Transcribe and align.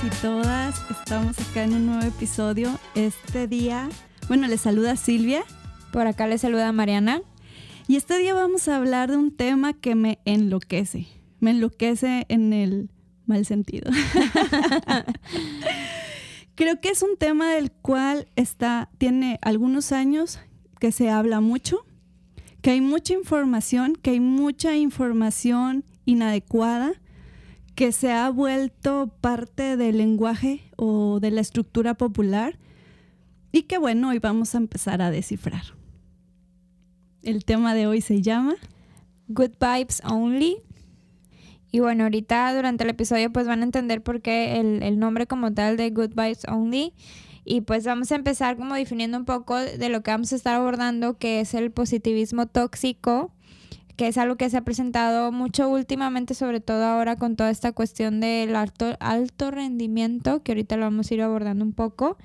Todos 0.00 0.12
y 0.12 0.22
todas, 0.22 0.90
estamos 0.90 1.38
acá 1.38 1.64
en 1.64 1.74
un 1.74 1.86
nuevo 1.86 2.02
episodio. 2.02 2.78
Este 2.94 3.46
día, 3.46 3.88
bueno, 4.28 4.46
les 4.46 4.62
saluda 4.62 4.96
Silvia. 4.96 5.42
Por 5.92 6.06
acá 6.06 6.26
les 6.26 6.40
saluda 6.40 6.72
Mariana. 6.72 7.20
Y 7.86 7.96
este 7.96 8.16
día 8.16 8.32
vamos 8.32 8.66
a 8.68 8.76
hablar 8.76 9.10
de 9.10 9.18
un 9.18 9.36
tema 9.36 9.74
que 9.74 9.94
me 9.94 10.18
enloquece. 10.24 11.06
Me 11.40 11.50
enloquece 11.50 12.24
en 12.28 12.54
el 12.54 12.90
mal 13.26 13.44
sentido. 13.44 13.90
Creo 16.54 16.80
que 16.80 16.88
es 16.88 17.02
un 17.02 17.18
tema 17.18 17.52
del 17.52 17.70
cual 17.70 18.26
está, 18.36 18.88
tiene 18.96 19.38
algunos 19.42 19.92
años 19.92 20.38
que 20.78 20.92
se 20.92 21.10
habla 21.10 21.40
mucho, 21.40 21.84
que 22.62 22.70
hay 22.70 22.80
mucha 22.80 23.12
información, 23.12 23.96
que 24.00 24.12
hay 24.12 24.20
mucha 24.20 24.76
información 24.76 25.84
inadecuada 26.06 26.94
que 27.80 27.92
se 27.92 28.12
ha 28.12 28.28
vuelto 28.28 29.10
parte 29.22 29.78
del 29.78 29.96
lenguaje 29.96 30.60
o 30.76 31.18
de 31.18 31.30
la 31.30 31.40
estructura 31.40 31.94
popular 31.94 32.58
y 33.52 33.62
que 33.62 33.78
bueno, 33.78 34.10
hoy 34.10 34.18
vamos 34.18 34.54
a 34.54 34.58
empezar 34.58 35.00
a 35.00 35.10
descifrar. 35.10 35.62
El 37.22 37.46
tema 37.46 37.72
de 37.72 37.86
hoy 37.86 38.02
se 38.02 38.20
llama 38.20 38.56
Good 39.28 39.52
Vibes 39.58 40.02
Only. 40.04 40.58
Y 41.72 41.80
bueno, 41.80 42.04
ahorita 42.04 42.54
durante 42.54 42.84
el 42.84 42.90
episodio 42.90 43.32
pues 43.32 43.46
van 43.46 43.60
a 43.60 43.64
entender 43.64 44.02
por 44.02 44.20
qué 44.20 44.60
el, 44.60 44.98
nombre 44.98 45.26
como 45.26 45.54
tal 45.54 45.78
de 45.78 45.88
Good 45.88 46.10
Vibes 46.10 46.44
Only. 46.48 46.92
Y 47.46 47.62
pues 47.62 47.86
vamos 47.86 48.12
a 48.12 48.16
empezar 48.16 48.58
como 48.58 48.74
definiendo 48.74 49.16
un 49.16 49.24
poco 49.24 49.56
de 49.56 49.88
lo 49.88 50.02
que 50.02 50.10
vamos 50.10 50.34
a 50.34 50.36
estar 50.36 50.54
abordando, 50.54 51.16
que 51.16 51.40
es 51.40 51.54
el 51.54 51.70
positivismo 51.70 52.46
tóxico 52.46 53.32
que 54.00 54.08
es 54.08 54.16
algo 54.16 54.36
que 54.36 54.48
se 54.48 54.56
ha 54.56 54.62
presentado 54.62 55.30
mucho 55.30 55.68
últimamente, 55.68 56.32
sobre 56.32 56.60
todo 56.60 56.86
ahora 56.86 57.16
con 57.16 57.36
toda 57.36 57.50
esta 57.50 57.72
cuestión 57.72 58.18
del 58.18 58.56
alto, 58.56 58.96
alto 58.98 59.50
rendimiento, 59.50 60.42
que 60.42 60.52
ahorita 60.52 60.78
lo 60.78 60.86
vamos 60.86 61.10
a 61.10 61.14
ir 61.14 61.20
abordando 61.20 61.66
un 61.66 61.74
poco. 61.74 62.16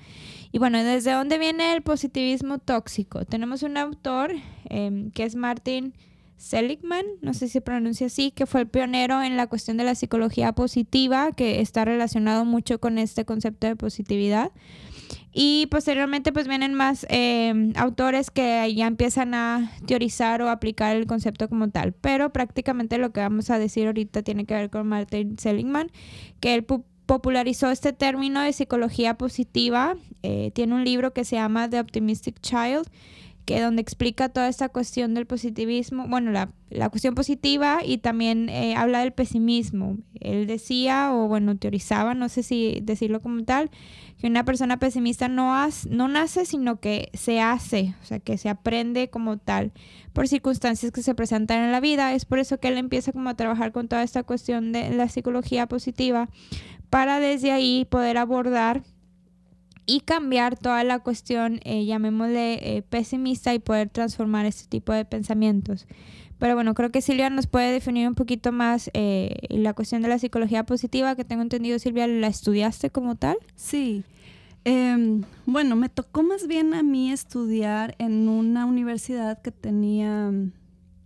Y 0.52 0.58
bueno, 0.58 0.82
¿desde 0.82 1.12
dónde 1.12 1.36
viene 1.36 1.74
el 1.74 1.82
positivismo 1.82 2.56
tóxico? 2.56 3.26
Tenemos 3.26 3.62
un 3.62 3.76
autor 3.76 4.32
em, 4.70 5.10
que 5.10 5.24
es 5.24 5.36
Martin 5.36 5.92
Seligman, 6.38 7.04
no 7.20 7.34
sé 7.34 7.40
si 7.40 7.52
se 7.52 7.60
pronuncia 7.60 8.06
así, 8.06 8.30
que 8.30 8.46
fue 8.46 8.62
el 8.62 8.68
pionero 8.68 9.22
en 9.22 9.36
la 9.36 9.46
cuestión 9.46 9.76
de 9.76 9.84
la 9.84 9.94
psicología 9.94 10.52
positiva, 10.52 11.32
que 11.32 11.60
está 11.60 11.84
relacionado 11.84 12.46
mucho 12.46 12.80
con 12.80 12.96
este 12.96 13.26
concepto 13.26 13.66
de 13.66 13.76
positividad. 13.76 14.50
Y 15.38 15.66
posteriormente 15.66 16.32
pues 16.32 16.48
vienen 16.48 16.72
más 16.72 17.04
em, 17.10 17.74
autores 17.76 18.30
que 18.30 18.72
ya 18.74 18.86
empiezan 18.86 19.34
a 19.34 19.70
teorizar 19.86 20.40
o 20.40 20.48
aplicar 20.48 20.96
el 20.96 21.06
concepto 21.06 21.46
como 21.50 21.68
tal. 21.68 21.92
Pero 21.92 22.32
prácticamente 22.32 22.96
lo 22.96 23.12
que 23.12 23.20
vamos 23.20 23.50
a 23.50 23.58
decir 23.58 23.86
ahorita 23.86 24.22
tiene 24.22 24.46
que 24.46 24.54
ver 24.54 24.70
con 24.70 24.86
Martin 24.88 25.38
Seligman, 25.38 25.90
que 26.40 26.54
él 26.54 26.64
popularizó 27.04 27.70
este 27.70 27.92
término 27.92 28.40
de 28.40 28.54
psicología 28.54 29.18
positiva. 29.18 29.98
Eh, 30.22 30.52
tiene 30.54 30.74
un 30.74 30.84
libro 30.86 31.12
que 31.12 31.26
se 31.26 31.36
llama 31.36 31.68
The 31.68 31.80
Optimistic 31.80 32.40
Child 32.40 32.88
que 33.46 33.60
donde 33.60 33.80
explica 33.80 34.28
toda 34.28 34.48
esta 34.48 34.68
cuestión 34.68 35.14
del 35.14 35.24
positivismo, 35.24 36.08
bueno, 36.08 36.32
la, 36.32 36.50
la 36.68 36.90
cuestión 36.90 37.14
positiva 37.14 37.78
y 37.84 37.98
también 37.98 38.48
eh, 38.48 38.74
habla 38.74 38.98
del 38.98 39.12
pesimismo. 39.12 39.98
Él 40.20 40.48
decía, 40.48 41.14
o 41.14 41.28
bueno, 41.28 41.56
teorizaba, 41.56 42.14
no 42.14 42.28
sé 42.28 42.42
si 42.42 42.80
decirlo 42.82 43.20
como 43.22 43.44
tal, 43.44 43.70
que 44.18 44.26
una 44.26 44.44
persona 44.44 44.80
pesimista 44.80 45.28
no, 45.28 45.54
no 45.88 46.08
nace, 46.08 46.44
sino 46.44 46.80
que 46.80 47.08
se 47.14 47.40
hace, 47.40 47.94
o 48.02 48.04
sea, 48.04 48.18
que 48.18 48.36
se 48.36 48.48
aprende 48.48 49.10
como 49.10 49.38
tal 49.38 49.72
por 50.12 50.26
circunstancias 50.26 50.90
que 50.90 51.02
se 51.02 51.14
presentan 51.14 51.62
en 51.62 51.70
la 51.70 51.78
vida. 51.78 52.14
Es 52.14 52.24
por 52.24 52.40
eso 52.40 52.58
que 52.58 52.66
él 52.66 52.78
empieza 52.78 53.12
como 53.12 53.30
a 53.30 53.36
trabajar 53.36 53.70
con 53.70 53.86
toda 53.86 54.02
esta 54.02 54.24
cuestión 54.24 54.72
de 54.72 54.90
la 54.90 55.08
psicología 55.08 55.68
positiva 55.68 56.28
para 56.90 57.20
desde 57.20 57.52
ahí 57.52 57.86
poder 57.88 58.18
abordar 58.18 58.82
y 59.86 60.00
cambiar 60.00 60.58
toda 60.58 60.82
la 60.84 60.98
cuestión, 60.98 61.60
eh, 61.64 61.84
llamémosle 61.86 62.76
eh, 62.76 62.82
pesimista 62.82 63.54
y 63.54 63.60
poder 63.60 63.88
transformar 63.88 64.44
este 64.44 64.68
tipo 64.68 64.92
de 64.92 65.04
pensamientos. 65.04 65.86
Pero 66.38 66.54
bueno, 66.54 66.74
creo 66.74 66.90
que 66.90 67.00
Silvia 67.00 67.30
nos 67.30 67.46
puede 67.46 67.72
definir 67.72 68.06
un 68.08 68.14
poquito 68.14 68.52
más 68.52 68.90
eh, 68.92 69.36
la 69.48 69.72
cuestión 69.72 70.02
de 70.02 70.08
la 70.08 70.18
psicología 70.18 70.64
positiva, 70.64 71.14
que 71.16 71.24
tengo 71.24 71.42
entendido, 71.42 71.78
Silvia, 71.78 72.06
¿la 72.06 72.26
estudiaste 72.26 72.90
como 72.90 73.14
tal? 73.14 73.38
Sí. 73.54 74.02
Em, 74.64 75.22
bueno, 75.46 75.76
me 75.76 75.88
tocó 75.88 76.22
más 76.24 76.46
bien 76.48 76.74
a 76.74 76.82
mí 76.82 77.12
estudiar 77.12 77.94
en 77.98 78.28
una 78.28 78.66
universidad 78.66 79.40
que 79.40 79.52
tenía 79.52 80.32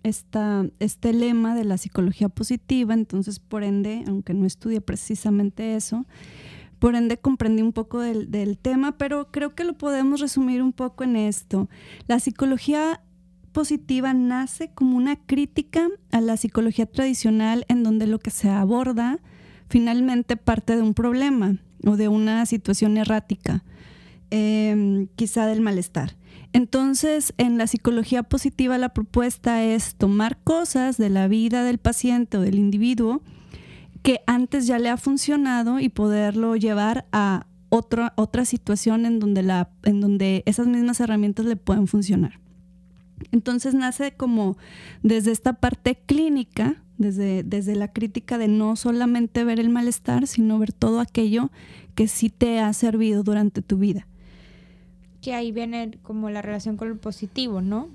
esta, 0.03 0.67
este 0.79 1.13
lema 1.13 1.55
de 1.55 1.65
la 1.65 1.77
psicología 1.77 2.29
positiva, 2.29 2.95
entonces 2.95 3.39
por 3.39 3.63
ende, 3.63 4.03
aunque 4.09 4.35
no 4.35 4.47
estudié 4.47 4.81
precisamente 4.81 5.77
eso, 5.77 6.07
por 6.81 6.97
ende 6.97 7.19
comprendí 7.19 7.63
un 7.63 7.73
poco 7.73 8.01
del, 8.01 8.59
tema, 8.59 8.97
pero 8.97 9.31
creo 9.31 9.55
que 9.55 9.65
lo 9.65 9.75
podemos 9.75 10.19
resumir 10.19 10.63
un 10.63 10.73
poco 10.73 11.05
en 11.05 11.15
esto. 11.15 11.69
La 12.09 12.19
psicología 12.19 13.03
positiva 13.53 14.15
nace 14.15 14.71
como 14.73 14.97
una 14.97 15.17
crítica 15.17 15.89
a 16.11 16.21
la 16.21 16.37
psicología 16.37 16.87
tradicional 16.87 17.67
en 17.69 17.83
donde 17.83 18.07
lo 18.07 18.19
que 18.19 18.31
se 18.31 18.49
aborda 18.49 19.19
finalmente 19.69 20.37
parte 20.37 20.75
de 20.75 20.83
un 20.83 20.95
problema 20.95 21.59
o 21.85 21.97
de 21.97 22.09
una 22.09 22.47
situación 22.47 22.97
errática, 22.97 23.63
em, 24.31 25.07
quizá 25.17 25.47
del 25.47 25.61
malestar. 25.61 26.17
Entonces, 26.55 27.35
en 27.37 27.59
la 27.59 27.67
psicología 27.67 28.23
positiva 28.23 28.79
la 28.79 28.89
propuesta 28.95 29.63
es 29.63 29.97
tomar 29.97 30.39
cosas 30.43 30.97
de 30.97 31.11
la 31.11 31.29
vida 31.29 31.63
del 31.63 31.79
paciente 31.79 32.39
o 32.39 32.41
del 32.41 32.59
individuo 32.59 33.23
que 34.03 34.21
antes 34.27 34.67
ya 34.67 34.79
le 34.79 34.89
ha 34.89 34.97
funcionado 34.97 35.81
y 35.81 35.89
poderlo 35.89 36.57
llevar 36.57 37.07
a 37.13 37.47
otra, 37.69 38.13
otra 38.17 38.45
situación 38.45 39.07
en 39.07 39.21
donde, 39.21 39.43
la, 39.43 39.71
en 39.85 40.01
donde 40.01 40.43
esas 40.47 40.67
mismas 40.67 41.01
herramientas 41.01 41.47
le 41.47 41.57
pueden 41.57 41.87
funcionar. 41.87 42.41
Entonces 43.33 43.75
nace 43.75 44.13
como 44.13 44.57
desde 45.03 45.31
esta 45.31 45.55
parte 45.55 45.97
clínica, 46.07 46.83
desde, 46.99 47.43
desde 47.43 47.77
la 47.77 47.93
crítica 47.93 48.39
de 48.39 48.49
no 48.49 48.77
solamente 48.77 49.45
ver 49.45 49.61
el 49.61 49.69
malestar, 49.69 50.27
sino 50.27 50.59
ver 50.59 50.73
todo 50.73 51.01
aquello 51.01 51.51
que 51.95 52.09
sí 52.09 52.31
te 52.31 52.61
ha 52.61 52.73
servido 52.73 53.23
durante 53.23 53.63
tu 53.63 53.79
vida. 53.79 54.07
Que 55.21 55.35
ahí 55.35 55.53
viene 55.53 55.99
como 56.03 56.31
la 56.31 56.41
relación 56.41 56.77
con 56.77 56.89
lo 56.89 56.97
positivo, 56.97 57.61
¿no? 57.61 57.89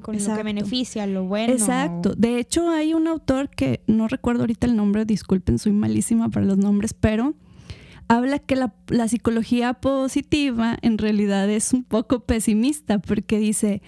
Con 0.00 0.16
lo 0.16 0.36
que 0.36 0.42
beneficia, 0.42 1.06
lo 1.06 1.24
bueno. 1.24 1.52
Exacto. 1.52 2.14
De 2.16 2.38
hecho, 2.38 2.70
hay 2.70 2.94
un 2.94 3.06
autor 3.06 3.50
que 3.50 3.82
no 3.86 4.08
recuerdo 4.08 4.42
ahorita 4.42 4.66
el 4.66 4.76
nombre, 4.76 5.04
disculpen, 5.04 5.58
soy 5.58 5.72
malísima 5.72 6.28
para 6.28 6.46
los 6.46 6.58
nombres, 6.58 6.94
pero 6.94 7.34
habla 8.08 8.38
que 8.38 8.56
la, 8.56 8.74
la 8.88 9.08
psicología 9.08 9.74
positiva 9.74 10.76
en 10.82 10.98
realidad 10.98 11.48
es 11.50 11.72
un 11.72 11.84
poco 11.84 12.20
pesimista 12.20 12.98
porque 12.98 13.38
dice, 13.38 13.82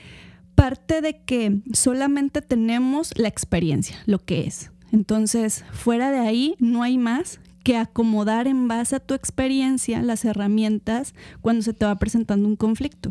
parte 0.54 1.00
de 1.00 1.22
que 1.22 1.62
solamente 1.72 2.42
tenemos 2.42 3.16
la 3.16 3.28
experiencia, 3.28 3.96
lo 4.04 4.18
que 4.18 4.42
es. 4.42 4.70
Entonces, 4.92 5.64
fuera 5.72 6.10
de 6.10 6.18
ahí 6.18 6.54
no 6.58 6.82
hay 6.82 6.98
más 6.98 7.40
que 7.62 7.76
acomodar 7.76 8.46
en 8.46 8.68
base 8.68 8.96
a 8.96 9.00
tu 9.00 9.14
experiencia 9.14 10.02
las 10.02 10.24
herramientas 10.24 11.14
cuando 11.40 11.62
se 11.62 11.72
te 11.72 11.84
va 11.84 11.96
presentando 11.96 12.48
un 12.48 12.56
conflicto. 12.56 13.10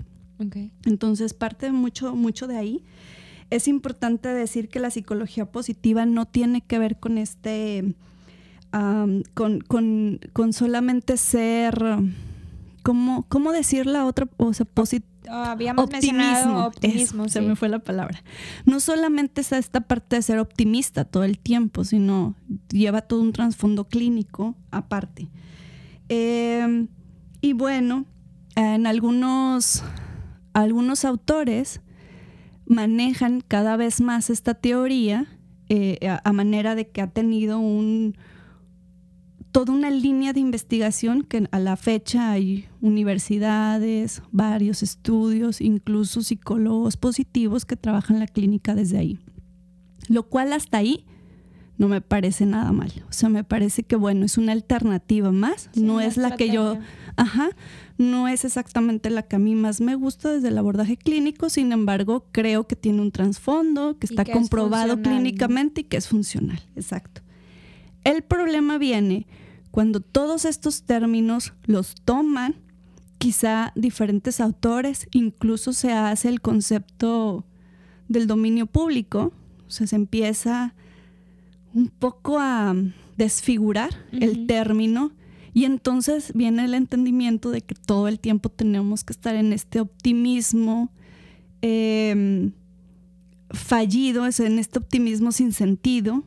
Entonces 0.85 1.33
parte 1.33 1.71
mucho, 1.71 2.15
mucho 2.15 2.47
de 2.47 2.57
ahí. 2.57 2.83
Es 3.49 3.67
importante 3.67 4.29
decir 4.29 4.69
que 4.69 4.79
la 4.79 4.91
psicología 4.91 5.45
positiva 5.45 6.05
no 6.05 6.25
tiene 6.25 6.61
que 6.61 6.77
ver 6.77 6.99
con 6.99 7.17
este, 7.17 7.95
con, 9.33 9.61
con, 10.33 10.53
solamente 10.53 11.17
ser, 11.17 11.81
¿cómo, 12.83 13.25
cómo 13.27 13.51
decir 13.51 13.87
la 13.87 14.05
otra? 14.05 14.29
O 14.37 14.53
sea, 14.53 14.67
ah, 15.29 15.51
Habíamos 15.51 15.85
optimismo. 15.85 16.65
optimismo. 16.65 17.27
Se 17.27 17.41
me 17.41 17.55
fue 17.55 17.69
la 17.69 17.79
palabra. 17.79 18.23
No 18.65 18.79
solamente 18.79 19.41
es 19.41 19.51
esta 19.51 19.81
parte 19.81 20.17
de 20.17 20.21
ser 20.21 20.37
optimista 20.37 21.05
todo 21.05 21.23
el 21.23 21.39
tiempo, 21.39 21.83
sino 21.83 22.35
lleva 22.69 23.01
todo 23.01 23.21
un 23.21 23.33
trasfondo 23.33 23.85
clínico 23.87 24.55
aparte. 24.69 25.27
Em, 26.07 26.87
y 27.41 27.53
bueno, 27.53 28.05
en 28.55 28.85
algunos 28.85 29.83
algunos 30.53 31.05
autores 31.05 31.81
manejan 32.65 33.41
cada 33.41 33.77
vez 33.77 34.01
más 34.01 34.29
esta 34.29 34.53
teoría 34.53 35.27
eh, 35.69 35.99
a, 36.23 36.33
manera 36.33 36.75
de 36.75 36.87
que 36.87 37.01
ha 37.01 37.07
tenido 37.07 37.59
un, 37.59 38.15
toda 39.51 39.73
una 39.73 39.89
línea 39.89 40.33
de 40.33 40.39
investigación 40.39 41.23
que 41.23 41.47
a 41.51 41.59
la 41.59 41.75
fecha 41.77 42.31
hay 42.31 42.67
universidades, 42.81 44.21
varios 44.31 44.83
estudios, 44.83 45.61
incluso 45.61 46.21
psicólogos 46.21 46.97
positivos 46.97 47.65
que 47.65 47.75
trabajan 47.75 48.19
la 48.19 48.27
clínica 48.27 48.75
desde 48.75 48.97
ahí. 48.97 49.19
Lo 50.07 50.23
cual 50.23 50.53
hasta 50.53 50.79
ahí 50.79 51.05
no 51.79 51.87
me 51.87 52.01
parece 52.01 52.45
nada 52.45 52.71
mal. 52.73 52.91
O 53.09 53.13
sea, 53.13 53.29
me 53.29 53.45
parece 53.45 53.83
que 53.83 53.95
bueno, 53.95 54.25
es 54.25 54.37
una 54.37 54.51
alternativa 54.51 55.31
más, 55.31 55.69
no 55.75 56.01
es 56.01 56.17
la 56.17 56.35
que 56.35 56.51
yo, 56.51 56.77
ajá, 57.15 57.51
no 57.97 58.27
es 58.27 58.43
exactamente 58.43 59.09
la 59.09 59.23
que 59.23 59.37
a 59.37 59.39
mí 59.39 59.55
más 59.55 59.79
me 59.79 59.95
gusta 59.95 60.29
desde 60.29 60.49
el 60.49 60.57
abordaje 60.57 60.97
clínico, 60.97 61.49
sin 61.49 61.71
embargo, 61.71 62.25
creo 62.33 62.67
que 62.67 62.75
tiene 62.75 63.01
un 63.01 63.11
trasfondo, 63.11 63.97
que 63.97 64.07
está 64.07 64.25
comprobado 64.25 65.01
clínicamente 65.01 65.81
y 65.81 65.83
que 65.85 65.95
es 65.95 66.09
funcional, 66.09 66.61
exacto. 66.75 67.21
El 68.03 68.23
problema 68.23 68.77
viene 68.77 69.25
cuando 69.71 70.01
todos 70.01 70.43
estos 70.43 70.83
términos 70.83 71.53
los 71.63 71.95
toman 72.03 72.55
quizá 73.19 73.71
diferentes 73.75 74.41
autores, 74.41 75.07
incluso 75.11 75.71
se 75.71 75.93
hace 75.93 76.27
el 76.27 76.41
concepto 76.41 77.45
del 78.09 78.27
dominio 78.27 78.65
público, 78.65 79.31
o 79.65 79.71
sea, 79.71 79.87
se 79.87 79.95
empieza 79.95 80.75
un 81.73 81.89
poco 81.89 82.39
a 82.39 82.75
desfigurar 83.17 83.89
el 84.11 84.47
término 84.47 85.11
y 85.53 85.65
entonces 85.65 86.31
viene 86.33 86.65
el 86.65 86.73
entendimiento 86.73 87.51
de 87.51 87.61
que 87.61 87.75
todo 87.75 88.07
el 88.07 88.19
tiempo 88.19 88.49
tenemos 88.49 89.03
que 89.03 89.13
estar 89.13 89.35
en 89.35 89.51
este 89.51 89.79
optimismo 89.79 90.91
em, 91.61 92.51
fallido, 93.51 94.25
es 94.25 94.39
en 94.39 94.59
este 94.59 94.79
optimismo 94.79 95.31
sin 95.31 95.51
sentido. 95.53 96.23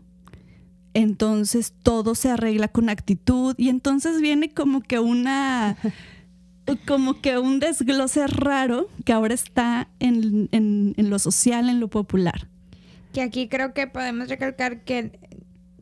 Entonces 0.95 1.73
todo 1.83 2.15
se 2.15 2.31
arregla 2.31 2.69
con 2.69 2.91
actitud 2.91 3.55
y 3.57 3.71
entonces 3.71 4.21
viene 4.21 4.53
como 4.53 4.83
que 4.83 4.99
una 4.99 5.79
como 6.87 7.21
que 7.21 7.39
un 7.39 7.61
desglose 7.61 8.27
raro 8.27 8.89
que 9.05 9.13
ahora 9.13 9.35
está 9.35 9.89
en, 10.01 10.49
lo 10.97 11.19
social, 11.19 11.69
en 11.69 11.81
lo 11.81 11.89
popular. 11.89 12.49
Que 13.13 13.23
aquí 13.23 13.49
creo 13.49 13.75
que 13.75 13.87
podemos 13.87 14.29
recalcar 14.29 14.85
que, 14.85 15.19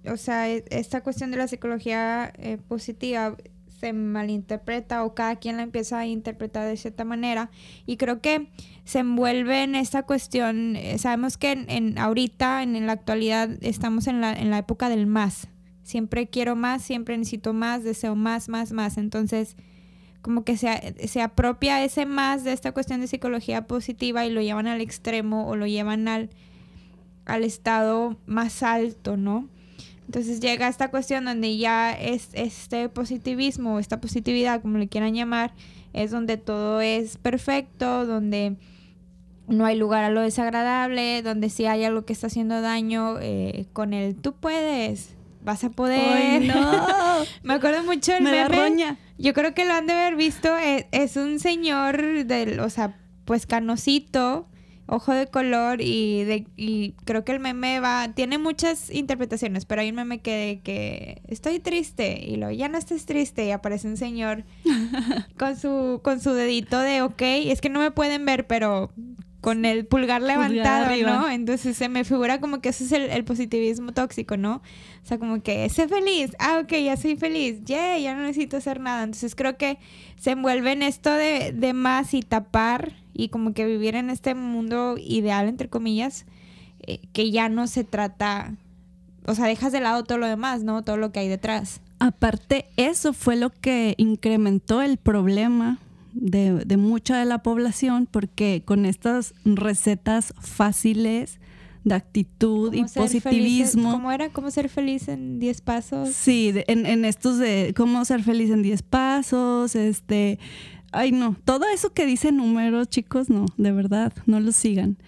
o 0.06 0.16
sea, 0.16 0.48
e, 0.48 0.64
esta 0.70 1.02
cuestión 1.02 1.30
de 1.30 1.36
la 1.36 1.48
psicología 1.48 2.32
eh, 2.38 2.58
positiva 2.68 3.36
se 3.80 3.92
malinterpreta 3.94 5.04
o 5.04 5.14
cada 5.14 5.36
quien 5.36 5.56
la 5.56 5.62
empieza 5.62 5.98
a 5.98 6.06
interpretar 6.06 6.68
de 6.68 6.76
cierta 6.76 7.04
manera 7.04 7.50
y 7.86 7.96
creo 7.96 8.20
que 8.20 8.48
se 8.84 8.98
envuelve 8.98 9.62
en 9.62 9.74
esta 9.74 10.02
cuestión, 10.02 10.76
eh, 10.76 10.98
sabemos 10.98 11.38
que 11.38 11.52
en, 11.52 11.98
ahorita, 11.98 12.62
en, 12.62 12.86
la 12.86 12.92
actualidad, 12.92 13.50
estamos 13.62 14.06
en 14.06 14.20
la, 14.20 14.32
en 14.32 14.50
la 14.50 14.58
época 14.58 14.90
del 14.90 15.06
más, 15.06 15.48
siempre 15.82 16.28
quiero 16.28 16.56
más, 16.56 16.82
siempre 16.82 17.16
necesito 17.16 17.54
más, 17.54 17.82
deseo 17.82 18.14
más, 18.14 18.48
más, 18.48 18.72
más, 18.72 18.98
entonces 18.98 19.56
como 20.20 20.44
que 20.44 20.58
se, 20.58 20.94
se 21.08 21.22
apropia 21.22 21.82
ese 21.82 22.04
más 22.04 22.44
de 22.44 22.52
esta 22.52 22.72
cuestión 22.72 23.00
de 23.00 23.06
psicología 23.06 23.66
positiva 23.66 24.26
y 24.26 24.30
lo 24.30 24.42
llevan 24.42 24.66
al 24.66 24.82
extremo 24.82 25.48
o 25.48 25.56
lo 25.56 25.66
llevan 25.66 26.08
al, 26.08 26.28
al 27.24 27.44
estado 27.44 28.18
más 28.26 28.62
alto, 28.62 29.16
¿no? 29.16 29.48
Entonces 30.10 30.40
llega 30.40 30.66
esta 30.66 30.90
cuestión 30.90 31.24
donde 31.24 31.56
ya 31.56 31.92
es 31.92 32.30
este 32.32 32.88
positivismo, 32.88 33.78
esta 33.78 34.00
positividad, 34.00 34.60
como 34.60 34.76
le 34.76 34.88
quieran 34.88 35.14
llamar, 35.14 35.52
es 35.92 36.10
donde 36.10 36.36
todo 36.36 36.80
es 36.80 37.16
perfecto, 37.16 38.06
donde 38.06 38.56
no 39.46 39.66
hay 39.66 39.76
lugar 39.78 40.02
a 40.02 40.10
lo 40.10 40.20
desagradable, 40.22 41.22
donde 41.22 41.48
si 41.48 41.66
hay 41.66 41.84
algo 41.84 42.06
que 42.06 42.12
está 42.12 42.26
haciendo 42.26 42.60
daño, 42.60 43.18
eh, 43.20 43.66
con 43.72 43.92
el 43.92 44.16
tú 44.16 44.34
puedes, 44.34 45.14
vas 45.44 45.62
a 45.62 45.70
poder. 45.70 46.42
no. 46.42 46.88
Me 47.44 47.54
acuerdo 47.54 47.84
mucho 47.84 48.10
del 48.10 48.24
meme. 48.24 48.96
Yo 49.16 49.32
creo 49.32 49.54
que 49.54 49.64
lo 49.64 49.74
han 49.74 49.86
de 49.86 49.92
haber 49.92 50.16
visto. 50.16 50.56
Es, 50.56 50.86
es, 50.90 51.16
un 51.16 51.38
señor 51.38 52.24
del, 52.24 52.58
o 52.58 52.68
sea, 52.68 52.98
pues 53.26 53.46
canosito, 53.46 54.48
ojo 54.90 55.12
de 55.12 55.28
color 55.28 55.80
y 55.80 56.24
de 56.24 56.46
y 56.56 56.94
creo 57.04 57.24
que 57.24 57.32
el 57.32 57.40
meme 57.40 57.78
va 57.78 58.12
tiene 58.12 58.38
muchas 58.38 58.90
interpretaciones, 58.90 59.64
pero 59.64 59.82
hay 59.82 59.90
un 59.90 59.96
meme 59.96 60.20
que 60.20 60.60
que 60.64 61.22
estoy 61.28 61.60
triste 61.60 62.20
y 62.26 62.36
lo 62.36 62.50
ya 62.50 62.68
no 62.68 62.76
estés 62.76 63.06
triste 63.06 63.46
y 63.46 63.52
aparece 63.52 63.86
un 63.86 63.96
señor 63.96 64.44
con 65.38 65.56
su 65.56 66.00
con 66.02 66.20
su 66.20 66.32
dedito 66.32 66.78
de 66.80 67.02
ok, 67.02 67.22
es 67.22 67.60
que 67.60 67.68
no 67.68 67.78
me 67.78 67.92
pueden 67.92 68.26
ver, 68.26 68.48
pero 68.48 68.92
con 69.40 69.64
el 69.64 69.86
pulgar 69.86 70.20
levantado, 70.20 70.94
¿no? 71.06 71.30
Entonces 71.30 71.76
se 71.76 71.88
me 71.88 72.04
figura 72.04 72.40
como 72.40 72.60
que 72.60 72.70
ese 72.70 72.84
es 72.84 72.92
el, 72.92 73.24
positivismo 73.24 73.92
tóxico, 73.92 74.36
¿no? 74.36 74.56
O 74.56 75.06
sea, 75.06 75.18
como 75.18 75.42
que 75.42 75.66
sé 75.70 75.88
feliz, 75.88 76.32
ah, 76.38 76.60
ok, 76.62 76.72
ya 76.72 76.96
soy 76.98 77.16
feliz, 77.16 77.64
yeah, 77.64 77.98
ya 77.98 78.14
no 78.14 78.22
necesito 78.22 78.58
hacer 78.58 78.80
nada. 78.80 79.02
Entonces 79.02 79.34
creo 79.34 79.56
que 79.56 79.78
se 80.16 80.32
envuelve 80.32 80.72
en 80.72 80.82
esto 80.82 81.10
de, 81.10 81.52
de 81.52 81.72
más 81.72 82.12
y 82.12 82.20
tapar 82.20 82.99
y 83.12 83.28
como 83.28 83.52
que 83.52 83.66
vivir 83.66 83.94
en 83.94 84.10
este 84.10 84.34
mundo 84.34 84.96
ideal, 84.98 85.48
entre 85.48 85.68
comillas, 85.68 86.26
eh, 86.86 87.00
que 87.12 87.30
ya 87.30 87.48
no 87.48 87.66
se 87.66 87.84
trata, 87.84 88.54
o 89.26 89.34
sea, 89.34 89.46
dejas 89.46 89.72
de 89.72 89.80
lado 89.80 90.04
todo 90.04 90.18
lo 90.18 90.26
demás, 90.26 90.62
¿no? 90.62 90.82
Todo 90.82 90.96
lo 90.96 91.12
que 91.12 91.20
hay 91.20 91.28
detrás. 91.28 91.80
Aparte, 91.98 92.66
eso 92.76 93.12
fue 93.12 93.36
lo 93.36 93.50
que 93.50 93.94
incrementó 93.98 94.80
el 94.80 94.96
problema 94.96 95.78
de, 96.14 96.76
mucha 96.76 97.18
de 97.18 97.24
la 97.24 97.42
población 97.42 98.08
porque 98.10 98.62
con 98.64 98.86
estas 98.86 99.34
recetas 99.44 100.34
fáciles 100.40 101.38
de 101.84 101.94
actitud 101.94 102.74
y 102.74 102.84
positivismo. 102.84 103.92
¿Cómo 103.92 104.12
era? 104.12 104.30
¿Cómo 104.30 104.50
ser 104.50 104.68
feliz 104.68 105.08
en 105.08 105.38
10 105.38 105.60
pasos? 105.62 106.10
Sí, 106.10 106.52
en, 106.66 106.86
en, 106.86 107.04
estos 107.04 107.38
de 107.38 107.72
cómo 107.76 108.04
ser 108.04 108.22
feliz 108.22 108.50
en 108.50 108.62
10 108.62 108.82
pasos, 108.82 109.74
este... 109.74 110.38
Ay, 110.92 111.12
no, 111.12 111.36
todo 111.44 111.66
eso 111.68 111.92
que 111.92 112.06
dice 112.06 112.32
números, 112.32 112.88
chicos, 112.88 113.30
no, 113.30 113.46
de 113.56 113.72
verdad, 113.72 114.12
no 114.26 114.40
lo 114.40 114.52
sigan. 114.52 114.98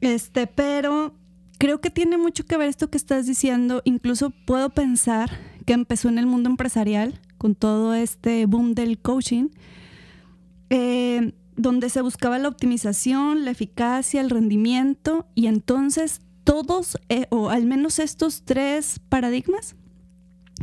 Este, 0.00 0.46
pero 0.46 1.14
creo 1.58 1.80
que 1.80 1.90
tiene 1.90 2.16
mucho 2.16 2.44
que 2.44 2.56
ver 2.56 2.68
esto 2.68 2.90
que 2.90 2.98
estás 2.98 3.26
diciendo. 3.26 3.82
Incluso 3.84 4.30
puedo 4.30 4.70
pensar 4.70 5.30
que 5.66 5.72
empezó 5.72 6.08
en 6.08 6.18
el 6.18 6.26
mundo 6.26 6.48
empresarial 6.50 7.20
con 7.38 7.54
todo 7.54 7.94
este 7.94 8.46
boom 8.46 8.74
del 8.74 8.98
coaching 8.98 9.48
eh, 10.70 11.32
donde 11.56 11.88
se 11.88 12.00
buscaba 12.00 12.38
la 12.38 12.48
optimización, 12.48 13.44
la 13.44 13.52
eficacia, 13.52 14.20
el 14.20 14.30
rendimiento, 14.30 15.28
y 15.36 15.46
entonces 15.46 16.20
todos, 16.42 16.98
eh, 17.08 17.26
o 17.30 17.50
al 17.50 17.64
menos 17.64 18.00
estos 18.00 18.42
tres 18.44 19.00
paradigmas, 19.08 19.76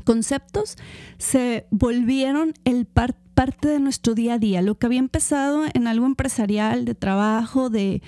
conceptos, 0.04 0.76
se 1.18 1.66
volvieron 1.72 2.54
el 2.66 2.86
parte 3.34 3.68
de 3.68 3.80
nuestro 3.80 4.14
día 4.14 4.36
a 4.36 4.40
día. 4.40 4.62
Lo 4.62 4.78
que 4.78 4.86
había 4.86 5.00
empezado 5.00 5.64
en 5.74 5.88
algo 5.88 6.06
empresarial, 6.06 6.86
de 6.86 6.96
trabajo, 6.96 7.70
de 7.70 8.02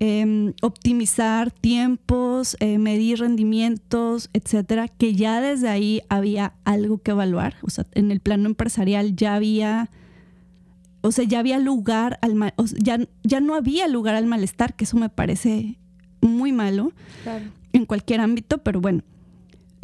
em, 0.00 0.52
optimizar 0.62 1.50
tiempos, 1.50 2.56
eh, 2.60 2.78
medir 2.78 3.20
rendimientos, 3.20 4.28
etcétera, 4.32 4.88
que 4.88 5.14
ya 5.14 5.40
desde 5.40 5.68
ahí 5.68 6.02
había 6.08 6.54
algo 6.64 6.98
que 6.98 7.12
evaluar. 7.12 7.56
O 7.62 7.70
sea, 7.70 7.86
en 7.94 8.10
el 8.10 8.20
plano 8.20 8.46
empresarial 8.46 9.16
ya 9.16 9.34
había 9.34 9.90
o 11.04 11.12
sea, 11.12 11.26
ya 11.26 11.38
había 11.40 11.58
lugar 11.58 12.18
al 12.22 12.34
mal, 12.34 12.54
ya, 12.78 12.98
ya 13.22 13.40
no 13.40 13.54
había 13.54 13.86
lugar 13.88 14.14
al 14.14 14.24
malestar, 14.24 14.74
que 14.74 14.84
eso 14.84 14.96
me 14.96 15.10
parece 15.10 15.76
muy 16.22 16.50
malo 16.52 16.92
en 17.74 17.84
cualquier 17.84 18.22
ámbito, 18.22 18.58
pero 18.58 18.80
bueno, 18.80 19.02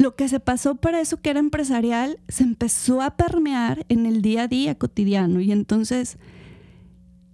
lo 0.01 0.15
que 0.15 0.27
se 0.27 0.39
pasó 0.39 0.75
para 0.75 0.99
eso 0.99 1.21
que 1.21 1.29
era 1.29 1.39
empresarial 1.39 2.19
se 2.27 2.43
empezó 2.43 3.01
a 3.01 3.15
permear 3.15 3.85
en 3.87 4.07
el 4.07 4.23
día 4.23 4.43
a 4.43 4.47
día 4.47 4.75
cotidiano 4.75 5.41
y 5.41 5.51
entonces 5.51 6.17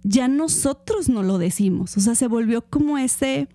ya 0.02 0.28
nosotros 0.28 1.08
no 1.08 1.22
lo 1.22 1.38
decimos, 1.38 1.96
o 1.96 2.00
sea, 2.00 2.14
se 2.14 2.28
volvió 2.28 2.62
como 2.62 2.98
ese 2.98 3.48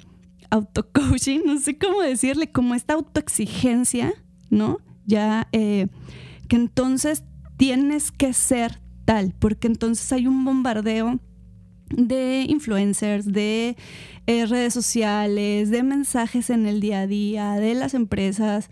auto-coaching, 0.50 1.42
no 1.46 1.60
sé 1.60 1.78
cómo 1.78 2.02
decirle, 2.02 2.52
como 2.52 2.74
esta 2.74 2.96
autoexigencia, 2.96 4.14
¿no? 4.50 4.80
Ya 5.06 5.48
eh, 5.52 5.88
que 6.48 6.56
entonces 6.56 7.24
tienes 7.58 8.12
que 8.12 8.34
ser 8.34 8.82
tal, 9.06 9.34
porque 9.38 9.68
entonces 9.68 10.12
hay 10.12 10.28
un 10.28 10.44
bombardeo 10.44 11.20
de 11.90 12.46
influencers, 12.48 13.32
de 13.32 13.78
eh, 14.26 14.46
redes 14.48 14.74
sociales, 14.74 15.70
de 15.70 15.84
mensajes 15.84 16.50
en 16.50 16.66
el 16.66 16.80
día 16.80 17.02
a 17.02 17.08
día, 17.08 17.54
de 17.54 17.76
las 17.76 17.94
empresas. 17.94 18.70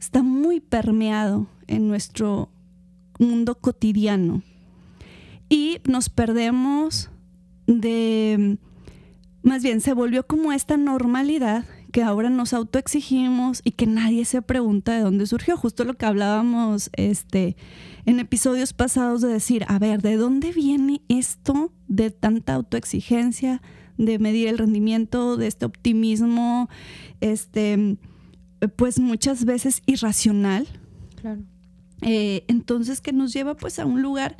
Está 0.00 0.22
muy 0.22 0.60
permeado 0.60 1.46
en 1.66 1.86
nuestro 1.86 2.48
mundo 3.18 3.56
cotidiano. 3.56 4.42
Y 5.50 5.78
nos 5.84 6.08
perdemos 6.08 7.10
de, 7.66 8.58
más 9.42 9.62
bien, 9.62 9.82
se 9.82 9.92
volvió 9.92 10.26
como 10.26 10.52
esta 10.52 10.78
normalidad 10.78 11.66
que 11.92 12.02
ahora 12.02 12.30
nos 12.30 12.54
autoexigimos 12.54 13.60
y 13.62 13.72
que 13.72 13.86
nadie 13.86 14.24
se 14.24 14.40
pregunta 14.40 14.94
de 14.94 15.00
dónde 15.00 15.26
surgió. 15.26 15.58
Justo 15.58 15.84
lo 15.84 15.94
que 15.94 16.06
hablábamos 16.06 16.88
este, 16.94 17.56
en 18.06 18.20
episodios 18.20 18.72
pasados 18.72 19.20
de 19.20 19.28
decir, 19.28 19.66
a 19.68 19.78
ver, 19.78 20.00
¿de 20.00 20.16
dónde 20.16 20.52
viene 20.52 21.02
esto 21.08 21.72
de 21.88 22.10
tanta 22.10 22.54
autoexigencia, 22.54 23.60
de 23.98 24.18
medir 24.18 24.48
el 24.48 24.56
rendimiento, 24.56 25.36
de 25.36 25.46
este 25.46 25.66
optimismo, 25.66 26.70
este, 27.20 27.98
pues 28.68 28.98
muchas 28.98 29.44
veces 29.44 29.82
irracional? 29.86 30.66
Claro. 31.20 31.42
Eh, 32.02 32.44
entonces 32.48 33.00
que 33.00 33.12
nos 33.12 33.32
lleva 33.32 33.56
pues 33.56 33.78
a 33.78 33.86
un 33.86 34.02
lugar 34.02 34.36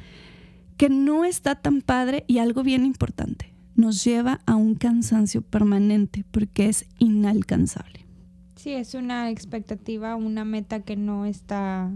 que 0.77 0.89
no 0.89 1.25
está 1.25 1.57
tan 1.57 1.83
padre 1.83 2.25
y 2.27 2.39
algo 2.39 2.62
bien 2.62 2.87
importante 2.87 3.50
nos 3.81 4.05
lleva 4.05 4.41
a 4.47 4.57
un 4.57 4.75
cansancio 4.75 5.43
permanente 5.43 6.25
porque 6.31 6.69
es 6.69 6.87
inalcanzable. 6.99 8.07
Sí, 8.57 8.73
es 8.73 8.95
una 8.95 9.31
expectativa, 9.31 10.17
una 10.17 10.45
meta 10.45 10.81
que 10.81 10.97
no 10.97 11.25
está, 11.25 11.91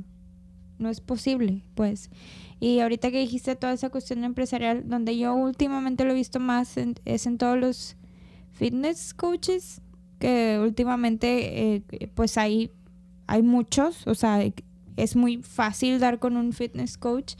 no 0.78 0.88
es 0.88 1.00
posible, 1.00 1.62
pues. 1.74 2.10
Y 2.58 2.80
ahorita 2.80 3.10
que 3.10 3.20
dijiste 3.20 3.54
toda 3.54 3.74
esa 3.74 3.90
cuestión 3.90 4.24
empresarial, 4.24 4.88
donde 4.88 5.18
yo 5.18 5.34
últimamente 5.34 6.04
lo 6.04 6.12
he 6.12 6.14
visto 6.14 6.40
más 6.40 6.76
es 7.04 7.26
en 7.26 7.38
todos 7.38 7.58
los 7.58 7.96
fitness 8.52 9.12
coaches, 9.12 9.82
que 10.24 10.58
últimamente 10.58 11.74
eh, 11.74 12.08
pues 12.14 12.38
hay, 12.38 12.70
hay 13.26 13.42
muchos, 13.42 14.06
o 14.06 14.14
sea, 14.14 14.42
es 14.96 15.16
muy 15.16 15.42
fácil 15.42 16.00
dar 16.00 16.18
con 16.18 16.38
un 16.38 16.54
fitness 16.54 16.96
coach. 16.96 17.34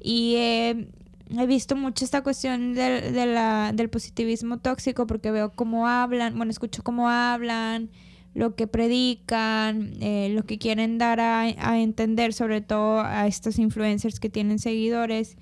Y 0.00 0.36
he 0.36 1.46
visto 1.46 1.76
mucho 1.76 2.02
esta 2.02 2.22
cuestión 2.22 2.72
del 2.72 3.90
positivismo 3.90 4.58
tóxico 4.58 5.06
porque 5.06 5.30
veo 5.32 5.52
cómo 5.52 5.86
hablan, 5.86 6.34
bueno, 6.38 6.50
escucho 6.50 6.82
cómo 6.82 7.10
hablan, 7.10 7.90
lo 8.32 8.54
que 8.54 8.66
predican, 8.68 9.92
eh, 10.00 10.30
lo 10.30 10.44
que 10.44 10.56
quieren 10.56 10.96
dar 10.96 11.20
a, 11.20 11.42
a, 11.42 11.78
entender, 11.78 12.32
sobre 12.32 12.62
todo 12.62 13.00
a 13.00 13.26
estos 13.26 13.58
influencers 13.58 14.18
que 14.18 14.30
tienen 14.30 14.58
seguidores. 14.58 15.36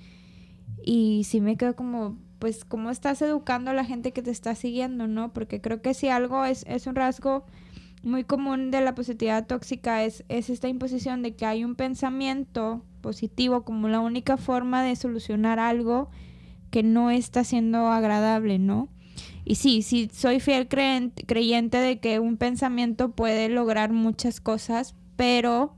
Y 0.85 1.23
sí 1.29 1.41
me 1.41 1.57
quedo 1.57 1.77
como, 1.77 2.19
pues, 2.43 2.65
¿cómo 2.65 2.91
estás 2.91 3.23
educando 3.23 3.71
a 3.71 3.73
la 3.73 3.85
gente 3.85 4.11
que 4.11 4.21
te 4.21 4.33
está 4.33 4.57
siguiendo, 4.57 5.07
no? 5.07 5.33
Porque 5.33 5.61
creo 5.61 5.81
que 5.81 5.95
si 5.95 6.09
algo 6.09 6.45
es, 6.45 6.65
es 6.67 6.89
un 6.89 6.97
rasgo 6.97 7.45
muy 8.03 8.25
común 8.25 8.73
de 8.73 8.81
la 8.81 8.97
positividad 8.97 9.47
tóxica 9.47 10.03
es, 10.03 10.25
es 10.29 10.51
esta 10.51 10.67
imposición 10.67 11.23
de 11.23 11.37
que 11.37 11.47
hay 11.47 11.65
un 11.65 11.77
pensamiento 11.77 12.85
positivo 13.01 13.63
como 13.63 13.87
la 13.87 14.01
única 14.01 14.39
forma 14.39 14.83
de 14.83 14.97
solucionar 14.97 15.61
algo 15.61 16.11
que 16.73 16.83
no 16.83 17.13
está 17.13 17.45
siendo 17.45 17.87
agradable, 17.87 18.59
¿no? 18.59 18.89
Y 19.45 19.55
sí, 19.55 19.83
sí, 19.83 20.11
soy 20.13 20.41
fiel 20.41 20.67
creyente 20.67 21.79
de 21.79 22.01
que 22.01 22.19
un 22.19 22.39
pensamiento 22.39 23.13
puede 23.13 23.51
lograr 23.51 23.93
muchas 23.93 24.41
cosas, 24.41 24.97
pero 25.15 25.77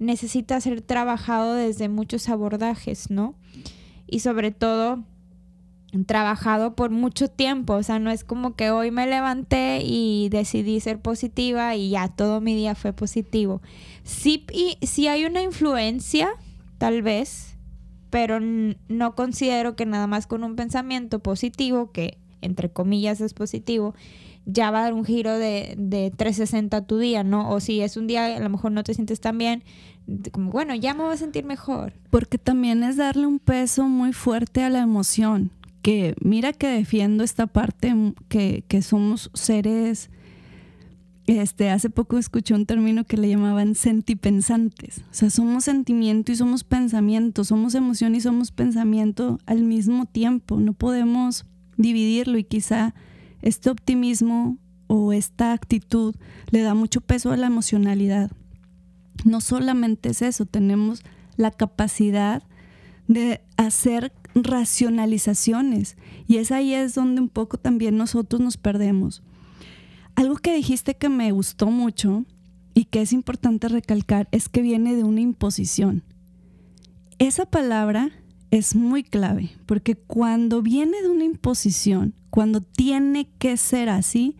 necesita 0.00 0.60
ser 0.60 0.82
trabajado 0.82 1.54
desde 1.54 1.88
muchos 1.88 2.28
abordajes, 2.28 3.10
¿no? 3.10 3.36
Y 4.08 4.18
sobre 4.18 4.50
todo 4.50 5.04
trabajado 6.06 6.74
por 6.74 6.90
mucho 6.90 7.28
tiempo, 7.28 7.74
o 7.74 7.82
sea, 7.82 7.98
no 7.98 8.10
es 8.10 8.24
como 8.24 8.54
que 8.54 8.70
hoy 8.70 8.90
me 8.90 9.06
levanté 9.06 9.80
y 9.84 10.28
decidí 10.30 10.78
ser 10.80 11.00
positiva 11.00 11.74
y 11.74 11.90
ya 11.90 12.08
todo 12.08 12.40
mi 12.40 12.54
día 12.54 12.74
fue 12.74 12.92
positivo. 12.92 13.60
Sí, 14.04 14.46
y, 14.52 15.06
hay 15.06 15.24
una 15.24 15.42
influencia, 15.42 16.28
tal 16.78 17.02
vez, 17.02 17.56
pero 18.10 18.38
no 18.40 19.14
considero 19.14 19.76
que 19.76 19.86
nada 19.86 20.06
más 20.06 20.26
con 20.26 20.44
un 20.44 20.56
pensamiento 20.56 21.18
positivo, 21.18 21.90
que 21.92 22.18
entre 22.40 22.70
comillas 22.70 23.20
es 23.20 23.34
positivo, 23.34 23.94
ya 24.46 24.70
va 24.70 24.80
a 24.80 24.82
dar 24.84 24.94
un 24.94 25.04
giro 25.04 25.36
de, 25.36 25.74
de 25.76 26.10
360 26.16 26.76
a 26.76 26.86
tu 26.86 26.98
día, 26.98 27.24
¿no? 27.24 27.50
O 27.50 27.60
si 27.60 27.82
es 27.82 27.96
un 27.96 28.06
día, 28.06 28.36
a 28.36 28.40
lo 28.40 28.48
mejor 28.48 28.72
no 28.72 28.82
te 28.84 28.94
sientes 28.94 29.20
tan 29.20 29.38
bien, 29.38 29.62
como, 30.32 30.50
bueno, 30.50 30.74
ya 30.74 30.94
me 30.94 31.04
voy 31.04 31.14
a 31.14 31.16
sentir 31.16 31.44
mejor. 31.44 31.92
Porque 32.10 32.38
también 32.38 32.82
es 32.82 32.96
darle 32.96 33.26
un 33.26 33.38
peso 33.38 33.84
muy 33.84 34.12
fuerte 34.12 34.62
a 34.62 34.70
la 34.70 34.80
emoción, 34.80 35.50
que 35.82 36.14
mira 36.20 36.52
que 36.52 36.68
defiendo 36.68 37.24
esta 37.24 37.46
parte, 37.46 37.94
que, 38.28 38.64
que 38.68 38.82
somos 38.82 39.30
seres... 39.34 40.10
Este, 41.26 41.70
hace 41.70 41.90
poco 41.90 42.18
escuché 42.18 42.54
un 42.54 42.66
término 42.66 43.04
que 43.04 43.16
le 43.16 43.28
llamaban 43.28 43.76
sentipensantes. 43.76 44.98
O 44.98 45.14
sea, 45.14 45.30
somos 45.30 45.62
sentimiento 45.62 46.32
y 46.32 46.36
somos 46.36 46.64
pensamiento, 46.64 47.44
somos 47.44 47.76
emoción 47.76 48.16
y 48.16 48.20
somos 48.20 48.50
pensamiento 48.50 49.38
al 49.46 49.62
mismo 49.62 50.06
tiempo. 50.06 50.58
No 50.58 50.72
podemos 50.72 51.44
dividirlo 51.76 52.36
y 52.36 52.42
quizá 52.42 52.94
este 53.42 53.70
optimismo 53.70 54.58
o 54.88 55.12
esta 55.12 55.52
actitud 55.52 56.16
le 56.50 56.62
da 56.62 56.74
mucho 56.74 57.00
peso 57.00 57.30
a 57.30 57.36
la 57.36 57.46
emocionalidad. 57.46 58.32
No 59.24 59.40
solamente 59.40 60.08
es 60.10 60.22
eso, 60.22 60.46
tenemos 60.46 61.04
la 61.36 61.52
capacidad 61.52 62.42
de 63.06 63.40
hacer 63.56 64.12
racionalizaciones 64.34 65.96
y 66.26 66.36
es 66.36 66.52
ahí 66.52 66.74
es 66.74 66.94
donde 66.94 67.20
un 67.20 67.28
poco 67.28 67.58
también 67.58 67.96
nosotros 67.96 68.40
nos 68.40 68.56
perdemos. 68.56 69.22
Algo 70.14 70.36
que 70.36 70.54
dijiste 70.54 70.94
que 70.96 71.08
me 71.08 71.32
gustó 71.32 71.66
mucho 71.66 72.24
y 72.74 72.84
que 72.84 73.02
es 73.02 73.12
importante 73.12 73.68
recalcar 73.68 74.28
es 74.32 74.48
que 74.48 74.62
viene 74.62 74.94
de 74.94 75.04
una 75.04 75.20
imposición. 75.20 76.02
Esa 77.18 77.46
palabra 77.46 78.10
es 78.50 78.74
muy 78.74 79.02
clave, 79.02 79.50
porque 79.66 79.94
cuando 79.94 80.62
viene 80.62 81.02
de 81.02 81.08
una 81.08 81.24
imposición, 81.24 82.14
cuando 82.30 82.60
tiene 82.60 83.28
que 83.38 83.56
ser 83.56 83.88
así, 83.88 84.36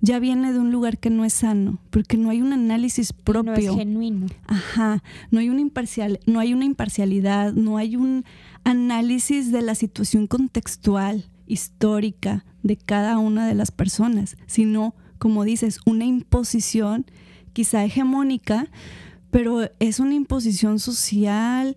ya 0.00 0.18
viene 0.18 0.52
de 0.52 0.58
un 0.58 0.70
lugar 0.70 0.98
que 0.98 1.08
no 1.08 1.24
es 1.24 1.32
sano, 1.32 1.78
porque 1.90 2.18
no 2.18 2.28
hay 2.28 2.42
un 2.42 2.52
análisis 2.52 3.12
propio. 3.12 3.52
No 3.52 3.54
es 3.54 3.74
genuino. 3.74 4.26
Ajá, 4.46 5.02
no 5.30 5.40
hay 5.40 5.48
una 5.48 5.60
imparcial, 5.60 6.20
no 6.26 6.40
hay 6.40 6.52
una 6.52 6.66
imparcialidad, 6.66 7.54
no 7.54 7.78
hay 7.78 7.96
un 7.96 8.24
análisis 8.64 9.52
de 9.52 9.62
la 9.62 9.74
situación 9.74 10.26
contextual, 10.26 11.30
histórica 11.46 12.44
de 12.62 12.76
cada 12.76 13.18
una 13.18 13.46
de 13.46 13.54
las 13.54 13.70
personas, 13.70 14.36
sino, 14.46 14.94
como 15.18 15.44
dices, 15.44 15.80
una 15.86 16.04
imposición 16.04 17.06
quizá 17.52 17.84
hegemónica, 17.84 18.70
pero 19.30 19.70
es 19.78 20.00
una 20.00 20.14
imposición 20.14 20.78
social, 20.78 21.76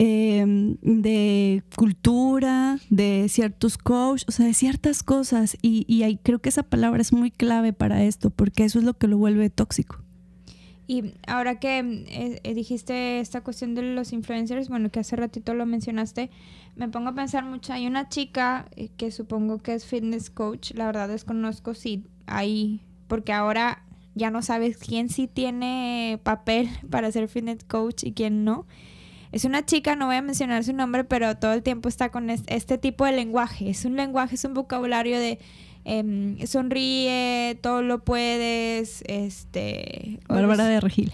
Em, 0.00 0.76
de 0.80 1.64
cultura, 1.74 2.78
de 2.88 3.26
ciertos 3.28 3.78
coaches, 3.78 4.26
o 4.28 4.30
sea, 4.30 4.46
de 4.46 4.54
ciertas 4.54 5.02
cosas. 5.02 5.56
Y, 5.60 5.84
y 5.88 6.16
creo 6.18 6.38
que 6.38 6.50
esa 6.50 6.62
palabra 6.62 7.02
es 7.02 7.12
muy 7.12 7.32
clave 7.32 7.72
para 7.72 8.04
esto, 8.04 8.30
porque 8.30 8.64
eso 8.64 8.78
es 8.78 8.84
lo 8.84 8.96
que 8.96 9.08
lo 9.08 9.18
vuelve 9.18 9.50
tóxico. 9.50 10.04
Y 10.90 11.12
ahora 11.26 11.60
que 11.60 11.80
eh, 11.80 12.40
eh, 12.42 12.54
dijiste 12.54 13.20
esta 13.20 13.42
cuestión 13.42 13.74
de 13.74 13.82
los 13.82 14.14
influencers, 14.14 14.70
bueno, 14.70 14.88
que 14.88 15.00
hace 15.00 15.16
ratito 15.16 15.52
lo 15.52 15.66
mencionaste, 15.66 16.30
me 16.76 16.88
pongo 16.88 17.10
a 17.10 17.14
pensar 17.14 17.44
mucho. 17.44 17.74
Hay 17.74 17.86
una 17.86 18.08
chica 18.08 18.70
eh, 18.74 18.88
que 18.96 19.10
supongo 19.10 19.58
que 19.58 19.74
es 19.74 19.84
fitness 19.84 20.30
coach, 20.30 20.72
la 20.72 20.86
verdad 20.86 21.08
desconozco 21.08 21.74
si 21.74 22.06
hay, 22.26 22.80
porque 23.06 23.34
ahora 23.34 23.84
ya 24.14 24.30
no 24.30 24.40
sabes 24.40 24.78
quién 24.78 25.10
sí 25.10 25.28
tiene 25.28 26.20
papel 26.22 26.70
para 26.90 27.12
ser 27.12 27.28
fitness 27.28 27.64
coach 27.64 28.04
y 28.04 28.12
quién 28.12 28.44
no. 28.44 28.66
Es 29.30 29.44
una 29.44 29.66
chica, 29.66 29.94
no 29.94 30.06
voy 30.06 30.16
a 30.16 30.22
mencionar 30.22 30.64
su 30.64 30.72
nombre, 30.72 31.04
pero 31.04 31.36
todo 31.36 31.52
el 31.52 31.62
tiempo 31.62 31.90
está 31.90 32.08
con 32.08 32.30
este 32.30 32.78
tipo 32.78 33.04
de 33.04 33.12
lenguaje. 33.12 33.68
Es 33.68 33.84
un 33.84 33.94
lenguaje, 33.94 34.36
es 34.36 34.44
un 34.46 34.54
vocabulario 34.54 35.18
de 35.18 35.38
em, 35.88 36.46
sonríe, 36.46 37.58
todo 37.62 37.82
lo 37.82 38.04
puedes, 38.04 39.02
este... 39.06 40.20
Bárbara 40.28 40.66
de 40.66 40.80
Regil. 40.80 41.12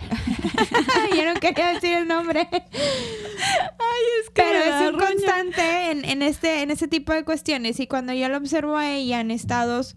Yo 1.16 1.32
no 1.32 1.40
quería 1.40 1.68
decir 1.74 1.92
el 1.92 2.08
nombre. 2.08 2.48
Ay, 2.50 4.04
es 4.22 4.30
que 4.30 4.42
Pero 4.42 4.58
es 4.58 4.92
un 4.92 4.98
constante 4.98 5.90
en, 5.90 6.04
en, 6.04 6.22
este, 6.22 6.62
en 6.62 6.70
este 6.70 6.88
tipo 6.88 7.12
de 7.12 7.24
cuestiones. 7.24 7.80
Y 7.80 7.86
cuando 7.86 8.12
yo 8.12 8.28
lo 8.28 8.36
observo 8.36 8.76
a 8.76 8.90
ella 8.90 9.20
en 9.20 9.30
estados 9.30 9.96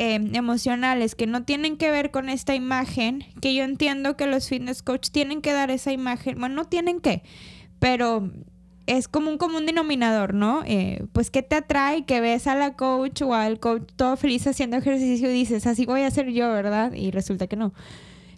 Em, 0.00 0.34
emocionales 0.34 1.14
que 1.14 1.28
no 1.28 1.44
tienen 1.44 1.76
que 1.76 1.88
ver 1.92 2.10
con 2.10 2.28
esta 2.28 2.56
imagen, 2.56 3.24
que 3.40 3.54
yo 3.54 3.62
entiendo 3.62 4.16
que 4.16 4.26
los 4.26 4.48
fitness 4.48 4.82
coach 4.82 5.10
tienen 5.10 5.40
que 5.40 5.52
dar 5.52 5.70
esa 5.70 5.92
imagen, 5.92 6.40
bueno, 6.40 6.56
no 6.56 6.64
tienen 6.64 7.00
que, 7.00 7.22
pero 7.78 8.32
es 8.86 9.08
como 9.08 9.30
un 9.30 9.38
común 9.38 9.66
denominador, 9.66 10.34
¿no? 10.34 10.62
Eh, 10.66 11.04
pues 11.12 11.30
que 11.30 11.42
te 11.42 11.56
atrae 11.56 12.04
que 12.04 12.20
ves 12.20 12.46
a 12.46 12.54
la 12.54 12.74
coach 12.74 13.22
o 13.22 13.34
al 13.34 13.58
coach 13.58 13.90
todo 13.96 14.16
feliz 14.16 14.46
haciendo 14.46 14.76
ejercicio 14.76 15.30
y 15.30 15.32
dices, 15.32 15.66
así 15.66 15.86
voy 15.86 16.02
a 16.02 16.10
ser 16.10 16.30
yo, 16.30 16.48
¿verdad? 16.52 16.92
Y 16.92 17.10
resulta 17.10 17.46
que 17.46 17.56
no. 17.56 17.72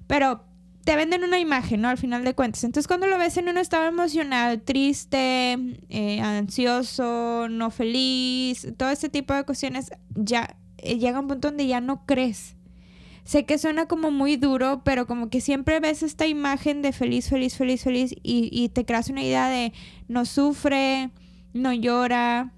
Pero 0.07 0.45
te 0.85 0.95
venden 0.95 1.25
una 1.25 1.41
imagen, 1.41 1.81
¿no? 1.81 1.89
Al 1.89 1.99
final 1.99 2.25
de 2.25 2.35
cuentas. 2.35 2.63
Entonces 2.63 2.87
cuando 2.87 3.09
lo 3.09 3.19
ves 3.19 3.37
en 3.37 3.49
un 3.49 3.59
estado 3.59 3.87
emocional, 3.87 4.63
triste, 4.63 5.59
eh, 5.89 6.21
ansioso, 6.21 7.49
no 7.51 7.71
feliz, 7.71 8.69
todo 8.77 8.91
ese 8.91 9.09
tipo 9.09 9.35
de 9.35 9.43
cuestiones, 9.43 9.91
ya 10.15 10.57
eh, 10.79 10.99
llega 10.99 11.19
un 11.19 11.27
punto 11.27 11.49
donde 11.49 11.67
ya 11.67 11.81
no 11.81 12.07
crees. 12.07 12.55
Sé 13.27 13.45
que 13.45 13.59
suena 13.59 13.87
como 13.87 14.13
muy 14.13 14.37
duro, 14.37 14.83
pero 14.85 15.09
como 15.09 15.31
que 15.31 15.41
siempre 15.41 15.81
ves 15.81 16.05
esta 16.05 16.29
imagen 16.29 16.81
de 16.81 16.93
feliz, 16.93 17.29
feliz, 17.29 17.57
feliz, 17.57 17.83
feliz 17.83 18.15
y, 18.23 18.69
te 18.69 18.85
creas 18.85 19.09
una 19.09 19.25
idea 19.25 19.49
de 19.49 19.73
no 20.07 20.25
sufre, 20.25 21.11
no 21.53 21.73
llora. 21.73 22.53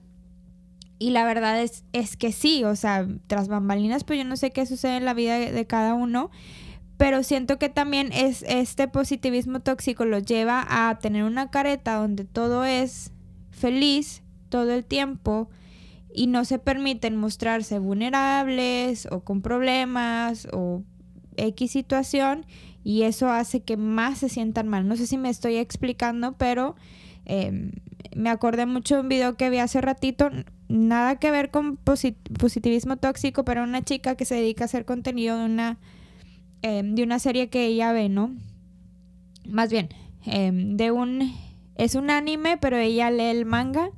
Y 0.98 1.08
la 1.08 1.24
verdad 1.24 1.62
es, 1.62 1.84
es 1.94 2.18
que 2.18 2.32
sí, 2.32 2.64
o 2.64 2.76
sea, 2.76 3.08
tras 3.28 3.48
bambalinas, 3.48 4.04
pues 4.04 4.18
yo 4.18 4.26
no 4.26 4.36
sé 4.36 4.50
qué 4.50 4.66
sucede 4.66 4.98
en 4.98 5.06
la 5.06 5.14
vida 5.14 5.38
de, 5.38 5.66
cada 5.66 5.94
uno, 5.94 6.30
pero 6.98 7.22
siento 7.22 7.58
que 7.58 7.70
también 7.70 8.12
es 8.12 8.44
este 8.46 8.88
positivismo 8.88 9.60
tóxico 9.60 10.04
lo 10.04 10.18
lleva 10.18 10.66
a 10.68 10.98
tener 10.98 11.24
una 11.24 11.50
careta 11.50 11.94
donde 11.94 12.24
todo 12.24 12.66
es 12.66 13.10
feliz 13.50 14.22
todo 14.50 14.74
el 14.74 14.84
tiempo 14.84 15.48
y 16.14 16.26
no 16.26 16.44
se 16.44 16.58
permiten 16.58 17.16
mostrarse 17.16 17.78
vulnerables 17.78 19.06
o 19.10 19.20
con 19.20 19.42
problemas 19.42 20.48
o 20.52 20.82
X 21.36 21.70
situación 21.70 22.46
y 22.84 23.02
eso 23.02 23.28
hace 23.28 23.60
que 23.60 23.76
más 23.76 24.18
se 24.18 24.28
sientan 24.28 24.68
mal. 24.68 24.88
No 24.88 24.96
sé 24.96 25.06
si 25.06 25.18
me 25.18 25.28
estoy 25.28 25.56
explicando, 25.56 26.36
pero 26.36 26.76
em, 27.24 27.72
me 28.16 28.30
acordé 28.30 28.66
mucho 28.66 28.96
de 28.96 29.00
un 29.02 29.08
video 29.08 29.36
que 29.36 29.50
vi 29.50 29.58
hace 29.58 29.80
ratito, 29.80 30.30
nada 30.68 31.16
que 31.16 31.30
ver 31.30 31.50
con 31.50 31.76
positivismo 31.76 32.96
tóxico, 32.96 33.44
pero 33.44 33.62
una 33.62 33.82
chica 33.82 34.16
que 34.16 34.24
se 34.24 34.36
dedica 34.36 34.64
a 34.64 34.66
hacer 34.66 34.84
contenido 34.84 35.38
de 35.38 35.44
una, 35.44 35.78
em, 36.62 36.94
de 36.94 37.02
una 37.02 37.18
serie 37.18 37.48
que 37.48 37.66
ella 37.66 37.92
ve, 37.92 38.08
¿no? 38.08 38.34
Más 39.48 39.70
bien, 39.70 39.88
em, 40.26 40.76
de 40.76 40.90
un... 40.90 41.32
Es 41.76 41.94
un 41.94 42.10
anime, 42.10 42.56
pero 42.56 42.76
ella 42.76 43.08
lee 43.10 43.30
el 43.30 43.44
manga 43.46 43.90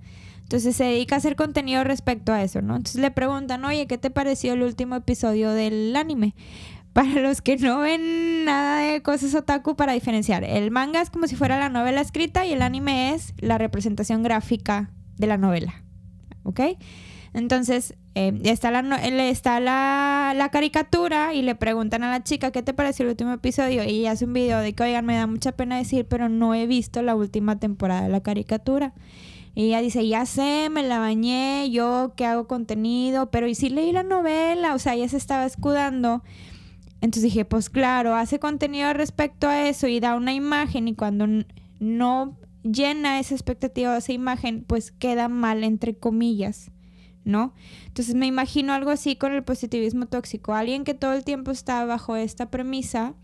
entonces 0.50 0.74
se 0.74 0.82
dedica 0.82 1.14
a 1.14 1.18
hacer 1.18 1.36
contenido 1.36 1.84
respecto 1.84 2.32
a 2.32 2.42
eso, 2.42 2.60
¿no? 2.60 2.74
Entonces 2.74 3.00
le 3.00 3.12
preguntan, 3.12 3.64
oye, 3.64 3.86
¿qué 3.86 3.98
te 3.98 4.10
pareció 4.10 4.54
el 4.54 4.64
último 4.64 4.96
episodio 4.96 5.52
del 5.52 5.94
anime? 5.94 6.34
para 6.92 7.20
los 7.20 7.40
que 7.40 7.56
no 7.56 7.78
ven 7.78 8.46
nada 8.46 8.80
de 8.80 9.00
cosas 9.00 9.32
otaku, 9.36 9.76
para 9.76 9.92
diferenciar, 9.92 10.42
el 10.42 10.72
manga 10.72 11.02
es 11.02 11.10
como 11.10 11.28
si 11.28 11.36
fuera 11.36 11.56
la 11.60 11.68
novela 11.68 12.00
escrita 12.00 12.46
y 12.46 12.52
el 12.52 12.62
anime 12.62 13.14
es 13.14 13.32
la 13.38 13.58
representación 13.58 14.24
gráfica 14.24 14.90
de 15.18 15.28
la 15.28 15.36
novela. 15.36 15.84
¿Ok? 16.42 16.60
Entonces, 17.32 17.94
eh, 18.16 18.36
está, 18.42 18.72
la, 18.72 18.96
está 19.28 19.60
la, 19.60 20.32
la, 20.34 20.48
caricatura 20.48 21.32
y 21.32 21.42
le 21.42 21.54
preguntan 21.54 22.02
a 22.02 22.10
la 22.10 22.24
chica 22.24 22.50
qué 22.50 22.64
te 22.64 22.74
pareció 22.74 23.04
el 23.04 23.10
último 23.10 23.32
episodio 23.32 23.84
y 23.84 24.06
hace 24.06 24.24
un 24.24 24.32
video 24.32 24.58
de 24.58 24.72
que, 24.72 24.82
oigan, 24.82 25.06
me 25.06 25.14
da 25.14 25.28
mucha 25.28 25.52
pena 25.52 25.76
decir, 25.76 26.06
pero 26.06 26.28
no 26.28 26.56
he 26.56 26.66
visto 26.66 27.02
la 27.02 27.14
última 27.14 27.60
temporada 27.60 28.02
de 28.02 28.08
la 28.08 28.20
caricatura. 28.20 28.94
Y 29.54 29.66
ella 29.66 29.82
dice, 29.82 30.06
ya 30.06 30.26
sé, 30.26 30.68
me 30.70 30.82
la 30.82 30.98
bañé, 30.98 31.70
yo 31.70 32.12
que 32.16 32.24
hago 32.24 32.46
contenido, 32.46 33.30
pero 33.30 33.48
y 33.48 33.54
sí 33.54 33.68
leí 33.68 33.92
la 33.92 34.02
novela, 34.02 34.74
o 34.74 34.78
sea, 34.78 34.94
ella 34.94 35.08
se 35.08 35.16
estaba 35.16 35.44
escudando. 35.44 36.22
Entonces 37.00 37.24
dije, 37.24 37.44
pues 37.44 37.70
claro, 37.70 38.14
hace 38.14 38.38
contenido 38.38 38.92
respecto 38.92 39.48
a 39.48 39.68
eso 39.68 39.88
y 39.88 40.00
da 40.00 40.14
una 40.14 40.34
imagen 40.34 40.86
y 40.88 40.94
cuando 40.94 41.26
no 41.80 42.36
llena 42.62 43.18
esa 43.18 43.34
expectativa, 43.34 43.96
esa 43.96 44.12
imagen, 44.12 44.64
pues 44.64 44.92
queda 44.92 45.28
mal, 45.28 45.64
entre 45.64 45.96
comillas. 45.96 46.70
¿no? 47.24 47.54
Entonces 47.86 48.14
me 48.14 48.26
imagino 48.26 48.72
algo 48.72 48.90
así 48.90 49.16
con 49.16 49.32
el 49.32 49.42
positivismo 49.44 50.06
tóxico. 50.06 50.54
Alguien 50.54 50.84
que 50.84 50.94
todo 50.94 51.12
el 51.12 51.24
tiempo 51.24 51.50
está 51.50 51.84
bajo 51.84 52.16
esta 52.16 52.50
premisa, 52.50 53.14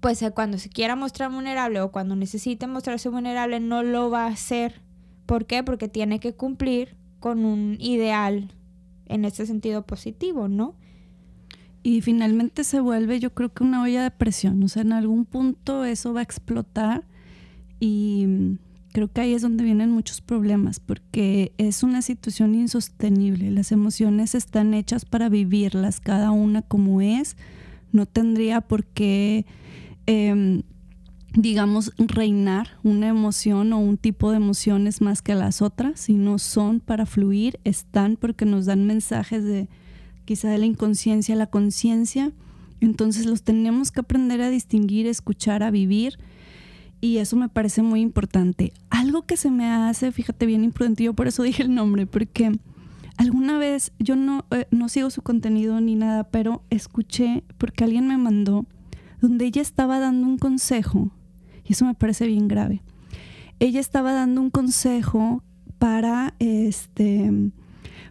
pues 0.00 0.22
eh, 0.22 0.30
cuando 0.32 0.58
se 0.58 0.68
quiera 0.68 0.96
mostrar 0.96 1.30
vulnerable 1.30 1.80
o 1.80 1.92
cuando 1.92 2.16
necesite 2.16 2.66
mostrarse 2.66 3.08
vulnerable 3.08 3.60
no 3.60 3.82
lo 3.82 4.10
va 4.10 4.24
a 4.24 4.30
hacer. 4.30 4.82
¿Por 5.26 5.46
qué? 5.46 5.62
Porque 5.62 5.88
tiene 5.88 6.20
que 6.20 6.34
cumplir 6.34 6.96
con 7.20 7.44
un 7.44 7.76
ideal 7.80 8.52
en 9.06 9.24
este 9.24 9.46
sentido 9.46 9.82
positivo, 9.82 10.48
¿no? 10.48 10.74
Y 11.82 12.00
finalmente 12.00 12.64
se 12.64 12.80
vuelve, 12.80 13.20
yo 13.20 13.32
creo 13.32 13.52
que 13.52 13.62
una 13.62 13.82
olla 13.82 14.02
de 14.02 14.10
presión. 14.10 14.62
O 14.62 14.68
sea, 14.68 14.82
en 14.82 14.92
algún 14.92 15.24
punto 15.24 15.84
eso 15.84 16.12
va 16.12 16.20
a 16.20 16.24
explotar 16.24 17.04
y 17.78 18.56
creo 18.92 19.12
que 19.12 19.20
ahí 19.20 19.34
es 19.34 19.42
donde 19.42 19.62
vienen 19.62 19.90
muchos 19.90 20.20
problemas, 20.20 20.80
porque 20.80 21.52
es 21.58 21.82
una 21.82 22.02
situación 22.02 22.54
insostenible. 22.54 23.50
Las 23.50 23.70
emociones 23.70 24.34
están 24.34 24.74
hechas 24.74 25.04
para 25.04 25.28
vivirlas, 25.28 26.00
cada 26.00 26.30
una 26.30 26.62
como 26.62 27.00
es. 27.00 27.36
No 27.92 28.06
tendría 28.06 28.62
por 28.62 28.84
qué, 28.84 29.46
em, 30.06 30.62
digamos, 31.34 31.92
reinar 31.98 32.78
una 32.82 33.08
emoción 33.08 33.72
o 33.72 33.78
un 33.78 33.98
tipo 33.98 34.30
de 34.30 34.38
emociones 34.38 35.00
más 35.00 35.22
que 35.22 35.34
las 35.34 35.60
otras, 35.60 36.00
sino 36.00 36.38
son 36.38 36.80
para 36.80 37.06
fluir, 37.06 37.60
están 37.64 38.16
porque 38.16 38.46
nos 38.46 38.66
dan 38.66 38.86
mensajes 38.86 39.44
de 39.44 39.68
quizá 40.24 40.48
de 40.48 40.58
la 40.58 40.66
inconsciencia 40.66 41.34
a 41.34 41.38
la 41.38 41.46
conciencia. 41.46 42.32
Entonces 42.80 43.26
los 43.26 43.42
tenemos 43.42 43.90
que 43.90 44.00
aprender 44.00 44.40
a 44.40 44.50
distinguir, 44.50 45.06
escuchar, 45.06 45.62
a 45.62 45.70
vivir 45.70 46.18
y 47.00 47.18
eso 47.18 47.36
me 47.36 47.48
parece 47.48 47.82
muy 47.82 48.00
importante. 48.00 48.72
Algo 48.90 49.22
que 49.22 49.36
se 49.36 49.50
me 49.50 49.66
hace, 49.68 50.12
fíjate, 50.12 50.46
bien 50.46 50.64
imprudente, 50.64 51.04
yo 51.04 51.14
por 51.14 51.28
eso 51.28 51.42
dije 51.42 51.62
el 51.62 51.74
nombre, 51.74 52.06
porque 52.06 52.52
alguna 53.16 53.58
vez 53.58 53.92
yo 53.98 54.16
no, 54.16 54.46
eh, 54.50 54.66
no 54.70 54.88
sigo 54.88 55.10
su 55.10 55.22
contenido 55.22 55.80
ni 55.80 55.94
nada, 55.94 56.24
pero 56.24 56.62
escuché, 56.70 57.44
porque 57.58 57.84
alguien 57.84 58.08
me 58.08 58.16
mandó, 58.16 58.66
donde 59.20 59.46
ella 59.46 59.62
estaba 59.62 59.98
dando 59.98 60.26
un 60.26 60.38
consejo, 60.38 61.10
y 61.64 61.72
eso 61.72 61.84
me 61.84 61.94
parece 61.94 62.26
bien 62.26 62.48
grave. 62.48 62.82
Ella 63.58 63.80
estaba 63.80 64.12
dando 64.12 64.40
un 64.40 64.50
consejo 64.50 65.42
para 65.78 66.34
este 66.38 67.30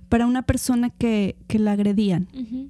para 0.10 0.28
una 0.28 0.44
persona 0.44 0.92
que, 0.92 1.36
que 1.48 1.60
la 1.60 1.74
agredían. 1.74 2.28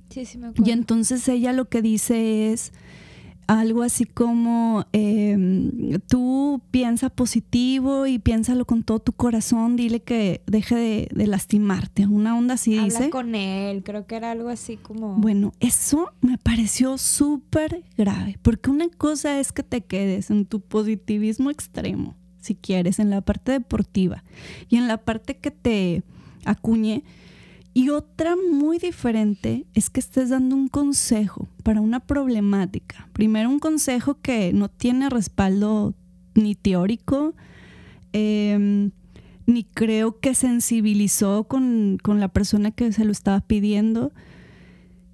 sí, 0.09 0.25
sí 0.25 0.37
me 0.37 0.51
y 0.63 0.71
entonces 0.71 1.27
ella 1.27 1.53
lo 1.53 1.65
que 1.65 1.81
dice 1.81 2.51
es 2.51 2.71
algo 3.47 3.83
así 3.83 4.05
como 4.05 4.85
em, 4.91 5.99
tú 6.07 6.61
piensa 6.71 7.09
positivo 7.09 8.07
y 8.07 8.19
piénsalo 8.19 8.65
con 8.65 8.83
todo 8.83 8.99
tu 8.99 9.13
corazón, 9.13 9.75
dile 9.75 10.01
que 10.01 10.41
deje 10.47 11.09
de, 11.11 11.27
lastimarte, 11.27 12.07
una 12.07 12.37
onda 12.37 12.55
así 12.55 12.77
Habla 12.77 12.99
dice. 12.99 13.09
con 13.09 13.35
él, 13.35 13.83
creo 13.83 14.05
que 14.07 14.15
era 14.15 14.31
algo 14.31 14.49
así 14.49 14.77
como... 14.77 15.15
Bueno, 15.15 15.53
eso 15.59 16.11
me 16.21 16.37
pareció 16.37 16.97
súper 16.97 17.83
grave, 17.97 18.37
porque 18.41 18.69
una 18.69 18.89
cosa 18.89 19.39
es 19.39 19.51
que 19.51 19.63
te 19.63 19.81
quedes 19.81 20.29
en 20.31 20.45
tu 20.45 20.61
positivismo 20.61 21.49
extremo, 21.49 22.15
si 22.41 22.55
quieres, 22.55 22.99
en 22.99 23.09
la 23.09 23.21
parte 23.21 23.51
deportiva 23.51 24.23
y 24.69 24.77
en 24.77 24.87
la 24.87 24.97
parte 24.97 25.37
que 25.37 25.51
te 25.51 26.03
acuñe 26.45 27.03
y 27.77 27.89
otra 27.89 28.37
muy 28.37 28.77
diferente 28.77 29.65
es 29.73 29.89
que 29.89 29.99
estés 29.99 30.29
dando 30.29 30.55
un 30.55 30.69
consejo 30.69 31.49
para 31.61 31.81
una 31.81 31.99
problemática. 31.99 33.09
Primero 33.11 33.49
un 33.49 33.59
consejo 33.59 34.21
que 34.21 34.53
no 34.53 34.69
tiene 34.69 35.09
respaldo 35.09 35.93
ni 36.35 36.55
teórico, 36.55 37.35
em, 38.13 38.91
ni 39.45 39.65
creo 39.65 40.21
que 40.21 40.35
sensibilizó 40.35 41.49
con, 41.49 41.97
la 42.05 42.29
persona 42.29 42.71
que 42.71 42.93
se 42.93 43.03
lo 43.03 43.11
estaba 43.11 43.41
pidiendo. 43.41 44.13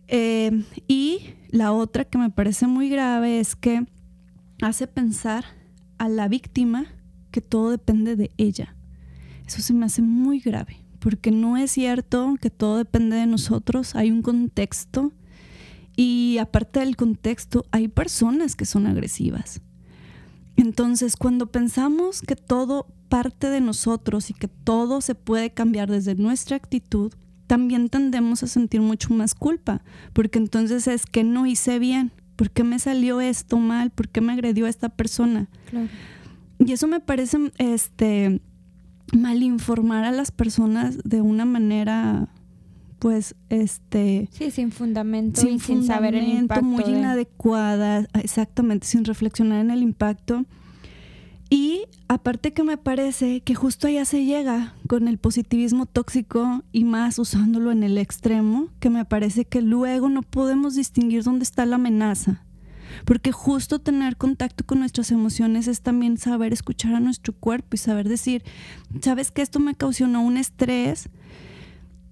Em, 0.08 0.64
y 0.88 1.34
la 1.50 1.72
otra 1.72 2.06
que 2.06 2.20
me 2.20 2.30
parece 2.30 2.68
muy 2.68 2.90
grave 2.90 3.40
es 3.40 3.56
que 3.56 3.88
hace 4.62 4.86
pensar 4.86 5.46
a 5.98 6.08
la 6.10 6.28
víctima 6.28 6.86
que 7.32 7.42
todo 7.42 7.72
depende 7.72 8.16
de 8.16 8.30
ella. 8.38 8.76
Eso 9.48 9.64
se 9.64 9.74
me 9.74 9.88
hace 9.88 10.04
muy 10.04 10.40
grave 10.40 10.81
porque 11.02 11.32
no 11.32 11.58
es 11.58 11.72
cierto 11.72 12.38
que 12.40 12.52
todo 12.52 12.78
depende 12.78 13.18
de 13.18 13.26
nosotros, 13.26 13.96
hay 13.96 14.12
un 14.12 14.22
contexto 14.22 15.12
y 15.98 16.38
aparte 16.40 16.80
del 16.80 16.96
contexto 16.96 17.66
hay 17.72 17.88
personas 17.88 18.56
que 18.56 18.66
son 18.66 18.86
agresivas. 18.86 19.62
Entonces, 20.56 21.16
cuando 21.16 21.48
pensamos 21.52 22.22
que 22.22 22.36
todo 22.36 22.86
parte 23.10 23.50
de 23.50 23.62
nosotros 23.62 24.30
y 24.30 24.34
que 24.34 24.48
todo 24.48 25.02
se 25.02 25.16
puede 25.16 25.50
cambiar 25.50 25.90
desde 25.90 26.14
nuestra 26.16 26.56
actitud, 26.56 27.12
también 27.48 27.90
tendemos 27.90 28.44
a 28.44 28.48
sentir 28.48 28.82
mucho 28.82 29.14
más 29.14 29.34
culpa, 29.34 29.84
porque 30.14 30.38
entonces 30.38 30.88
es 30.88 31.06
que 31.06 31.24
no 31.24 31.48
hice 31.48 31.80
bien, 31.80 32.12
¿por 32.36 32.52
qué 32.52 32.64
me 32.64 32.78
salió 32.78 33.22
esto 33.22 33.58
mal? 33.58 33.90
¿Por 33.90 34.08
qué 34.08 34.22
me 34.22 34.34
agredió 34.34 34.68
esta 34.68 34.90
persona? 34.90 35.50
Y 36.60 36.72
eso 36.72 36.88
me 36.88 37.00
parece 37.00 37.52
este 37.58 38.40
malinformar 39.14 40.04
a 40.04 40.12
las 40.12 40.32
personas 40.32 40.98
de 41.04 41.22
una 41.22 41.46
manera 41.46 42.30
pues 43.00 43.36
este 43.50 44.30
sí 44.32 44.52
sin 44.52 44.72
fundamento 44.72 45.42
sin, 45.42 45.56
y 45.56 45.60
sin 45.60 45.84
saber 45.84 46.14
el 46.14 46.28
impacto 46.28 46.64
muy 46.64 46.84
inadecuada 46.84 48.06
exactamente 48.14 48.86
sin 48.86 49.06
reflexionar 49.06 49.60
en 49.60 49.72
el 49.72 49.82
impacto. 49.82 50.46
Y 51.50 51.84
aparte 52.08 52.54
que 52.54 52.64
me 52.64 52.78
parece 52.78 53.42
que 53.42 53.56
justo 53.56 53.88
allá 53.88 54.06
se 54.06 54.24
llega 54.24 54.74
con 54.88 55.10
el 55.10 55.18
positivismo 55.18 55.86
tóxico 55.86 56.64
y 56.72 56.86
más 56.86 57.20
usándolo 57.20 57.72
en 57.72 57.84
el 57.84 57.98
extremo 57.98 58.70
que 58.80 58.90
me 58.90 59.04
parece 59.04 59.44
que 59.44 59.62
luego 59.62 60.08
no 60.08 60.22
podemos 60.22 60.76
distinguir 60.76 61.24
dónde 61.24 61.44
está 61.44 61.66
la 61.66 61.76
amenaza 61.76 62.46
porque 63.06 63.32
justo 63.32 63.80
tener 63.80 64.18
contacto 64.18 64.66
con 64.66 64.80
nuestras 64.80 65.12
emociones 65.12 65.68
es 65.68 65.82
también 65.82 66.18
saber 66.18 66.54
escuchar 66.54 66.96
a 66.96 67.00
nuestro 67.00 67.34
cuerpo 67.34 67.70
y 67.76 67.78
saber 67.78 68.10
decir, 68.10 68.44
sabes 69.02 69.32
que 69.32 69.42
esto 69.42 69.60
me 69.60 69.76
causó 69.76 70.06
un 70.06 70.38
estrés 70.38 71.10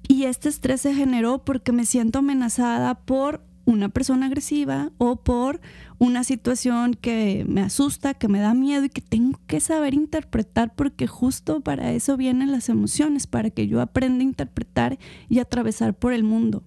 y 0.08 0.24
este 0.24 0.50
estrés 0.50 0.82
se 0.82 0.94
generó 0.94 1.44
porque 1.44 1.72
me 1.72 1.86
siento 1.86 2.20
amenazada 2.20 2.96
por 2.96 3.44
una 3.65 3.89
persona 3.89 4.26
agresiva 4.26 4.92
o 4.98 5.18
por 5.18 5.62
una 6.00 6.24
situación 6.24 6.96
que 6.96 7.46
me 7.48 7.62
asusta, 7.62 8.13
que 8.13 8.28
me 8.28 8.39
da 8.39 8.54
miedo 8.54 8.86
y 8.86 8.89
que 8.89 9.02
tengo 9.02 9.39
que 9.48 9.60
saber 9.60 9.94
interpretar 9.94 10.74
porque 10.74 11.08
justo 11.08 11.62
para 11.62 11.92
eso 11.92 12.18
vienen 12.18 12.52
las 12.52 12.70
emociones, 12.70 13.28
para 13.28 13.50
que 13.50 13.68
yo 13.68 13.82
aprenda 13.82 14.22
a 14.22 14.28
interpretar 14.28 14.98
y 15.30 15.39
atravesar 15.39 15.94
por 15.94 16.13
el 16.13 16.24
mundo. 16.24 16.63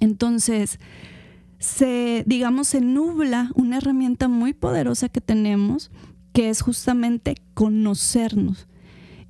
Entonces, 0.00 0.80
se, 1.62 2.24
digamos, 2.26 2.66
se 2.66 2.80
nubla 2.80 3.52
una 3.54 3.76
herramienta 3.76 4.26
muy 4.26 4.52
poderosa 4.52 5.08
que 5.08 5.20
tenemos, 5.20 5.92
que 6.32 6.50
es 6.50 6.60
justamente 6.60 7.36
conocernos 7.54 8.66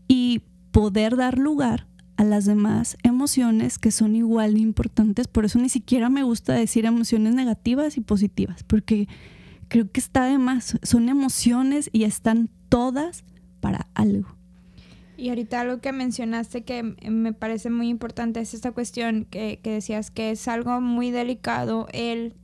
y 0.09 0.41
poder 0.71 1.17
dar 1.17 1.37
lugar 1.37 1.87
a 2.17 2.25
las 2.25 2.47
demás 2.47 2.97
emociones 3.03 3.79
que 3.79 3.91
son 3.91 4.17
igual 4.17 4.55
de 4.55 4.61
importantes. 4.61 5.29
Por 5.29 5.45
eso 5.45 5.59
ni 5.59 5.69
siquiera 5.69 6.09
me 6.09 6.23
gusta 6.23 6.55
decir 6.55 6.87
emociones 6.87 7.35
negativas 7.35 7.99
y 7.99 8.01
positivas, 8.01 8.63
porque 8.63 9.09
creo 9.69 9.91
que 9.93 10.01
está 10.01 10.25
de 10.25 10.39
más. 10.39 10.79
Son 10.83 11.11
emociones 11.11 11.91
y 11.93 12.05
están 12.05 12.49
todas 12.71 13.25
para 13.61 13.89
algo. 13.93 14.35
Y 15.23 15.29
ahorita 15.29 15.61
algo 15.61 15.79
que 15.79 15.93
mencionaste 15.93 16.65
que 16.65 16.83
me 16.83 17.33
parece 17.33 17.71
muy 17.71 17.89
importante 17.89 18.41
es 18.41 18.55
esta 18.55 18.73
cuestión 18.73 19.25
que, 19.31 19.61
decías 19.63 20.11
que 20.11 20.33
es 20.33 20.49
algo 20.49 20.81
muy 20.81 21.13
delicado 21.13 21.87
el 21.93 22.35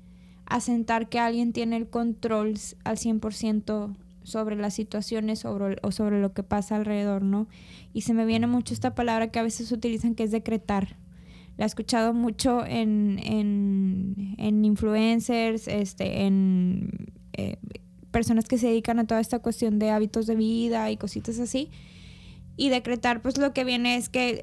asentar 0.46 1.08
que 1.08 1.18
alguien 1.18 1.52
tiene 1.52 1.76
el 1.76 1.88
control 1.88 2.54
al 2.84 2.96
100% 2.96 3.96
sobre 4.22 4.54
las 4.54 4.74
situaciones 4.74 5.40
sobre, 5.40 5.78
o 5.82 5.90
sobre 5.90 6.20
lo 6.20 6.32
que 6.32 6.44
pasa 6.44 6.76
alrededor, 6.76 7.22
¿no? 7.22 7.48
Y 7.92 8.02
se 8.02 8.14
me 8.14 8.24
viene 8.24 8.46
mucho 8.46 8.74
esta 8.74 8.94
palabra 8.94 9.32
que 9.32 9.40
a 9.40 9.42
veces 9.42 9.72
utilizan 9.72 10.14
que 10.14 10.22
es 10.22 10.30
decretar, 10.30 10.98
la 11.56 11.64
he 11.64 11.66
escuchado 11.66 12.14
mucho 12.14 12.64
en, 12.64 13.18
en, 13.24 14.36
en 14.38 14.64
influencers, 14.64 15.66
este, 15.66 16.26
en 16.26 17.10
eh, 17.32 17.56
personas 18.12 18.44
que 18.44 18.56
se 18.56 18.68
dedican 18.68 19.00
a 19.00 19.04
toda 19.08 19.20
esta 19.20 19.40
cuestión 19.40 19.80
de 19.80 19.90
hábitos 19.90 20.28
de 20.28 20.36
vida 20.36 20.92
y 20.92 20.96
cositas 20.96 21.40
así. 21.40 21.72
Y 22.59 22.68
decretar, 22.71 23.23
pues 23.23 23.38
lo 23.38 23.55
que 23.55 23.62
viene 23.64 23.97
es 23.97 24.09
que, 24.11 24.42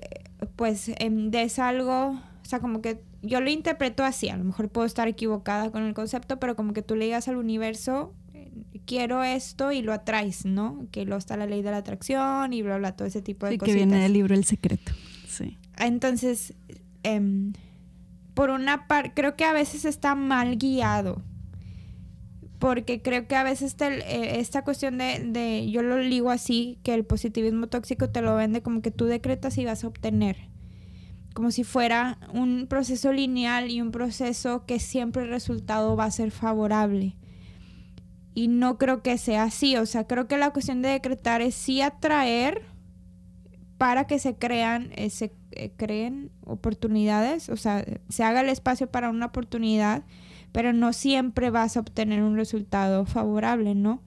pues, 0.56 0.90
em, 1.00 1.30
des 1.30 1.60
algo, 1.60 2.12
o 2.12 2.46
sea, 2.46 2.60
como 2.62 2.82
que 2.82 3.02
yo 3.22 3.42
lo 3.42 3.50
interpreto 3.50 4.04
así, 4.06 4.30
a 4.30 4.38
lo 4.38 4.46
mejor 4.46 4.70
puedo 4.70 4.88
estar 4.88 5.08
equivocada 5.08 5.70
con 5.70 5.84
el 5.84 5.94
concepto, 5.94 6.40
pero 6.40 6.56
como 6.56 6.72
que 6.74 6.82
tú 6.82 6.96
le 6.96 7.06
digas 7.06 7.28
al 7.28 7.36
universo, 7.36 8.14
quiero 8.86 9.24
esto 9.24 9.72
y 9.72 9.82
lo 9.82 9.92
atraes, 9.94 10.46
¿no? 10.46 10.88
Que 10.92 11.04
luego 11.06 11.18
está 11.18 11.36
la 11.36 11.46
ley 11.46 11.62
de 11.62 11.72
la 11.72 11.78
atracción 11.78 12.54
y 12.54 12.62
bla, 12.62 12.78
bla, 12.78 12.96
todo 12.96 13.08
ese 13.08 13.22
tipo 13.22 13.48
de 13.48 13.54
Sí, 13.54 13.58
cosas. 13.58 13.74
que 13.74 13.76
viene 13.76 14.00
del 14.02 14.14
libro 14.14 14.34
El 14.34 14.46
Secreto. 14.46 14.94
Sí. 15.28 15.58
Entonces, 15.78 16.54
em, 17.04 17.52
por 18.34 18.50
una 18.50 18.88
parte, 18.88 19.12
creo 19.14 19.36
que 19.36 19.44
a 19.44 19.52
veces 19.54 19.84
está 19.86 20.16
mal 20.16 20.58
guiado. 20.58 21.22
Porque 22.60 23.02
creo 23.02 23.28
que 23.28 23.36
a 23.36 23.44
veces 23.44 23.76
te- 23.76 24.00
eh, 24.00 24.40
esta 24.40 24.64
cuestión 24.64 24.98
de, 24.98 25.20
de, 25.26 25.70
yo 25.70 25.82
lo 25.84 25.98
digo 25.98 26.32
así, 26.32 26.80
que 26.84 26.94
el 26.94 27.06
positivismo 27.06 27.68
tóxico 27.68 28.10
te 28.10 28.22
lo 28.22 28.36
vende 28.36 28.62
como 28.62 28.82
que 28.82 28.92
tú 28.92 29.06
decretas 29.06 29.58
y 29.58 29.66
vas 29.66 29.84
a 29.84 29.88
obtener. 29.88 30.38
Como 31.34 31.52
si 31.52 31.64
fuera 31.66 32.18
un 32.34 32.68
proceso 32.70 33.12
lineal 33.12 33.70
y 33.70 33.82
un 33.82 33.92
proceso 33.92 34.66
que 34.66 34.80
siempre 34.80 35.24
el 35.24 35.30
resultado 35.30 35.96
va 35.98 36.06
a 36.06 36.12
ser 36.12 36.32
favorable. 36.32 37.18
Y 38.34 38.48
no 38.48 38.78
creo 38.78 39.02
que 39.02 39.18
sea 39.18 39.44
así. 39.44 39.78
O 39.78 39.86
sea, 39.86 40.06
creo 40.08 40.28
que 40.28 40.38
la 40.38 40.52
cuestión 40.52 40.82
de 40.82 40.90
decretar 40.90 41.42
es 41.42 41.56
sí 41.56 41.82
atraer 41.82 42.64
para 43.78 44.08
que 44.08 44.20
se 44.20 44.36
crean, 44.36 44.92
eh, 44.96 45.10
se 45.10 45.34
eh, 45.52 45.72
creen 45.76 46.32
oportunidades, 46.46 47.50
o 47.50 47.58
sea, 47.58 47.86
se 48.10 48.24
haga 48.24 48.42
el 48.42 48.50
espacio 48.50 48.90
para 48.90 49.10
una 49.10 49.26
oportunidad, 49.28 50.04
pero 50.52 50.74
no 50.74 50.94
siempre 50.94 51.50
vas 51.50 51.78
a 51.78 51.82
obtener 51.82 52.24
un 52.24 52.36
resultado 52.36 53.06
favorable, 53.06 53.76
¿no? 53.76 54.02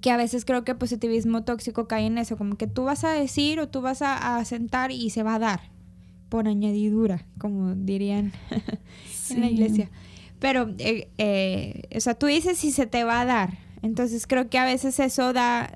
Que 0.00 0.10
a 0.10 0.16
veces 0.16 0.44
creo 0.44 0.64
que 0.64 0.72
el 0.72 0.78
positivismo 0.78 1.44
tóxico 1.44 1.86
cae 1.86 2.06
en 2.06 2.18
eso, 2.18 2.36
como 2.36 2.56
que 2.56 2.66
tú 2.66 2.84
vas 2.84 3.04
a 3.04 3.12
decir 3.12 3.60
o 3.60 3.68
tú 3.68 3.80
vas 3.82 4.02
a, 4.02 4.36
a 4.36 4.44
sentar 4.44 4.90
y 4.90 5.10
se 5.10 5.22
va 5.22 5.34
a 5.34 5.38
dar, 5.38 5.60
por 6.28 6.48
añadidura, 6.48 7.26
como 7.38 7.74
dirían 7.74 8.32
en 9.30 9.40
la 9.40 9.46
iglesia. 9.48 9.90
Pero, 10.42 10.74
eh, 10.78 11.08
eh, 11.18 11.82
o 11.94 12.00
sea, 12.00 12.14
tú 12.14 12.26
dices 12.26 12.64
y 12.64 12.72
se 12.72 12.86
te 12.86 13.04
va 13.04 13.20
a 13.20 13.24
dar. 13.24 13.58
Entonces 13.80 14.26
creo 14.26 14.50
que 14.50 14.58
a 14.58 14.64
veces 14.64 14.98
eso 14.98 15.32
da, 15.32 15.72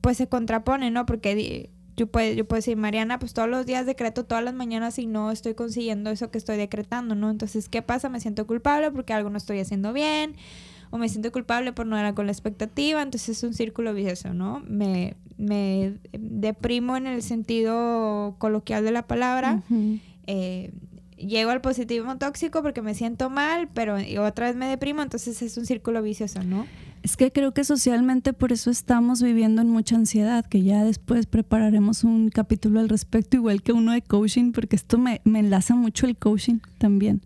pues 0.00 0.16
se 0.16 0.26
contrapone, 0.26 0.90
¿no? 0.90 1.06
Porque 1.06 1.70
yo 1.96 2.06
puedo, 2.06 2.32
yo 2.32 2.46
puedo 2.46 2.58
decir, 2.58 2.76
Mariana, 2.76 3.18
pues 3.18 3.34
todos 3.34 3.48
los 3.48 3.66
días 3.66 3.86
decreto 3.86 4.24
todas 4.24 4.42
las 4.42 4.54
mañanas 4.54 4.98
y 4.98 5.06
no 5.06 5.30
estoy 5.30 5.54
consiguiendo 5.54 6.10
eso 6.10 6.30
que 6.30 6.38
estoy 6.38 6.56
decretando, 6.56 7.14
¿no? 7.14 7.30
Entonces, 7.30 7.68
¿qué 7.68 7.82
pasa? 7.82 8.08
Me 8.08 8.20
siento 8.20 8.46
culpable 8.46 8.90
porque 8.90 9.12
algo 9.12 9.30
no 9.30 9.38
estoy 9.38 9.60
haciendo 9.60 9.92
bien 9.92 10.34
o 10.90 10.98
me 10.98 11.08
siento 11.08 11.32
culpable 11.32 11.72
por 11.72 11.86
no 11.86 11.96
dar 11.96 12.14
con 12.14 12.26
la 12.26 12.32
expectativa, 12.32 13.02
entonces 13.02 13.38
es 13.38 13.42
un 13.42 13.54
círculo 13.54 13.94
vicioso, 13.94 14.32
¿no? 14.32 14.62
Me, 14.66 15.16
me 15.36 15.94
deprimo 16.12 16.96
en 16.96 17.06
el 17.06 17.22
sentido 17.22 18.36
coloquial 18.38 18.84
de 18.84 18.92
la 18.92 19.06
palabra 19.06 19.62
eh, 20.26 20.72
llego 21.16 21.50
al 21.50 21.60
positivismo 21.60 22.18
tóxico 22.18 22.62
porque 22.62 22.82
me 22.82 22.94
siento 22.94 23.30
mal, 23.30 23.68
pero 23.72 23.96
otra 24.20 24.46
vez 24.46 24.56
me 24.56 24.66
deprimo, 24.66 25.02
entonces 25.02 25.40
es 25.42 25.56
un 25.56 25.66
círculo 25.66 26.02
vicioso, 26.02 26.42
¿no? 26.42 26.66
Es 27.04 27.18
que 27.18 27.30
creo 27.32 27.52
que 27.52 27.64
socialmente 27.64 28.32
por 28.32 28.50
eso 28.50 28.70
estamos 28.70 29.22
viviendo 29.22 29.60
en 29.60 29.68
mucha 29.68 29.94
ansiedad, 29.94 30.42
que 30.46 30.62
ya 30.62 30.84
después 30.84 31.26
prepararemos 31.26 32.02
un 32.02 32.30
capítulo 32.30 32.80
al 32.80 32.88
respecto, 32.88 33.36
igual 33.36 33.62
que 33.62 33.74
uno 33.74 33.92
de 33.92 34.00
coaching, 34.00 34.52
porque 34.52 34.74
esto 34.74 34.96
me, 34.96 35.20
me 35.24 35.40
enlaza 35.40 35.74
mucho 35.74 36.06
el 36.06 36.16
coaching 36.16 36.60
también. 36.78 37.20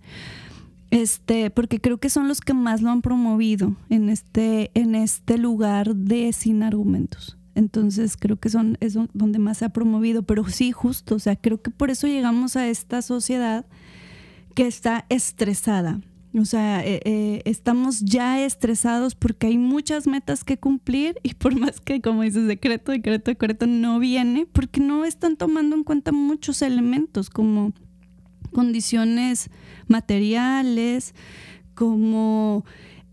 Este, 0.91 1.51
porque 1.51 1.81
creo 1.81 1.99
que 1.99 2.11
son 2.11 2.27
los 2.27 2.41
que 2.41 2.55
más 2.55 2.83
lo 2.83 2.91
han 2.91 3.03
promovido 3.03 3.77
en 3.88 4.09
este, 4.09 4.73
en 4.75 4.97
este 4.97 5.38
lugar 5.38 5.95
de 5.95 6.33
sin 6.33 6.64
argumentos. 6.64 7.37
Entonces 7.55 8.17
creo 8.17 8.37
que 8.37 8.49
son 8.49 8.79
es 8.81 8.95
don- 8.95 9.11
donde 9.14 9.38
más 9.38 9.59
se 9.59 9.67
ha 9.67 9.69
promovido, 9.69 10.25
pero 10.25 10.45
sí, 10.49 10.73
justo, 10.73 11.14
o 11.14 11.19
sea, 11.21 11.37
creo 11.37 11.62
que 11.62 11.71
por 11.71 11.91
eso 11.91 12.09
llegamos 12.09 12.57
a 12.57 12.67
esta 12.67 13.01
sociedad 13.01 13.64
que 14.57 14.67
está 14.67 15.07
estresada. 15.09 16.01
O 16.35 16.45
sea, 16.45 16.85
eh, 16.85 17.01
eh, 17.05 17.43
estamos 17.47 18.01
ya 18.01 18.45
estresados 18.45 19.14
porque 19.14 19.47
hay 19.47 19.57
muchas 19.59 20.07
metas 20.07 20.45
que 20.45 20.59
cumplir 20.59 21.19
y 21.23 21.35
por 21.35 21.59
más 21.59 21.81
que, 21.81 22.01
como 22.03 22.23
dices, 22.23 22.47
decreto, 22.47 22.93
decreto, 22.93 23.31
decreto, 23.31 23.67
no 23.67 23.99
viene 23.99 24.47
porque 24.47 24.81
no 24.81 25.05
están 25.05 25.37
tomando 25.37 25.75
en 25.75 25.85
cuenta 25.85 26.12
muchos 26.12 26.61
elementos 26.61 27.31
como 27.31 27.73
condiciones 28.53 29.51
materiales, 29.87 31.14
como 31.75 32.64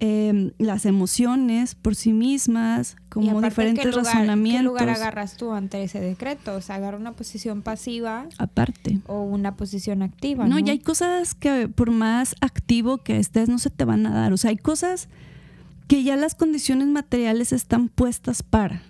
eh, 0.01 0.51
las 0.57 0.85
emociones 0.85 1.73
por 1.75 1.95
sí 1.95 2.11
mismas, 2.11 2.97
Y 2.99 3.09
como 3.09 3.29
aparte, 3.31 3.47
diferentes 3.47 3.85
¿qué 3.85 3.91
lugar, 3.91 4.05
razonamientos. 4.05 4.59
¿Qué 4.61 4.67
lugar 4.67 4.89
agarras 4.89 5.37
tú 5.37 5.53
ante 5.53 5.81
ese 5.83 6.01
decreto? 6.01 6.55
O 6.55 6.61
sea, 6.61 6.75
agarra 6.75 6.97
una 6.97 7.13
posición 7.13 7.61
pasiva 7.61 8.27
Aparte. 8.37 8.99
o 9.07 9.21
una 9.23 9.55
posición 9.55 10.01
activa, 10.01 10.47
No, 10.47 10.59
¿no? 10.59 10.65
y 10.65 10.69
hay 10.69 10.79
cosas 10.79 11.33
que 11.33 11.69
por 11.69 11.91
más 11.91 12.35
activo 12.41 12.97
que 12.97 13.17
estés 13.19 13.47
no 13.47 13.57
se 13.57 13.69
te 13.69 13.85
van 13.85 14.05
a 14.05 14.13
dar. 14.13 14.33
O 14.33 14.37
sea, 14.37 14.49
hay 14.49 14.57
cosas 14.57 15.07
que 15.87 16.03
ya 16.03 16.15
las 16.17 16.35
condiciones 16.35 16.87
materiales 16.87 17.53
están 17.53 17.87
puestas 17.89 18.43
para. 18.43 18.81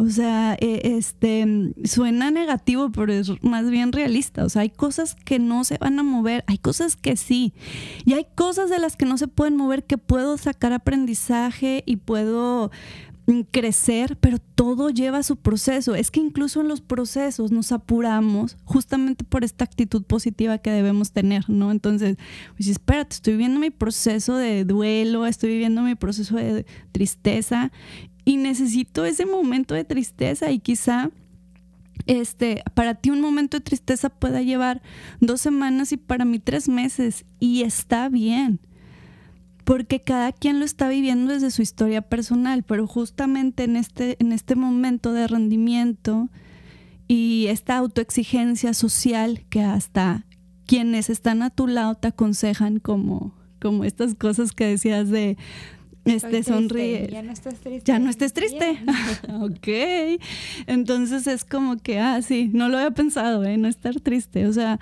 O 0.00 0.08
sea, 0.08 0.56
eh, 0.60 0.96
este 0.96 1.44
mm, 1.44 1.72
suena 1.84 2.30
negativo, 2.30 2.90
pero 2.90 3.12
es 3.12 3.30
más 3.42 3.68
bien 3.70 3.92
realista. 3.92 4.44
O 4.44 4.48
sea, 4.48 4.62
hay 4.62 4.70
cosas 4.70 5.14
que 5.14 5.38
no 5.38 5.64
se 5.64 5.76
van 5.78 5.98
a 5.98 6.02
mover, 6.02 6.42
hay 6.46 6.58
cosas 6.58 6.96
que 6.96 7.16
sí. 7.16 7.52
Y 8.06 8.14
hay 8.14 8.26
cosas 8.34 8.70
de 8.70 8.78
las 8.78 8.96
que 8.96 9.04
no 9.04 9.18
se 9.18 9.28
pueden 9.28 9.56
mover 9.56 9.84
que 9.84 9.98
puedo 9.98 10.38
sacar 10.38 10.72
aprendizaje 10.72 11.82
y 11.84 11.96
puedo 11.96 12.70
mm, 13.26 13.42
crecer, 13.50 14.16
pero 14.16 14.38
todo 14.54 14.88
lleva 14.88 15.22
su 15.22 15.36
proceso. 15.36 15.94
Es 15.94 16.10
que 16.10 16.20
incluso 16.20 16.62
en 16.62 16.68
los 16.68 16.80
procesos 16.80 17.52
nos 17.52 17.70
apuramos 17.70 18.56
justamente 18.64 19.24
por 19.24 19.44
esta 19.44 19.64
actitud 19.64 20.02
positiva 20.02 20.58
que 20.58 20.70
debemos 20.70 21.12
tener, 21.12 21.50
¿no? 21.50 21.70
Entonces, 21.72 22.16
pues 22.56 22.68
espérate, 22.68 23.16
estoy 23.16 23.34
viviendo 23.34 23.60
mi 23.60 23.70
proceso 23.70 24.36
de 24.36 24.64
duelo, 24.64 25.26
estoy 25.26 25.50
viviendo 25.50 25.82
mi 25.82 25.94
proceso 25.94 26.36
de 26.36 26.64
tristeza 26.92 27.70
y 28.24 28.36
necesito 28.36 29.04
ese 29.04 29.26
momento 29.26 29.74
de 29.74 29.84
tristeza 29.84 30.50
y 30.50 30.58
quizá 30.58 31.10
este, 32.06 32.62
para 32.74 32.94
ti 32.94 33.10
un 33.10 33.20
momento 33.20 33.56
de 33.56 33.64
tristeza 33.64 34.08
pueda 34.08 34.42
llevar 34.42 34.82
dos 35.20 35.40
semanas 35.40 35.92
y 35.92 35.96
para 35.96 36.24
mí 36.24 36.38
tres 36.38 36.68
meses 36.68 37.24
y 37.38 37.62
está 37.62 38.08
bien 38.08 38.60
porque 39.64 40.00
cada 40.00 40.32
quien 40.32 40.58
lo 40.58 40.64
está 40.64 40.88
viviendo 40.88 41.32
desde 41.32 41.52
su 41.52 41.62
historia 41.62 42.02
personal, 42.02 42.64
pero 42.64 42.88
justamente 42.88 43.62
en 43.62 43.76
este, 43.76 44.16
en 44.18 44.32
este 44.32 44.56
momento 44.56 45.12
de 45.12 45.28
rendimiento 45.28 46.28
y 47.06 47.46
esta 47.48 47.76
autoexigencia 47.76 48.74
social 48.74 49.44
que 49.48 49.62
hasta 49.62 50.26
quienes 50.66 51.08
están 51.10 51.42
a 51.42 51.50
tu 51.50 51.68
lado 51.68 51.94
te 51.94 52.08
aconsejan 52.08 52.80
como, 52.80 53.32
como 53.60 53.84
estas 53.84 54.14
cosas 54.14 54.52
que 54.52 54.66
decías 54.66 55.08
de 55.08 55.36
este 56.04 56.42
sonríe. 56.42 57.08
Ya 57.10 57.22
no 57.22 57.32
estás 57.32 57.54
triste. 57.60 57.82
Ya 57.84 57.98
no 57.98 58.10
estés 58.10 58.32
triste. 58.32 58.78
Ok. 59.40 60.20
Entonces 60.66 61.26
es 61.26 61.44
como 61.44 61.76
que, 61.76 61.98
ah, 62.00 62.20
sí, 62.22 62.50
no 62.52 62.68
lo 62.68 62.78
había 62.78 62.90
pensado, 62.92 63.44
¿eh? 63.44 63.56
No 63.58 63.68
estar 63.68 64.00
triste. 64.00 64.46
O 64.46 64.52
sea, 64.52 64.78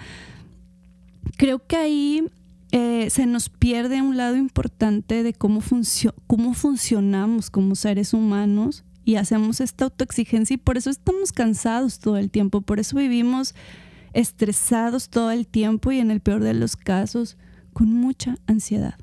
creo 1.37 1.64
que 1.66 1.76
ahí 1.76 2.24
eh, 2.72 3.09
se 3.11 3.26
nos 3.26 3.48
pierde 3.48 4.02
un 4.02 4.16
lado 4.16 4.37
importante 4.37 5.22
de 5.22 5.33
cómo, 5.33 5.61
funcio- 5.61 6.14
cómo 6.26 6.54
funcionamos 6.54 7.50
como 7.50 7.74
seres 7.74 8.12
humanos 8.14 8.85
y 9.04 9.16
hacemos 9.16 9.61
esta 9.61 9.85
autoexigencia 9.85 10.54
y 10.54 10.59
por 10.59 10.76
eso 10.76 10.90
estamos 10.90 11.33
cansados 11.33 11.98
todo 11.98 12.18
el 12.18 12.31
tiempo, 12.31 12.61
por 12.61 12.78
eso 12.78 12.96
vivimos 12.98 13.54
estresados 14.12 15.09
todo 15.09 15.31
el 15.31 15.46
tiempo 15.46 15.92
y 15.92 15.98
en 15.98 16.11
el 16.11 16.20
peor 16.20 16.42
de 16.42 16.52
los 16.54 16.76
casos 16.76 17.37
con 17.72 17.90
mucha 17.92 18.37
ansiedad. 18.46 18.94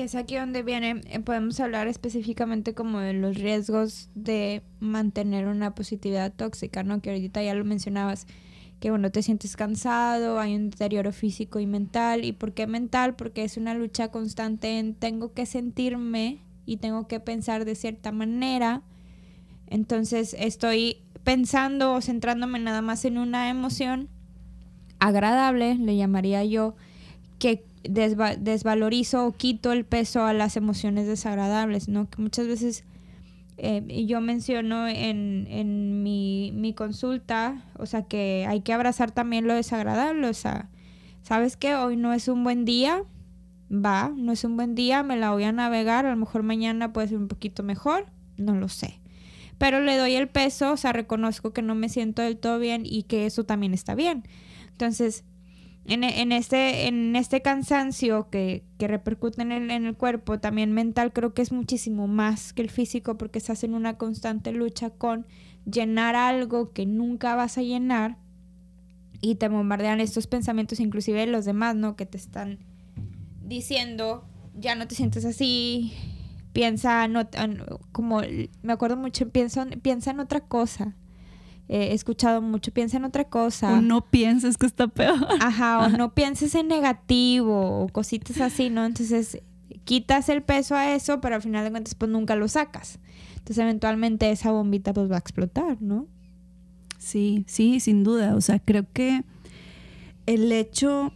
Que 0.00 0.06
es 0.06 0.14
aquí 0.14 0.36
donde 0.36 0.62
viene, 0.62 1.02
eh, 1.10 1.20
podemos 1.20 1.60
hablar 1.60 1.86
específicamente 1.86 2.72
como 2.72 3.00
de 3.00 3.12
los 3.12 3.36
riesgos 3.36 4.08
de 4.14 4.62
mantener 4.78 5.46
una 5.46 5.74
positividad 5.74 6.32
tóxica, 6.32 6.82
¿no? 6.82 7.02
Que 7.02 7.10
ahorita 7.10 7.42
ya 7.42 7.52
lo 7.52 7.66
mencionabas, 7.66 8.26
que 8.80 8.88
bueno, 8.88 9.10
te 9.10 9.22
sientes 9.22 9.58
cansado, 9.58 10.40
hay 10.40 10.56
un 10.56 10.70
deterioro 10.70 11.12
físico 11.12 11.60
y 11.60 11.66
mental. 11.66 12.24
¿Y 12.24 12.32
por 12.32 12.54
qué 12.54 12.66
mental? 12.66 13.14
Porque 13.14 13.44
es 13.44 13.58
una 13.58 13.74
lucha 13.74 14.10
constante 14.10 14.78
en 14.78 14.94
tengo 14.94 15.34
que 15.34 15.44
sentirme 15.44 16.38
y 16.64 16.78
tengo 16.78 17.06
que 17.06 17.20
pensar 17.20 17.66
de 17.66 17.74
cierta 17.74 18.10
manera. 18.10 18.80
Entonces 19.66 20.34
estoy 20.38 21.02
pensando 21.24 21.92
o 21.92 22.00
centrándome 22.00 22.58
nada 22.58 22.80
más 22.80 23.04
en 23.04 23.18
una 23.18 23.50
emoción 23.50 24.08
agradable, 24.98 25.74
le 25.74 25.94
llamaría 25.94 26.42
yo, 26.42 26.74
que 27.38 27.66
desva- 27.84 28.36
desvalorizo 28.36 29.26
o 29.26 29.32
quito 29.32 29.72
el 29.72 29.84
peso 29.84 30.24
a 30.24 30.32
las 30.32 30.56
emociones 30.56 31.06
desagradables, 31.06 31.88
¿no? 31.88 32.08
Que 32.10 32.22
muchas 32.22 32.46
veces 32.46 32.84
Eh, 33.62 34.06
yo 34.06 34.22
menciono 34.22 34.88
en, 34.88 35.46
en 35.50 36.02
mi, 36.02 36.50
mi, 36.54 36.72
consulta, 36.72 37.62
o 37.78 37.84
sea, 37.84 38.04
que 38.04 38.46
hay 38.48 38.62
que 38.62 38.72
abrazar 38.72 39.10
también 39.10 39.46
lo 39.46 39.52
desagradable, 39.54 40.26
o 40.28 40.32
sea, 40.34 40.70
¿sabes 41.22 41.58
qué? 41.58 41.74
Hoy 41.74 41.96
no 41.98 42.14
es 42.14 42.28
un 42.28 42.42
buen 42.42 42.64
día, 42.64 43.02
va, 43.70 44.10
no 44.16 44.32
es 44.32 44.44
un 44.44 44.56
buen 44.56 44.74
día, 44.74 45.02
me 45.02 45.16
la 45.16 45.32
voy 45.32 45.44
a 45.44 45.52
navegar, 45.52 46.06
a 46.06 46.10
lo 46.10 46.16
mejor 46.16 46.42
mañana 46.42 46.94
puede 46.94 47.08
ser 47.08 47.18
un 47.18 47.28
poquito 47.28 47.62
mejor, 47.62 48.06
no 48.38 48.54
lo 48.54 48.68
sé. 48.70 48.98
Pero 49.58 49.80
le 49.80 49.98
doy 49.98 50.14
el 50.14 50.28
peso, 50.28 50.72
o 50.72 50.76
sea, 50.78 50.94
reconozco 50.94 51.52
que 51.52 51.60
no 51.60 51.74
me 51.74 51.90
siento 51.90 52.22
del 52.22 52.38
todo 52.38 52.58
bien 52.58 52.84
y 52.86 53.02
que 53.02 53.26
eso 53.26 53.44
también 53.44 53.74
está 53.74 53.94
bien. 53.94 54.24
Entonces, 54.72 55.24
en, 55.90 56.04
en, 56.04 56.30
este, 56.30 56.86
en 56.86 57.16
este 57.16 57.42
cansancio 57.42 58.30
que, 58.30 58.62
que 58.78 58.86
repercute 58.86 59.42
en 59.42 59.50
el, 59.50 59.70
en 59.72 59.86
el, 59.86 59.96
cuerpo, 59.96 60.38
también 60.38 60.70
mental, 60.70 61.12
creo 61.12 61.34
que 61.34 61.42
es 61.42 61.50
muchísimo 61.50 62.06
más 62.06 62.52
que 62.52 62.62
el 62.62 62.70
físico 62.70 63.18
porque 63.18 63.38
estás 63.38 63.64
en 63.64 63.74
una 63.74 63.98
constante 63.98 64.52
lucha 64.52 64.90
con 64.90 65.26
llenar 65.68 66.14
algo 66.14 66.72
que 66.72 66.86
nunca 66.86 67.34
vas 67.34 67.58
a 67.58 67.62
llenar 67.62 68.18
y 69.20 69.34
te 69.34 69.48
bombardean 69.48 70.00
estos 70.00 70.28
pensamientos, 70.28 70.78
inclusive 70.78 71.26
los 71.26 71.44
demás, 71.44 71.74
¿no? 71.74 71.96
Que 71.96 72.06
te 72.06 72.18
están 72.18 72.60
diciendo, 73.42 74.24
ya 74.54 74.76
no 74.76 74.86
te 74.86 74.94
sientes 74.94 75.24
así, 75.24 75.92
piensa, 76.52 77.08
no, 77.08 77.28
como 77.90 78.22
me 78.62 78.72
acuerdo 78.72 78.96
mucho, 78.96 79.28
piensa, 79.28 79.66
piensa 79.82 80.12
en 80.12 80.20
otra 80.20 80.38
cosa 80.38 80.94
he 81.70 81.94
escuchado 81.94 82.42
mucho, 82.42 82.72
piensa 82.72 82.96
en 82.96 83.04
otra 83.04 83.24
cosa. 83.24 83.74
O 83.74 83.80
no 83.80 84.00
pienses 84.10 84.58
que 84.58 84.66
está 84.66 84.88
peor. 84.88 85.26
Ajá, 85.40 85.86
o 85.86 85.88
no 85.88 86.14
pienses 86.14 86.54
en 86.56 86.66
negativo 86.66 87.82
o 87.82 87.88
cositas 87.88 88.40
así, 88.40 88.70
¿no? 88.70 88.84
Entonces 88.84 89.40
quitas 89.84 90.28
el 90.28 90.42
peso 90.42 90.74
a 90.74 90.94
eso, 90.94 91.20
pero 91.20 91.36
al 91.36 91.42
final 91.42 91.64
de 91.64 91.70
cuentas 91.70 91.94
pues 91.94 92.10
nunca 92.10 92.34
lo 92.34 92.48
sacas. 92.48 92.98
Entonces 93.34 93.58
eventualmente 93.58 94.30
esa 94.30 94.50
bombita 94.50 94.92
pues 94.92 95.10
va 95.10 95.14
a 95.14 95.20
explotar, 95.20 95.80
¿no? 95.80 96.06
Sí, 96.98 97.44
sí, 97.46 97.78
sin 97.78 98.02
duda. 98.02 98.34
O 98.34 98.40
sea, 98.40 98.58
creo 98.58 98.84
que 98.92 99.22
el 100.26 100.50
hecho 100.50 101.12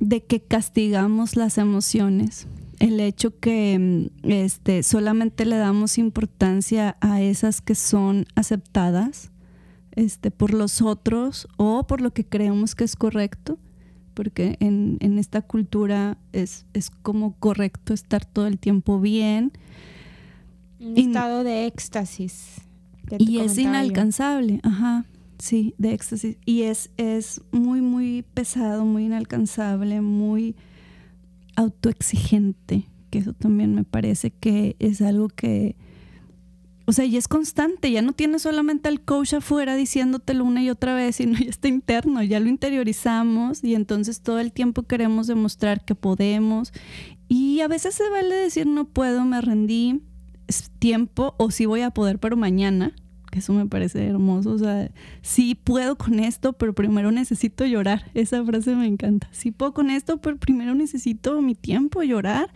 de 0.00 0.24
que 0.24 0.40
castigamos 0.40 1.36
las 1.36 1.58
emociones, 1.58 2.48
el 2.78 2.98
hecho 3.00 3.38
que 3.38 4.10
este, 4.22 4.82
solamente 4.82 5.44
le 5.44 5.56
damos 5.56 5.98
importancia 5.98 6.96
a 7.00 7.20
esas 7.20 7.60
que 7.60 7.74
son 7.74 8.26
aceptadas, 8.34 9.30
este, 9.98 10.30
por 10.30 10.54
los 10.54 10.80
otros 10.80 11.48
o 11.56 11.84
por 11.88 12.00
lo 12.00 12.12
que 12.12 12.24
creemos 12.24 12.76
que 12.76 12.84
es 12.84 12.94
correcto, 12.94 13.58
porque 14.14 14.56
en, 14.60 15.18
esta 15.18 15.42
cultura 15.42 16.16
es, 16.32 16.66
es, 16.72 16.90
como 16.90 17.34
correcto 17.34 17.94
estar 17.94 18.24
todo 18.24 18.46
el 18.46 18.60
tiempo 18.60 19.00
bien. 19.00 19.50
Un 20.78 20.96
estado 20.96 21.42
de 21.42 21.66
éxtasis. 21.66 22.60
y 23.18 23.40
es 23.40 23.58
inalcanzable, 23.58 24.60
ajá, 24.62 25.04
sí, 25.40 25.74
de 25.78 25.94
éxtasis. 25.94 26.36
Y 26.46 26.62
es, 26.62 26.90
es 26.96 27.40
muy, 27.50 27.80
muy 27.80 28.24
pesado, 28.34 28.84
muy 28.84 29.06
inalcanzable, 29.06 30.00
muy 30.00 30.54
autoexigente, 31.56 32.86
que 33.10 33.18
eso 33.18 33.32
también 33.32 33.74
me 33.74 33.82
parece 33.82 34.30
que 34.30 34.76
es 34.78 35.02
algo 35.02 35.28
que 35.28 35.74
o 36.88 36.92
sea, 36.92 37.04
y 37.04 37.18
es 37.18 37.28
constante, 37.28 37.90
ya 37.90 38.00
no 38.00 38.14
tienes 38.14 38.40
solamente 38.40 38.88
al 38.88 39.02
coach 39.02 39.34
afuera 39.34 39.76
diciéndotelo 39.76 40.42
una 40.42 40.62
y 40.62 40.70
otra 40.70 40.94
vez, 40.94 41.16
sino 41.16 41.38
ya 41.38 41.50
está 41.50 41.68
interno, 41.68 42.22
ya 42.22 42.40
lo 42.40 42.48
interiorizamos 42.48 43.62
y 43.62 43.74
entonces 43.74 44.22
todo 44.22 44.38
el 44.38 44.52
tiempo 44.52 44.84
queremos 44.84 45.26
demostrar 45.26 45.84
que 45.84 45.94
podemos. 45.94 46.72
Y 47.28 47.60
a 47.60 47.68
veces 47.68 47.94
se 47.94 48.08
vale 48.08 48.34
decir 48.34 48.66
no 48.66 48.86
puedo, 48.86 49.26
me 49.26 49.42
rendí, 49.42 50.00
es 50.46 50.70
tiempo 50.78 51.34
o 51.36 51.50
sí 51.50 51.66
voy 51.66 51.82
a 51.82 51.90
poder, 51.90 52.18
pero 52.20 52.38
mañana, 52.38 52.94
que 53.30 53.40
eso 53.40 53.52
me 53.52 53.66
parece 53.66 54.06
hermoso, 54.06 54.52
o 54.52 54.58
sea, 54.58 54.90
sí 55.20 55.54
puedo 55.54 55.98
con 55.98 56.20
esto, 56.20 56.54
pero 56.54 56.72
primero 56.72 57.12
necesito 57.12 57.66
llorar. 57.66 58.10
Esa 58.14 58.42
frase 58.46 58.74
me 58.74 58.86
encanta. 58.86 59.28
Sí 59.32 59.50
puedo 59.50 59.74
con 59.74 59.90
esto, 59.90 60.22
pero 60.22 60.38
primero 60.38 60.74
necesito 60.74 61.42
mi 61.42 61.54
tiempo, 61.54 62.02
llorar 62.02 62.48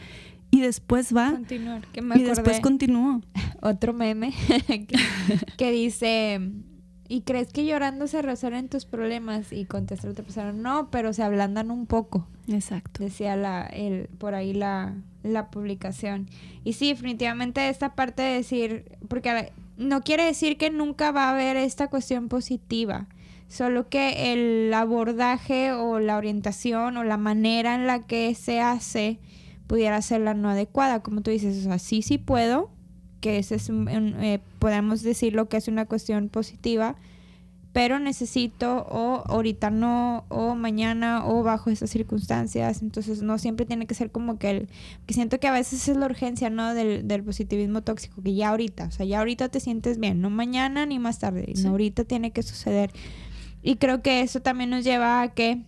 y 0.52 0.60
después 0.60 1.16
va. 1.16 1.30
Continuar. 1.32 1.82
y 2.14 2.22
después 2.22 2.60
continúo. 2.60 3.22
Otro 3.62 3.94
meme 3.94 4.34
que, 5.56 5.70
dice, 5.70 6.40
¿y 7.08 7.22
crees 7.22 7.52
que 7.52 7.64
llorando 7.64 8.06
se 8.06 8.20
resuelven 8.20 8.68
tus 8.68 8.84
problemas? 8.84 9.50
Y 9.50 9.64
contesta 9.64 10.10
otra 10.10 10.24
persona, 10.24 10.52
no, 10.52 10.90
pero 10.90 11.14
se 11.14 11.22
ablandan 11.22 11.70
un 11.70 11.86
poco. 11.86 12.28
Exacto. 12.48 13.02
Decía 13.02 13.34
la, 13.34 13.62
el, 13.64 14.08
por 14.18 14.34
ahí 14.34 14.52
la, 14.52 14.94
la 15.22 15.50
publicación. 15.50 16.28
Y 16.64 16.74
sí, 16.74 16.88
definitivamente 16.88 17.70
esta 17.70 17.94
parte 17.94 18.20
de 18.20 18.34
decir, 18.34 18.98
porque 19.08 19.52
no 19.78 20.02
quiere 20.02 20.26
decir 20.26 20.58
que 20.58 20.68
nunca 20.68 21.12
va 21.12 21.28
a 21.28 21.30
haber 21.30 21.56
esta 21.56 21.88
cuestión 21.88 22.28
positiva 22.28 23.08
solo 23.48 23.88
que 23.90 24.32
el 24.32 24.72
abordaje 24.72 25.72
o 25.72 25.98
la 25.98 26.16
orientación 26.16 26.96
o 26.96 27.04
la 27.04 27.18
manera 27.18 27.74
en 27.74 27.86
la 27.86 28.00
que 28.00 28.34
se 28.34 28.60
hace 28.60 29.18
pudiera 29.66 30.00
ser 30.02 30.20
la 30.20 30.34
no 30.34 30.50
adecuada, 30.50 31.02
como 31.02 31.22
tú 31.22 31.30
dices, 31.30 31.58
o 31.58 31.68
sea, 31.68 31.78
sí, 31.78 32.02
sí 32.02 32.18
puedo, 32.18 32.70
que 33.20 33.38
ese 33.38 33.54
es, 33.54 33.70
eh, 33.70 34.40
podemos 34.58 35.02
decirlo 35.02 35.48
que 35.48 35.56
es 35.56 35.68
una 35.68 35.86
cuestión 35.86 36.28
positiva, 36.28 36.96
pero 37.72 37.98
necesito 37.98 38.86
o 38.90 39.22
ahorita 39.26 39.70
no, 39.70 40.26
o 40.28 40.54
mañana, 40.54 41.26
o 41.26 41.42
bajo 41.42 41.70
estas 41.70 41.90
circunstancias, 41.90 42.82
entonces 42.82 43.22
no 43.22 43.38
siempre 43.38 43.64
tiene 43.64 43.86
que 43.86 43.94
ser 43.94 44.10
como 44.10 44.38
que 44.38 44.50
el, 44.50 44.68
que 45.06 45.14
siento 45.14 45.40
que 45.40 45.48
a 45.48 45.52
veces 45.52 45.88
es 45.88 45.96
la 45.96 46.06
urgencia, 46.06 46.50
¿no? 46.50 46.74
Del, 46.74 47.08
del 47.08 47.24
positivismo 47.24 47.82
tóxico, 47.82 48.22
que 48.22 48.34
ya 48.34 48.50
ahorita, 48.50 48.86
o 48.86 48.90
sea, 48.90 49.06
ya 49.06 49.20
ahorita 49.20 49.48
te 49.48 49.60
sientes 49.60 49.98
bien, 49.98 50.20
no 50.20 50.28
mañana 50.28 50.84
ni 50.84 50.98
más 50.98 51.18
tarde, 51.18 51.52
no 51.62 51.70
ahorita 51.70 52.04
tiene 52.04 52.30
que 52.30 52.42
suceder. 52.42 52.90
Y 53.62 53.76
creo 53.76 54.02
que 54.02 54.20
eso 54.20 54.40
también 54.40 54.70
nos 54.70 54.84
lleva 54.84 55.22
a 55.22 55.32
que 55.32 55.62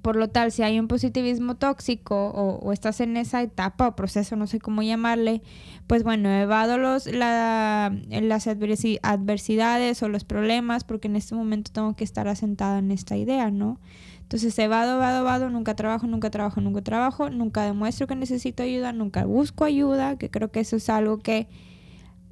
por 0.00 0.16
lo 0.16 0.28
tal, 0.28 0.52
si 0.52 0.62
hay 0.62 0.80
un 0.80 0.88
positivismo 0.88 1.56
tóxico 1.56 2.30
o, 2.30 2.72
estás 2.72 3.00
en 3.00 3.16
esa 3.16 3.42
etapa 3.42 3.88
o 3.88 3.96
proceso, 3.96 4.36
no 4.36 4.46
sé 4.46 4.58
cómo 4.58 4.82
llamarle, 4.82 5.42
pues 5.86 6.02
bueno, 6.02 6.30
evado 6.30 6.78
los, 6.78 7.06
la, 7.06 7.94
las 8.08 8.46
adversidades 8.46 10.02
o 10.02 10.08
los 10.08 10.24
problemas 10.24 10.84
porque 10.84 11.08
en 11.08 11.16
este 11.16 11.34
momento 11.34 11.72
tengo 11.72 11.94
que 11.94 12.04
estar 12.04 12.26
asentada 12.26 12.78
en 12.78 12.90
esta 12.90 13.16
idea, 13.16 13.50
¿no? 13.50 13.80
Entonces, 14.22 14.58
evado, 14.58 14.96
evado, 14.96 15.20
evado, 15.20 15.50
nunca 15.50 15.76
trabajo, 15.76 16.06
nunca 16.06 16.30
trabajo, 16.30 16.62
nunca 16.62 16.80
trabajo, 16.80 17.28
nunca 17.28 17.64
demuestro 17.64 18.06
que 18.06 18.16
necesito 18.16 18.62
ayuda, 18.62 18.94
nunca 18.94 19.26
busco 19.26 19.64
ayuda, 19.64 20.16
que 20.16 20.30
creo 20.30 20.50
que 20.50 20.60
eso 20.60 20.76
es 20.76 20.88
algo 20.88 21.18
que 21.18 21.48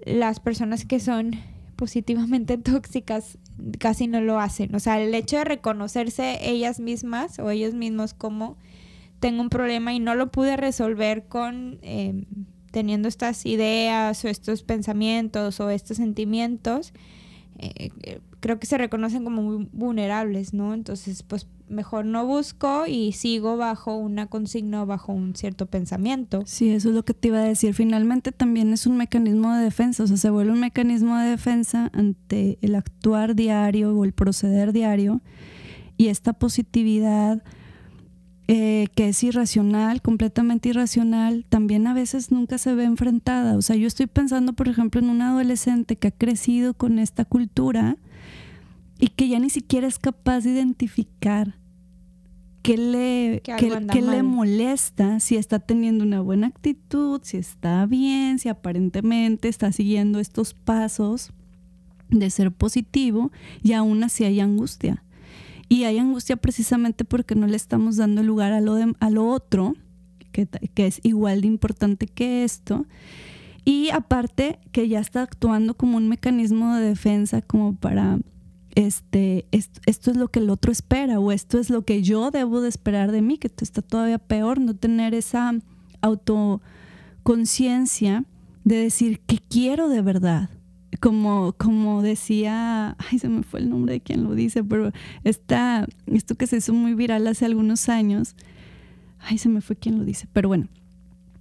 las 0.06 0.40
personas 0.40 0.86
que 0.86 0.98
son 0.98 1.32
positivamente 1.76 2.56
tóxicas 2.58 3.36
casi 3.78 4.06
no 4.06 4.20
lo 4.20 4.40
hacen. 4.40 4.74
O 4.74 4.80
sea, 4.80 5.00
el 5.00 5.14
hecho 5.14 5.36
de 5.38 5.44
reconocerse 5.44 6.38
ellas 6.42 6.80
mismas 6.80 7.38
o 7.38 7.50
ellos 7.50 7.74
mismos 7.74 8.14
como 8.14 8.56
tengo 9.20 9.42
un 9.42 9.50
problema 9.50 9.92
y 9.92 10.00
no 10.00 10.14
lo 10.14 10.30
pude 10.30 10.56
resolver 10.56 11.24
con 11.28 11.78
em, 11.82 12.24
teniendo 12.70 13.08
estas 13.08 13.44
ideas 13.46 14.24
o 14.24 14.28
estos 14.28 14.62
pensamientos 14.62 15.60
o 15.60 15.70
estos 15.70 15.98
sentimientos, 15.98 16.92
eh, 17.58 17.90
eh, 18.02 18.20
creo 18.40 18.58
que 18.58 18.66
se 18.66 18.78
reconocen 18.78 19.24
como 19.24 19.42
muy 19.42 19.68
vulnerables, 19.72 20.54
¿no? 20.54 20.74
Entonces, 20.74 21.22
pues 21.22 21.46
mejor 21.68 22.04
no 22.04 22.26
busco 22.26 22.86
y 22.86 23.12
sigo 23.12 23.56
bajo 23.56 23.96
una 23.96 24.26
consigna 24.26 24.82
o 24.82 24.86
bajo 24.86 25.12
un 25.12 25.36
cierto 25.36 25.66
pensamiento. 25.66 26.42
Sí, 26.44 26.70
eso 26.70 26.88
es 26.88 26.94
lo 26.94 27.04
que 27.04 27.14
te 27.14 27.28
iba 27.28 27.38
a 27.38 27.44
decir. 27.44 27.74
Finalmente 27.74 28.32
también 28.32 28.72
es 28.72 28.86
un 28.86 28.96
mecanismo 28.96 29.54
de 29.54 29.62
defensa, 29.62 30.02
o 30.02 30.06
sea, 30.06 30.16
se 30.16 30.30
vuelve 30.30 30.52
un 30.52 30.60
mecanismo 30.60 31.16
de 31.18 31.30
defensa 31.30 31.90
ante 31.92 32.58
el 32.62 32.74
actuar 32.74 33.36
diario 33.36 33.96
o 33.96 34.04
el 34.04 34.12
proceder 34.12 34.72
diario 34.72 35.20
y 35.96 36.08
esta 36.08 36.32
positividad 36.32 37.42
eh, 38.48 38.88
que 38.96 39.10
es 39.10 39.22
irracional, 39.22 40.02
completamente 40.02 40.70
irracional, 40.70 41.44
también 41.48 41.86
a 41.86 41.94
veces 41.94 42.32
nunca 42.32 42.58
se 42.58 42.74
ve 42.74 42.82
enfrentada. 42.82 43.56
O 43.56 43.62
sea, 43.62 43.76
yo 43.76 43.86
estoy 43.86 44.06
pensando, 44.06 44.54
por 44.54 44.66
ejemplo, 44.66 45.00
en 45.00 45.08
un 45.08 45.22
adolescente 45.22 45.94
que 45.94 46.08
ha 46.08 46.10
crecido 46.10 46.74
con 46.74 46.98
esta 46.98 47.24
cultura 47.24 47.96
y 49.00 49.08
que 49.08 49.28
ya 49.28 49.38
ni 49.38 49.50
siquiera 49.50 49.86
es 49.86 49.98
capaz 49.98 50.42
de 50.42 50.50
identificar 50.50 51.56
qué 52.62 52.76
le, 52.76 53.42
le 54.02 54.22
molesta, 54.22 55.18
si 55.20 55.36
está 55.36 55.58
teniendo 55.58 56.04
una 56.04 56.20
buena 56.20 56.48
actitud, 56.48 57.20
si 57.24 57.38
está 57.38 57.86
bien, 57.86 58.38
si 58.38 58.50
aparentemente 58.50 59.48
está 59.48 59.72
siguiendo 59.72 60.20
estos 60.20 60.52
pasos 60.52 61.32
de 62.10 62.28
ser 62.28 62.52
positivo 62.52 63.32
y 63.62 63.72
aún 63.72 64.04
así 64.04 64.24
hay 64.24 64.40
angustia. 64.40 65.02
Y 65.68 65.84
hay 65.84 65.98
angustia 65.98 66.36
precisamente 66.36 67.04
porque 67.04 67.34
no 67.34 67.46
le 67.46 67.56
estamos 67.56 67.96
dando 67.96 68.22
lugar 68.22 68.52
a 68.52 68.60
lo, 68.60 68.76
a 68.98 69.10
lo 69.10 69.28
otro, 69.28 69.74
que, 70.32 70.46
que 70.46 70.86
es 70.86 71.00
igual 71.04 71.40
de 71.40 71.46
importante 71.46 72.06
que 72.06 72.44
esto. 72.44 72.86
Y 73.64 73.88
aparte 73.90 74.58
que 74.72 74.88
ya 74.88 75.00
está 75.00 75.22
actuando 75.22 75.74
como 75.74 75.96
un 75.96 76.08
mecanismo 76.08 76.74
de 76.74 76.88
defensa 76.88 77.40
como 77.40 77.76
para 77.76 78.18
este, 78.74 79.46
esto, 79.50 80.10
es 80.10 80.16
lo 80.16 80.28
que 80.28 80.40
el 80.40 80.50
otro 80.50 80.72
espera 80.72 81.20
o 81.20 81.32
esto 81.32 81.58
es 81.58 81.70
lo 81.70 81.82
que 81.82 82.02
yo 82.02 82.30
debo 82.30 82.60
de 82.60 82.68
esperar 82.68 83.10
de 83.12 83.22
mí, 83.22 83.38
que 83.38 83.50
está 83.60 83.80
todavía 83.82 84.18
peor, 84.18 84.60
no 84.60 84.74
tener 84.74 85.14
esa 85.14 85.54
autoconciencia 86.00 88.24
de 88.64 88.76
decir 88.76 89.20
que 89.20 89.38
quiero 89.38 89.88
de 89.88 90.02
verdad. 90.02 90.50
Como, 91.00 91.52
como 91.52 92.02
decía, 92.02 92.96
ay, 92.98 93.18
se 93.18 93.28
me 93.28 93.42
fue 93.42 93.60
el 93.60 93.70
nombre 93.70 93.94
de 93.94 94.00
quien 94.00 94.24
lo 94.24 94.34
dice, 94.34 94.62
pero 94.64 94.92
está, 95.24 95.86
esto 96.06 96.34
que 96.34 96.46
se 96.46 96.58
hizo 96.58 96.74
muy 96.74 96.94
viral 96.94 97.26
hace 97.26 97.46
algunos 97.46 97.88
años, 97.88 98.36
ay, 99.20 99.38
se 99.38 99.48
me 99.48 99.60
fue 99.60 99.76
quien 99.76 99.98
lo 99.98 100.04
dice, 100.04 100.26
pero 100.32 100.48
bueno, 100.48 100.68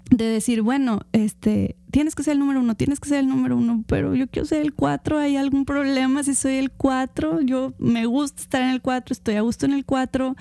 de 0.09 0.25
decir, 0.25 0.61
bueno, 0.61 1.01
este, 1.11 1.75
tienes 1.91 2.15
que 2.15 2.23
ser 2.23 2.33
el 2.33 2.39
número 2.39 2.59
uno, 2.59 2.75
tienes 2.75 2.99
que 2.99 3.09
ser 3.09 3.19
el 3.19 3.27
número 3.27 3.57
uno, 3.57 3.83
pero 3.87 4.15
yo 4.15 4.27
quiero 4.27 4.45
ser 4.47 4.61
el 4.61 4.73
cuatro, 4.73 5.19
¿hay 5.19 5.37
algún 5.37 5.65
problema 5.65 6.23
si 6.23 6.33
soy 6.35 6.55
el 6.55 6.71
cuatro? 6.71 7.41
Yo 7.41 7.73
me 7.77 8.05
gusta 8.05 8.41
estar 8.41 8.61
en 8.61 8.69
el 8.69 8.81
cuatro, 8.81 9.13
estoy 9.13 9.35
a 9.35 9.41
gusto 9.41 9.65
en 9.65 9.73
el 9.73 9.85
cuatro, 9.85 10.35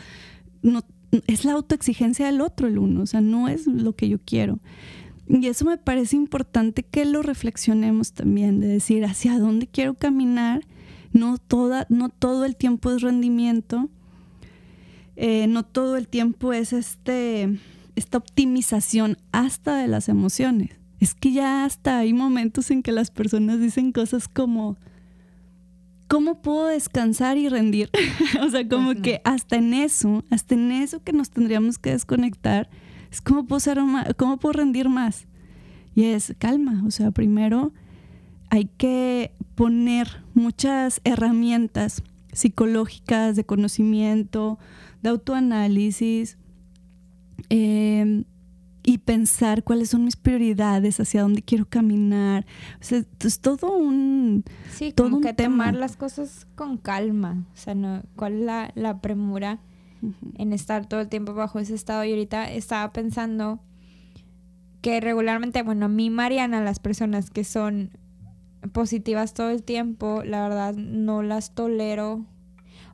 no, 0.62 0.82
es 1.26 1.44
la 1.44 1.52
autoexigencia 1.52 2.26
del 2.26 2.40
otro 2.40 2.66
el 2.66 2.78
uno, 2.78 3.02
o 3.02 3.06
sea, 3.06 3.20
no 3.20 3.48
es 3.48 3.66
lo 3.66 3.94
que 3.94 4.08
yo 4.08 4.18
quiero. 4.24 4.58
Y 5.28 5.46
eso 5.46 5.66
me 5.66 5.76
parece 5.76 6.16
importante 6.16 6.82
que 6.82 7.04
lo 7.04 7.20
reflexionemos 7.20 8.12
también, 8.12 8.60
de 8.60 8.68
decir 8.68 9.04
hacia 9.04 9.38
dónde 9.38 9.66
quiero 9.66 9.94
caminar, 9.94 10.66
no, 11.12 11.36
toda, 11.36 11.86
no 11.90 12.08
todo 12.08 12.46
el 12.46 12.56
tiempo 12.56 12.90
es 12.92 13.02
rendimiento, 13.02 13.90
eh, 15.16 15.46
no 15.46 15.64
todo 15.64 15.96
el 15.96 16.08
tiempo 16.08 16.54
es 16.54 16.72
este 16.72 17.58
esta 17.98 18.18
optimización 18.18 19.18
hasta 19.32 19.76
de 19.76 19.88
las 19.88 20.08
emociones. 20.08 20.70
Es 21.00 21.14
que 21.14 21.32
ya 21.32 21.64
hasta 21.64 21.98
hay 21.98 22.12
momentos 22.12 22.70
en 22.70 22.82
que 22.82 22.92
las 22.92 23.10
personas 23.10 23.60
dicen 23.60 23.92
cosas 23.92 24.26
como, 24.28 24.76
¿cómo 26.08 26.40
puedo 26.40 26.66
descansar 26.66 27.36
y 27.36 27.48
rendir? 27.48 27.90
o 28.42 28.48
sea, 28.50 28.66
como 28.68 28.94
que 28.94 29.20
hasta 29.24 29.56
en 29.56 29.74
eso, 29.74 30.24
hasta 30.30 30.54
en 30.54 30.72
eso 30.72 31.02
que 31.02 31.12
nos 31.12 31.30
tendríamos 31.30 31.78
que 31.78 31.90
desconectar, 31.90 32.68
es 33.10 33.20
cómo 33.20 33.46
puedo, 33.46 33.60
ser 33.60 33.78
cómo 34.16 34.38
puedo 34.38 34.54
rendir 34.54 34.88
más. 34.88 35.26
Y 35.94 36.04
es 36.04 36.34
calma, 36.38 36.82
o 36.86 36.90
sea, 36.90 37.10
primero 37.10 37.72
hay 38.50 38.66
que 38.66 39.32
poner 39.54 40.24
muchas 40.34 41.00
herramientas 41.04 42.02
psicológicas, 42.32 43.36
de 43.36 43.44
conocimiento, 43.44 44.58
de 45.02 45.10
autoanálisis, 45.10 46.38
Em, 47.48 48.24
y 48.82 48.98
pensar 48.98 49.64
cuáles 49.64 49.90
son 49.90 50.04
mis 50.04 50.16
prioridades, 50.16 50.98
hacia 50.98 51.22
dónde 51.22 51.42
quiero 51.42 51.66
caminar. 51.68 52.46
O 52.80 52.84
sea, 52.84 53.02
es 53.20 53.40
todo 53.40 53.76
un. 53.76 54.44
Sí, 54.70 54.92
todo 54.92 55.10
como 55.10 55.20
que 55.20 55.34
tomar 55.34 55.74
las 55.74 55.96
cosas 55.96 56.46
con 56.54 56.78
calma. 56.78 57.46
O 57.52 57.56
sea, 57.56 57.74
no, 57.74 58.02
¿cuál 58.16 58.34
es 58.34 58.40
la, 58.40 58.72
la 58.74 59.00
premura 59.00 59.60
en 60.36 60.52
estar 60.52 60.86
todo 60.86 61.00
el 61.00 61.08
tiempo 61.08 61.34
bajo 61.34 61.58
ese 61.58 61.74
estado? 61.74 62.04
Y 62.04 62.10
ahorita 62.10 62.50
estaba 62.50 62.92
pensando 62.92 63.60
que 64.80 65.00
regularmente, 65.00 65.62
bueno, 65.62 65.86
a 65.86 65.88
mí, 65.88 66.08
Mariana, 66.08 66.62
las 66.62 66.78
personas 66.78 67.30
que 67.30 67.44
son 67.44 67.90
positivas 68.72 69.34
todo 69.34 69.50
el 69.50 69.62
tiempo, 69.62 70.22
la 70.24 70.48
verdad 70.48 70.74
no 70.74 71.22
las 71.22 71.54
tolero. 71.54 72.24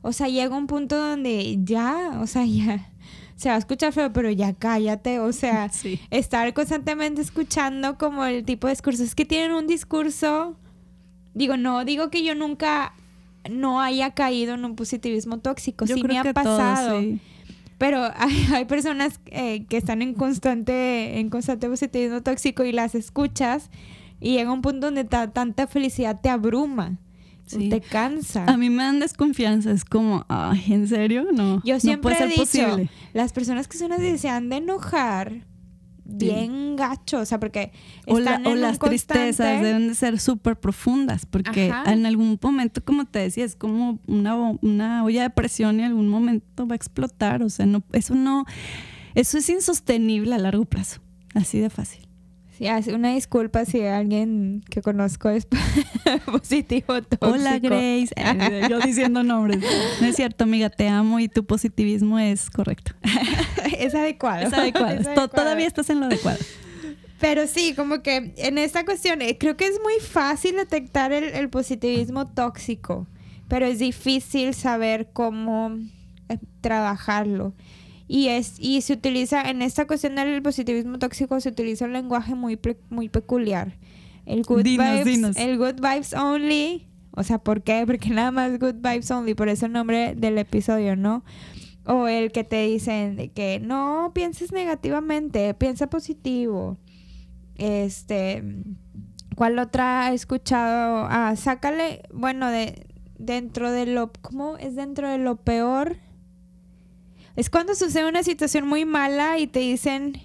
O 0.01 0.11
sea, 0.11 0.27
llega 0.27 0.57
un 0.57 0.67
punto 0.67 0.97
donde 0.97 1.57
ya, 1.63 2.19
o 2.21 2.27
sea, 2.27 2.45
ya 2.45 2.91
se 3.35 3.49
va 3.49 3.55
a 3.55 3.57
escuchar 3.57 3.91
feo, 3.93 4.11
pero 4.13 4.29
ya 4.31 4.53
cállate, 4.53 5.19
o 5.19 5.31
sea, 5.33 5.69
estar 6.09 6.53
constantemente 6.53 7.21
escuchando 7.21 7.97
como 7.97 8.25
el 8.25 8.45
tipo 8.45 8.67
de 8.67 8.73
discursos 8.73 9.15
que 9.15 9.25
tienen 9.25 9.51
un 9.51 9.67
discurso, 9.67 10.57
digo, 11.33 11.57
no, 11.57 11.85
digo 11.85 12.09
que 12.09 12.23
yo 12.23 12.35
nunca 12.35 12.93
no 13.49 13.81
haya 13.81 14.11
caído 14.11 14.55
en 14.55 14.65
un 14.65 14.75
positivismo 14.75 15.39
tóxico, 15.39 15.85
sí 15.85 16.01
me 16.03 16.17
ha 16.17 16.33
pasado. 16.33 17.01
Pero 17.77 18.09
hay, 18.53 18.65
personas 18.65 19.19
eh, 19.27 19.65
que 19.65 19.77
están 19.77 20.01
en 20.01 20.13
constante, 20.13 21.19
en 21.19 21.29
constante 21.29 21.69
positivismo 21.69 22.21
tóxico 22.21 22.63
y 22.63 22.71
las 22.71 22.95
escuchas 22.95 23.69
y 24.21 24.33
llega 24.33 24.51
un 24.51 24.61
punto 24.61 24.87
donde 24.87 25.03
tanta 25.03 25.67
felicidad 25.67 26.19
te 26.21 26.29
abruma. 26.29 26.97
Te 27.49 27.81
cansa. 27.81 28.45
A 28.45 28.57
mí 28.57 28.69
me 28.69 28.83
dan 28.83 28.99
desconfianza. 28.99 29.71
Es 29.71 29.85
como, 29.85 30.25
ay, 30.29 30.63
¿en 30.69 30.87
serio? 30.87 31.27
No. 31.31 31.61
Yo 31.63 31.79
siempre 31.79 32.15
he 32.19 32.27
dicho, 32.27 32.77
las 33.13 33.33
personas 33.33 33.67
que 33.67 33.77
son 33.77 33.91
así 33.91 34.17
se 34.17 34.29
han 34.29 34.49
de 34.49 34.57
enojar 34.57 35.45
bien 36.05 36.75
gacho, 36.75 37.19
o 37.19 37.25
sea, 37.25 37.39
porque 37.39 37.71
están 38.05 38.45
o, 38.45 38.55
las 38.55 38.77
tristezas 38.77 39.61
deben 39.61 39.87
de 39.87 39.95
ser 39.95 40.19
súper 40.19 40.55
profundas, 40.59 41.25
porque 41.25 41.73
en 41.85 42.05
algún 42.05 42.39
momento, 42.41 42.83
como 42.83 43.05
te 43.05 43.19
decía, 43.19 43.43
es 43.43 43.55
como 43.55 43.99
una, 44.05 44.35
una 44.61 45.03
olla 45.03 45.23
de 45.23 45.29
presión 45.31 45.79
y 45.79 45.79
en 45.79 45.87
algún 45.87 46.07
momento 46.07 46.67
va 46.67 46.73
a 46.73 46.75
explotar, 46.75 47.41
o 47.41 47.49
sea, 47.49 47.65
no, 47.65 47.83
eso 47.91 48.13
no, 48.13 48.45
eso 49.15 49.37
es 49.39 49.49
insostenible 49.49 50.35
a 50.35 50.37
largo 50.37 50.65
plazo, 50.65 51.01
así 51.33 51.59
de 51.59 51.71
fácil. 51.71 52.04
Sí, 52.57 52.67
una 52.91 53.13
disculpa 53.13 53.65
si 53.65 53.81
alguien 53.85 54.63
que 54.69 54.81
conozco 54.81 55.29
es 55.29 55.45
positivo 56.25 57.01
tóxico. 57.01 57.27
Hola 57.27 57.59
Grace, 57.59 58.13
yo 58.69 58.79
diciendo 58.79 59.23
nombres. 59.23 59.59
No 59.99 60.07
es 60.07 60.15
cierto, 60.15 60.45
amiga, 60.45 60.69
te 60.69 60.87
amo 60.87 61.19
y 61.19 61.27
tu 61.27 61.45
positivismo 61.45 62.17
es 62.17 62.49
correcto. 62.49 62.93
es 63.77 63.93
adecuado. 63.93 64.47
Es 64.47 64.53
adecuado. 64.53 65.03
Todavía 65.27 65.67
estás 65.67 65.89
en 65.89 65.99
lo 65.99 66.05
adecuado. 66.05 66.39
Pero 67.19 67.47
sí, 67.47 67.73
como 67.75 68.01
que 68.01 68.33
en 68.37 68.57
esta 68.57 68.85
cuestión, 68.85 69.21
eh, 69.21 69.37
creo 69.37 69.57
que 69.57 69.65
es 69.65 69.79
muy 69.81 69.99
fácil 69.99 70.55
detectar 70.55 71.11
el 71.11 71.49
positivismo 71.49 72.27
tóxico, 72.27 73.07
pero 73.47 73.65
es 73.65 73.79
difícil 73.79 74.53
saber 74.53 75.09
cómo 75.11 75.77
eh, 76.29 76.37
trabajarlo. 76.61 77.53
Y, 78.07 78.27
es, 78.27 78.55
y 78.59 78.81
se 78.81 78.93
utiliza, 78.93 79.49
en 79.49 79.61
esta 79.61 79.87
cuestión 79.87 80.15
del 80.15 80.41
positivismo 80.41 80.99
tóxico, 80.99 81.39
se 81.39 81.49
utiliza 81.49 81.85
un 81.85 81.93
lenguaje 81.93 82.35
muy, 82.35 82.59
muy 82.89 83.09
peculiar. 83.09 83.77
El 84.25 84.43
good, 84.43 84.63
vibes, 84.63 85.37
el 85.37 85.57
good 85.57 85.75
vibes 85.75 86.13
only. 86.13 86.87
O 87.11 87.23
sea, 87.23 87.39
¿por 87.39 87.63
qué? 87.63 87.83
Porque 87.87 88.09
nada 88.09 88.31
más 88.31 88.59
good 88.59 88.75
vibes 88.75 89.09
only, 89.11 89.33
por 89.33 89.49
eso 89.49 89.65
el 89.65 89.71
nombre 89.71 90.15
del 90.15 90.37
episodio, 90.37 90.95
¿no? 90.95 91.23
O 91.85 92.07
el 92.07 92.31
que 92.31 92.43
te 92.43 92.65
dicen 92.65 93.31
que 93.35 93.59
no 93.59 94.11
pienses 94.13 94.51
negativamente, 94.51 95.53
piensa 95.53 95.87
positivo. 95.87 96.77
Este, 97.55 98.43
¿cuál 99.35 99.59
otra 99.59 100.11
he 100.11 100.15
escuchado? 100.15 101.07
Ah, 101.09 101.35
sácale, 101.35 102.01
bueno, 102.11 102.49
de 102.49 102.87
dentro 103.17 103.71
de 103.71 103.85
lo, 103.85 104.11
¿cómo 104.21 104.57
es 104.57 104.75
dentro 104.75 105.09
de 105.09 105.17
lo 105.17 105.37
peor? 105.37 105.97
Es 107.35 107.49
cuando 107.49 107.75
sucede 107.75 108.07
una 108.07 108.23
situación 108.23 108.67
muy 108.67 108.85
mala 108.85 109.39
y 109.39 109.47
te 109.47 109.59
dicen 109.59 110.21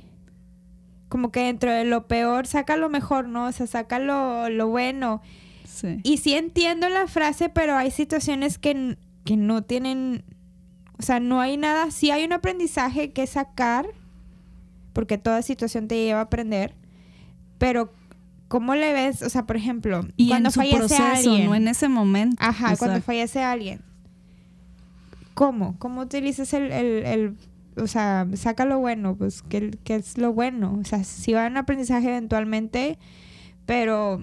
como 1.09 1.33
que 1.33 1.41
dentro 1.41 1.73
de 1.73 1.85
lo 1.85 2.07
peor 2.07 2.47
saca 2.47 2.77
lo 2.77 2.89
mejor, 2.89 3.29
¿no? 3.29 3.47
O 3.47 3.53
sea, 3.53 3.67
saca 3.67 3.99
lo, 3.99 4.69
bueno. 4.69 5.21
Sí. 5.65 5.99
Y 6.05 6.19
sí 6.19 6.35
entiendo 6.35 6.89
la 6.89 7.09
frase, 7.09 7.49
pero 7.49 7.77
hay 7.77 7.91
situaciones 7.91 8.59
que, 8.59 8.97
que 9.25 9.37
no 9.37 9.63
tienen, 9.63 10.25
o 10.99 11.03
sea, 11.03 11.19
no 11.19 11.41
hay 11.41 11.57
nada, 11.57 11.91
sí 11.91 12.13
hay 12.13 12.25
un 12.25 12.33
aprendizaje 12.33 13.13
que 13.13 13.27
sacar, 13.27 13.87
porque 14.93 15.19
toda 15.19 15.43
situación 15.43 15.89
te 15.89 15.97
lleva 15.97 16.21
a 16.21 16.25
aprender, 16.25 16.77
pero 17.59 17.93
¿cómo 18.47 18.77
le 18.77 18.93
ves? 18.93 19.23
O 19.23 19.31
sea, 19.31 19.47
por 19.47 19.57
ejemplo, 19.57 20.07
y 20.17 20.29
cuando 20.29 20.49
en 20.49 20.53
su 20.53 20.61
fallece 20.61 20.79
proceso, 20.79 21.03
alguien. 21.03 21.47
No 21.47 21.55
en 21.57 21.67
ese 21.67 21.89
momento. 21.89 22.37
Ajá, 22.39 22.77
cuando 22.77 23.01
fallece 23.03 23.43
alguien. 23.43 23.81
¿Cómo? 25.41 25.79
¿Cómo 25.79 26.03
utilizas 26.03 26.53
el, 26.53 26.71
el, 26.71 27.35
o 27.79 27.87
sea, 27.87 28.29
saca 28.35 28.67
lo 28.67 28.79
bueno, 28.79 29.17
pues, 29.17 29.41
¿qué, 29.41 29.71
es 29.87 30.19
lo 30.19 30.35
bueno? 30.35 30.79
O 30.79 30.85
sea, 30.85 31.03
si 31.03 31.33
va 31.33 31.47
en 31.47 31.57
aprendizaje 31.57 32.11
eventualmente, 32.11 32.99
pero 33.65 34.23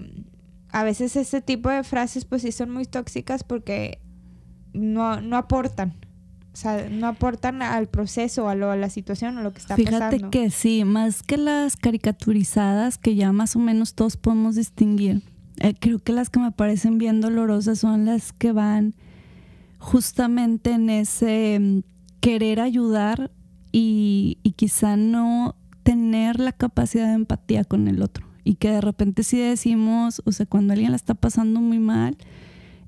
a 0.70 0.84
veces 0.84 1.16
este 1.16 1.40
tipo 1.40 1.70
de 1.70 1.82
frases, 1.82 2.24
pues 2.24 2.42
sí 2.42 2.52
son 2.52 2.70
muy 2.70 2.84
tóxicas 2.84 3.42
porque 3.42 3.98
no, 4.72 5.20
no 5.20 5.36
aportan. 5.36 5.96
O 6.52 6.56
sea, 6.56 6.88
no 6.88 7.08
aportan 7.08 7.62
al 7.62 7.88
proceso, 7.88 8.48
a, 8.48 8.54
lo, 8.54 8.70
a 8.70 8.76
la 8.76 8.88
situación, 8.88 9.38
a 9.38 9.42
lo 9.42 9.52
que 9.52 9.58
está 9.58 9.76
pasando. 9.76 10.10
Fíjate 10.10 10.30
que 10.30 10.50
sí, 10.50 10.84
más 10.84 11.24
que 11.24 11.36
las 11.36 11.74
caricaturizadas 11.74 12.96
que 12.96 13.16
ya 13.16 13.32
más 13.32 13.56
o 13.56 13.58
menos 13.58 13.94
todos 13.94 14.16
podemos 14.16 14.54
distinguir. 14.54 15.22
Eh, 15.56 15.74
creo 15.80 15.98
que 15.98 16.12
las 16.12 16.30
que 16.30 16.38
me 16.38 16.52
parecen 16.52 16.98
bien 16.98 17.20
dolorosas 17.20 17.80
son 17.80 18.04
las 18.04 18.32
que 18.32 18.52
van 18.52 18.94
justamente 19.78 20.72
en 20.72 20.90
ese 20.90 21.58
mm, 21.60 21.80
querer 22.20 22.60
ayudar 22.60 23.30
y, 23.72 24.38
quizá 24.56 24.96
no 24.96 25.54
tener 25.84 26.40
la 26.40 26.52
capacidad 26.52 27.06
de 27.06 27.14
empatía 27.14 27.64
con 27.64 27.86
el 27.86 28.02
otro. 28.02 28.26
Y 28.42 28.54
que 28.54 28.70
de 28.70 28.80
repente 28.80 29.22
si 29.22 29.38
decimos, 29.38 30.20
o 30.24 30.32
sea, 30.32 30.46
cuando 30.46 30.72
alguien 30.72 30.90
la 30.90 30.96
está 30.96 31.14
pasando 31.14 31.60
muy 31.60 31.78
mal, 31.78 32.16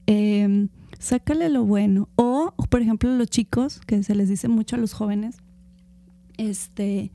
eh, 0.06 0.68
sácale 0.98 1.48
lo 1.48 1.64
bueno. 1.64 2.08
O, 2.16 2.54
por 2.70 2.82
ejemplo, 2.82 3.14
los 3.16 3.28
chicos, 3.28 3.80
que 3.86 4.02
se 4.02 4.14
les 4.14 4.28
dice 4.28 4.48
mucho 4.48 4.76
a 4.76 4.78
los 4.78 4.92
jóvenes, 4.92 5.36
este, 6.38 7.12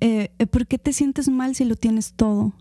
eh, 0.00 0.30
¿por 0.50 0.66
qué 0.66 0.78
te 0.78 0.92
sientes 0.92 1.28
mal 1.28 1.54
si 1.54 1.64
lo 1.64 1.76
tienes 1.76 2.12
todo? 2.12 2.52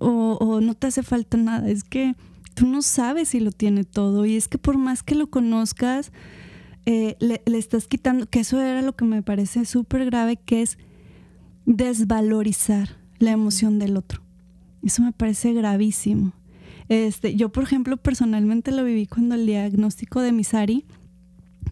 O, 0.00 0.38
o, 0.40 0.60
no 0.60 0.74
te 0.74 0.86
hace 0.86 1.02
falta 1.02 1.36
nada. 1.36 1.68
Es 1.68 1.84
que 1.84 2.14
tú 2.54 2.66
no 2.66 2.82
sabes 2.82 3.30
si 3.30 3.40
lo 3.40 3.50
tiene 3.50 3.84
todo 3.84 4.24
y 4.26 4.36
es 4.36 4.48
que 4.48 4.58
por 4.58 4.78
más 4.78 5.02
que 5.02 5.14
lo 5.14 5.28
conozcas, 5.28 6.12
eh, 6.84 7.16
le, 7.20 7.42
estás 7.58 7.86
quitando, 7.86 8.26
que 8.26 8.40
eso 8.40 8.60
era 8.60 8.82
lo 8.82 8.96
que 8.96 9.04
me 9.04 9.22
parece 9.22 9.64
súper 9.64 10.04
grave, 10.04 10.36
que 10.36 10.62
es 10.62 10.78
desvalorizar 11.64 12.96
la 13.18 13.30
emoción 13.30 13.78
del 13.78 13.96
otro. 13.96 14.22
Eso 14.82 15.02
me 15.02 15.12
parece 15.12 15.52
gravísimo. 15.52 16.32
Este, 16.88 17.36
yo, 17.36 17.50
por 17.50 17.62
ejemplo, 17.62 17.96
personalmente 17.96 18.72
lo 18.72 18.84
viví 18.84 19.06
cuando 19.06 19.36
el 19.36 19.46
diagnóstico 19.46 20.20
de 20.20 20.32
Misari, 20.32 20.84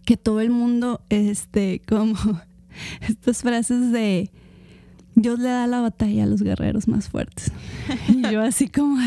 que 0.05 0.17
todo 0.17 0.39
el 0.39 0.49
mundo, 0.49 1.01
este, 1.09 1.81
como 1.87 2.15
estas 3.07 3.41
frases 3.41 3.91
de 3.91 4.31
Dios 5.15 5.39
le 5.39 5.49
da 5.49 5.67
la 5.67 5.81
batalla 5.81 6.23
a 6.23 6.27
los 6.27 6.41
guerreros 6.41 6.87
más 6.87 7.09
fuertes. 7.09 7.51
Y 8.07 8.21
yo 8.31 8.41
así 8.41 8.67
como 8.67 8.97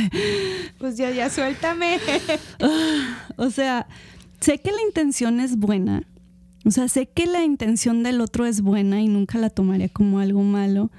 pues 0.78 0.96
ya, 0.96 1.10
ya 1.10 1.30
suéltame. 1.30 1.98
o 3.36 3.50
sea, 3.50 3.86
sé 4.40 4.58
que 4.58 4.72
la 4.72 4.82
intención 4.82 5.40
es 5.40 5.56
buena. 5.56 6.04
O 6.66 6.70
sea, 6.70 6.88
sé 6.88 7.06
que 7.06 7.26
la 7.26 7.44
intención 7.44 8.02
del 8.02 8.20
otro 8.20 8.46
es 8.46 8.60
buena 8.62 9.00
y 9.00 9.08
nunca 9.08 9.38
la 9.38 9.50
tomaría 9.50 9.88
como 9.88 10.18
algo 10.18 10.42
malo 10.42 10.90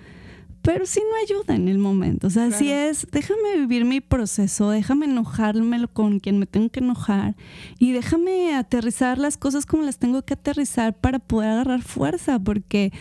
pero 0.66 0.88
sí 0.88 1.00
no 1.00 1.16
ayuda 1.24 1.56
en 1.56 1.68
el 1.68 1.78
momento. 1.78 2.26
O 2.26 2.30
sea, 2.32 2.50
si 2.50 2.72
es, 2.72 3.08
déjame 3.12 3.56
vivir 3.56 3.86
mi 3.86 4.02
proceso, 4.02 4.72
déjame 4.72 5.06
enojarme 5.06 5.88
con 5.88 6.20
quien 6.20 6.40
me 6.40 6.48
tengo 6.48 6.70
que 6.70 6.80
enojar 6.80 7.36
y 7.78 7.92
déjame 7.92 8.56
aterrizar 8.56 9.20
las 9.20 9.38
cosas 9.38 9.68
como 9.68 9.84
las 9.84 10.00
tengo 10.00 10.24
que 10.24 10.34
aterrizar 10.34 10.96
para 10.96 11.20
poder 11.20 11.52
agarrar 11.52 11.84
fuerza, 11.84 12.40
porque 12.40 12.92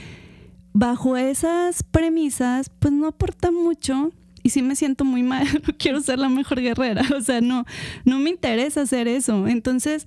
bajo 0.75 1.17
esas 1.17 1.83
premisas, 1.83 2.71
pues 2.79 2.93
no 2.93 3.07
aporta 3.07 3.51
mucho 3.51 4.13
y 4.43 4.51
sí 4.51 4.61
me 4.61 4.77
siento 4.77 5.07
muy 5.07 5.23
mal, 5.23 5.47
no 5.67 5.75
quiero 5.79 6.03
ser 6.03 6.19
la 6.19 6.29
mejor 6.29 6.61
guerrera, 6.61 7.03
o 7.17 7.23
sea, 7.23 7.41
no, 7.41 7.65
no 8.05 8.19
me 8.19 8.29
interesa 8.29 8.83
hacer 8.83 9.09
eso. 9.09 9.49
Entonces, 9.49 10.07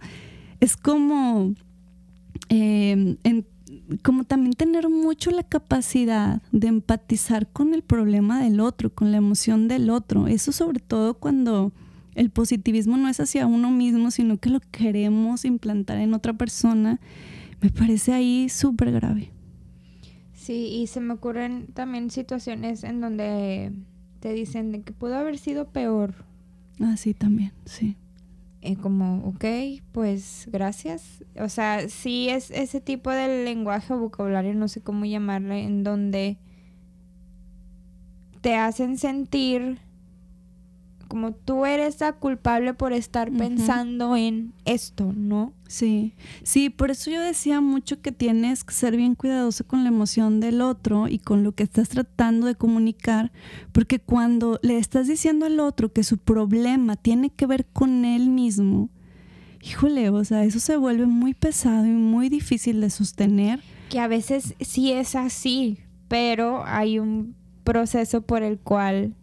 es 0.60 0.78
como... 0.78 1.56
Eh, 2.50 3.16
como 4.02 4.26
también 4.26 4.54
tener 4.54 4.90
mucho 4.90 5.32
la 5.32 5.44
capacidad 5.44 6.42
de 6.52 6.68
empatizar 6.68 7.48
con 7.48 7.74
el 7.74 7.82
problema 7.82 8.42
del 8.42 8.60
otro, 8.60 8.94
con 8.94 9.12
la 9.12 9.18
emoción 9.18 9.70
del 9.70 9.90
otro. 9.90 10.28
Eso 10.28 10.52
sobre 10.52 10.80
todo 10.80 11.14
cuando 11.14 11.72
el 12.16 12.30
positivismo 12.30 12.98
no 12.98 13.08
es 13.08 13.20
hacia 13.20 13.48
uno 13.48 13.72
mismo, 13.72 14.12
sino 14.12 14.38
que 14.38 14.50
lo 14.50 14.60
queremos 14.72 15.46
implantar 15.46 16.00
en 16.00 16.14
otra 16.14 16.34
persona, 16.34 17.00
me 17.62 17.70
parece 17.70 18.14
ahí 18.14 18.50
súper 18.50 18.92
grave. 18.92 19.32
Sí, 20.48 20.68
y 20.68 20.88
se 20.88 21.02
me 21.02 21.14
ocurren 21.14 21.68
también 21.74 22.10
situaciones 22.10 22.86
en 22.86 23.02
donde 23.02 23.74
te 24.22 24.32
dicen 24.32 24.72
de 24.72 24.82
que 24.82 24.94
pudo 24.94 25.18
haber 25.18 25.38
sido 25.38 25.74
peor. 25.74 26.14
Ah, 26.80 26.96
sí, 26.96 27.14
también, 27.14 27.52
sí. 27.66 27.98
Eh, 28.62 28.78
como, 28.78 29.28
ok, 29.28 29.44
pues 29.92 30.48
gracias. 30.50 31.26
O 31.38 31.50
sea, 31.50 31.90
sí 31.90 32.30
es 32.30 32.50
ese 32.52 32.80
tipo 32.80 33.12
de 33.12 33.44
lenguaje 33.44 33.94
o 33.94 34.00
vocabulario, 34.00 34.54
no 34.54 34.70
sé 34.70 34.80
cómo 34.80 35.04
llamarle, 35.04 35.66
en 35.66 35.84
donde 35.84 36.38
te 38.40 38.56
hacen 38.56 38.98
sentir 38.98 39.80
como 41.08 41.34
tú 41.34 41.66
eres 41.66 42.00
la 42.00 42.14
culpable 42.14 42.74
por 42.74 42.94
estar 42.94 43.32
pensando 43.32 44.16
en 44.16 44.54
esto, 44.66 45.14
¿no? 45.16 45.54
Sí, 45.68 46.14
sí, 46.44 46.70
por 46.70 46.92
eso 46.92 47.10
yo 47.12 47.22
decía 47.22 47.62
mucho 47.62 48.02
que 48.02 48.12
tienes 48.12 48.64
que 48.64 48.74
ser 48.74 48.96
bien 48.96 49.16
cuidadoso 49.16 49.66
con 49.66 49.84
la 49.84 49.90
emoción 49.90 50.40
del 50.40 50.62
otro 50.62 51.08
y 51.08 51.20
con 51.20 51.44
lo 51.44 51.54
que 51.54 51.64
estás 51.64 51.90
tratando 51.90 52.48
de 52.48 52.56
comunicar, 52.56 53.32
porque 53.72 54.00
cuando 54.00 54.60
le 54.62 54.78
estás 54.78 55.08
diciendo 55.08 55.46
al 55.46 55.60
otro 55.60 55.92
que 55.92 56.04
su 56.04 56.18
problema 56.18 56.96
tiene 56.96 57.30
que 57.30 57.46
ver 57.46 57.66
con 57.66 58.06
él 58.06 58.30
mismo, 58.30 58.90
híjole, 59.62 60.10
o 60.10 60.24
sea, 60.24 60.44
eso 60.44 60.60
se 60.60 60.78
vuelve 60.78 61.06
muy 61.06 61.34
pesado 61.34 61.86
y 61.86 61.92
muy 61.92 62.30
difícil 62.30 62.82
de 62.82 62.90
sostener. 62.90 63.62
Que 63.90 64.00
a 64.00 64.08
veces 64.08 64.56
sí 64.60 64.92
es 64.92 65.16
así, 65.16 65.80
pero 66.08 66.64
hay 66.66 67.00
un 67.00 67.36
proceso 67.64 68.22
por 68.22 68.44
el 68.44 68.60
cual 68.60 69.14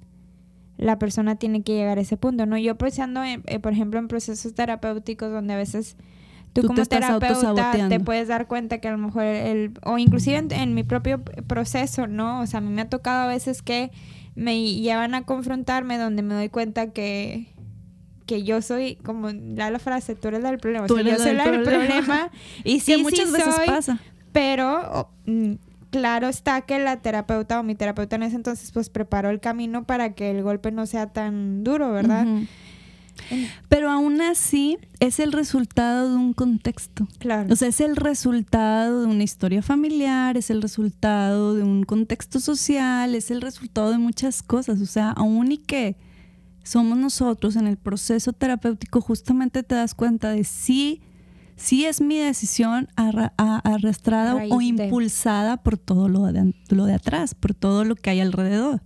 la 0.77 0.99
persona 0.99 1.37
tiene 1.37 1.63
que 1.63 1.75
llegar 1.75 1.99
a 1.99 2.01
ese 2.01 2.17
punto, 2.17 2.47
¿no? 2.47 2.59
Yo 2.59 2.77
pensando, 2.77 3.23
eh, 3.23 3.39
por 3.61 3.73
ejemplo, 3.73 4.01
en 4.01 4.09
procesos 4.09 4.55
terapéuticos 4.55 5.31
donde 5.31 5.55
a 5.55 5.57
veces 5.57 5.97
tú, 6.53 6.67
como 6.67 6.85
terapeuta 6.85 7.89
te 7.89 8.01
puedes 8.01 8.29
dar 8.29 8.47
cuenta 8.47 8.79
que 8.79 8.89
a 8.89 8.93
lo 8.93 8.99
mejor 8.99 9.25
el, 9.25 9.73
o 9.85 9.99
inclusive 9.99 10.45
en, 10.51 10.75
mi 10.75 10.83
propio 10.83 11.23
proceso, 11.23 12.07
¿no? 12.07 12.41
O 12.41 12.47
sea, 12.47 12.59
a 12.59 12.61
mí 12.61 12.71
me 12.71 12.83
ha 12.83 12.89
tocado 12.89 13.23
a 13.23 13.27
veces 13.27 13.63
que 13.63 13.91
me 14.35 14.61
llevan 14.75 15.15
a 15.15 15.23
confrontarme 15.23 15.97
donde 15.97 16.23
me 16.23 16.35
doy 16.35 16.49
cuenta 16.49 16.91
que 16.91 17.49
que 18.27 18.43
yo 18.43 18.63
soy 18.63 18.97
como 18.97 19.29
la, 19.31 19.71
la 19.71 19.79
frase, 19.79 20.15
tú 20.15 20.29
eres 20.29 20.43
la 20.43 20.51
del 20.51 20.59
problema, 20.59 20.87
yo 20.87 21.19
soy 21.19 21.35
la 21.35 21.51
del 21.51 21.63
problema. 21.63 22.31
y 22.65 22.81
sí, 22.81 22.97
muchas 22.97 23.31
veces 23.31 23.55
pasa. 23.67 24.01
Pero 24.33 25.11
mm, 25.27 25.53
claro 25.95 26.29
está 26.29 26.63
que 26.63 26.81
la 26.81 26.97
terapeuta 26.97 27.61
o 27.61 27.63
mi 27.63 27.77
terapeuta 27.77 28.17
en 28.17 28.25
ese 28.25 28.35
entonces 28.35 28.73
pues 28.73 28.91
preparó 28.91 29.31
el 29.31 29.39
camino 29.39 29.85
para 29.85 30.15
que 30.15 30.33
el 30.33 30.43
golpe 30.43 30.73
no 30.73 30.87
sea 30.87 31.07
tan 31.07 31.63
duro, 31.63 31.93
¿verdad? 31.93 32.27
Pero 33.69 33.93
aún 33.93 34.21
así 34.21 34.77
es 34.99 35.21
el 35.21 35.31
resultado 35.31 36.11
de 36.11 36.17
un 36.17 36.33
contexto. 36.33 37.07
Claro. 37.21 37.53
O 37.53 37.55
sea, 37.55 37.69
es 37.69 37.81
el 37.81 37.95
resultado 37.95 39.03
de 39.03 39.07
una 39.07 39.23
historia 39.23 39.63
familiar, 39.63 40.37
es 40.37 40.51
el 40.51 40.61
resultado 40.61 41.55
de 41.55 41.63
un 41.63 41.85
contexto 41.85 42.41
social, 42.41 43.15
es 43.15 43.31
el 43.31 43.41
resultado 43.41 43.93
de 43.93 43.99
muchas 43.99 44.43
cosas. 44.43 44.81
O 44.81 44.87
sea, 44.87 45.11
aún 45.11 45.53
y 45.53 45.59
que 45.59 45.97
somos 46.65 46.99
nosotros 46.99 47.55
en 47.55 47.69
el 47.69 47.77
proceso 47.77 48.33
terapéutico, 48.33 49.01
justamente 49.01 49.63
te 49.63 49.77
das 49.77 49.95
cuenta 49.95 50.31
de 50.31 50.43
si 50.43 51.03
sí 51.57 51.85
es 51.85 52.01
mi 52.01 52.19
decisión 52.19 52.89
arrastrada 52.97 54.35
o 54.51 54.61
impulsada 54.61 55.57
por 55.59 55.79
todo 55.79 56.09
lo 56.09 56.25
de, 56.25 56.55
lo 56.69 56.85
de 56.85 56.95
atrás, 56.95 57.35
por 57.35 57.55
todo 57.55 57.85
lo 57.85 57.95
que 57.97 58.11
hay 58.11 58.21
alrededor. 58.21 58.83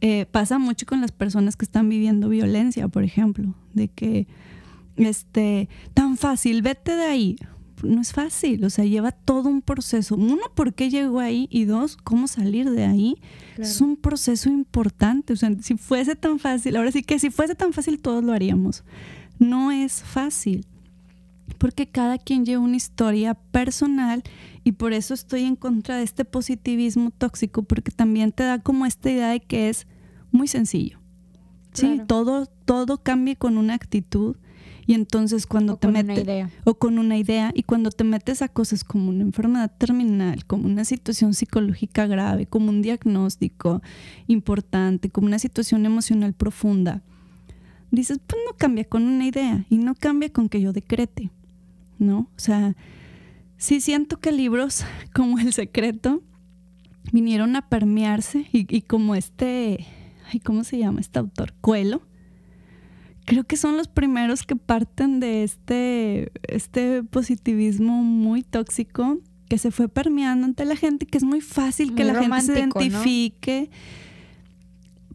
Eh, 0.00 0.26
pasa 0.30 0.58
mucho 0.58 0.84
con 0.86 1.00
las 1.00 1.12
personas 1.12 1.56
que 1.56 1.64
están 1.64 1.88
viviendo 1.88 2.28
violencia, 2.28 2.88
por 2.88 3.02
ejemplo, 3.02 3.54
de 3.72 3.88
que, 3.88 4.26
este, 4.96 5.68
tan 5.94 6.16
fácil, 6.16 6.62
vete 6.62 6.96
de 6.96 7.04
ahí. 7.04 7.36
No 7.82 8.00
es 8.00 8.12
fácil, 8.12 8.64
o 8.64 8.70
sea, 8.70 8.86
lleva 8.86 9.12
todo 9.12 9.50
un 9.50 9.60
proceso. 9.60 10.14
Uno, 10.14 10.42
¿por 10.54 10.72
qué 10.72 10.88
llegó 10.88 11.20
ahí? 11.20 11.46
Y 11.50 11.66
dos, 11.66 11.98
¿cómo 11.98 12.26
salir 12.26 12.70
de 12.70 12.84
ahí? 12.84 13.16
Es 13.58 13.82
un 13.82 13.96
proceso 13.96 14.48
importante. 14.48 15.34
O 15.34 15.36
sea, 15.36 15.50
si 15.60 15.76
fuese 15.76 16.16
tan 16.16 16.38
fácil, 16.38 16.76
ahora 16.76 16.90
sí 16.90 17.02
que 17.02 17.18
si 17.18 17.28
fuese 17.28 17.54
tan 17.54 17.74
fácil, 17.74 17.98
todos 18.00 18.24
lo 18.24 18.32
haríamos. 18.32 18.82
No 19.38 19.72
es 19.72 20.02
fácil 20.02 20.66
porque 21.56 21.88
cada 21.88 22.18
quien 22.18 22.44
lleva 22.44 22.62
una 22.62 22.76
historia 22.76 23.34
personal 23.34 24.22
y 24.64 24.72
por 24.72 24.92
eso 24.92 25.14
estoy 25.14 25.44
en 25.44 25.56
contra 25.56 25.96
de 25.96 26.04
este 26.04 26.24
positivismo 26.24 27.10
tóxico, 27.10 27.62
porque 27.62 27.90
también 27.90 28.32
te 28.32 28.42
da 28.42 28.60
como 28.60 28.86
esta 28.86 29.10
idea 29.10 29.30
de 29.30 29.40
que 29.40 29.68
es 29.68 29.86
muy 30.30 30.48
sencillo. 30.48 31.00
Sí, 31.72 32.00
todo, 32.06 32.46
todo 32.46 33.02
cambia 33.02 33.34
con 33.34 33.58
una 33.58 33.74
actitud 33.74 34.36
y 34.86 34.94
entonces 34.94 35.46
cuando 35.46 35.76
te 35.76 35.88
metes 35.88 36.48
o 36.64 36.74
con 36.74 36.98
una 36.98 37.18
idea 37.18 37.50
y 37.54 37.64
cuando 37.64 37.90
te 37.90 38.04
metes 38.04 38.40
a 38.40 38.48
cosas 38.48 38.84
como 38.84 39.10
una 39.10 39.22
enfermedad 39.22 39.72
terminal, 39.76 40.44
como 40.46 40.66
una 40.66 40.84
situación 40.84 41.34
psicológica 41.34 42.06
grave, 42.06 42.46
como 42.46 42.70
un 42.70 42.82
diagnóstico 42.82 43.82
importante, 44.28 45.10
como 45.10 45.26
una 45.26 45.40
situación 45.40 45.84
emocional 45.84 46.32
profunda, 46.34 47.02
dices, 47.90 48.20
pues 48.24 48.40
no 48.48 48.56
cambia 48.56 48.84
con 48.84 49.02
una 49.02 49.26
idea 49.26 49.66
y 49.68 49.78
no 49.78 49.94
cambia 49.94 50.32
con 50.32 50.48
que 50.48 50.60
yo 50.60 50.72
decrete. 50.72 51.30
¿No? 51.98 52.30
O 52.36 52.38
sea, 52.38 52.74
sí 53.56 53.80
siento 53.80 54.18
que 54.18 54.32
libros 54.32 54.84
como 55.14 55.38
El 55.38 55.52
Secreto 55.52 56.22
vinieron 57.12 57.56
a 57.56 57.68
permearse 57.68 58.46
y, 58.52 58.82
como 58.82 59.14
este, 59.14 59.86
ay, 60.32 60.40
¿cómo 60.40 60.64
se 60.64 60.78
llama 60.78 61.00
este 61.00 61.18
autor? 61.18 61.52
Cuelo. 61.60 62.02
Creo 63.24 63.44
que 63.44 63.56
son 63.56 63.76
los 63.76 63.88
primeros 63.88 64.44
que 64.44 64.54
parten 64.54 65.18
de 65.18 65.42
este, 65.42 66.30
este 66.46 67.02
positivismo 67.02 68.02
muy 68.02 68.42
tóxico 68.42 69.18
que 69.48 69.58
se 69.58 69.70
fue 69.70 69.88
permeando 69.88 70.46
ante 70.46 70.64
la 70.64 70.76
gente, 70.76 71.06
que 71.06 71.18
es 71.18 71.24
muy 71.24 71.40
fácil 71.40 71.94
que 71.94 72.04
la 72.04 72.20
gente 72.20 72.40
se 72.40 72.52
identifique. 72.58 73.70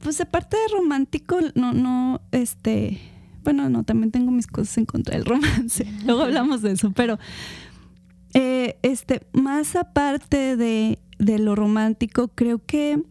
Pues 0.01 0.19
aparte 0.19 0.57
de 0.57 0.73
romántico, 0.77 1.37
no, 1.55 1.73
no, 1.73 2.21
este, 2.31 2.99
bueno, 3.43 3.69
no, 3.69 3.83
también 3.83 4.11
tengo 4.11 4.31
mis 4.31 4.47
cosas 4.47 4.77
en 4.77 4.85
contra 4.85 5.15
del 5.15 5.25
romance. 5.25 5.85
Luego 6.05 6.23
hablamos 6.23 6.61
de 6.61 6.71
eso, 6.71 6.91
pero 6.91 7.17
eh, 8.33 8.77
este, 8.81 9.21
más 9.33 9.75
aparte 9.75 10.55
de, 10.55 10.99
lo 11.19 11.55
romántico, 11.55 12.29
creo 12.29 12.63
que 12.65 13.01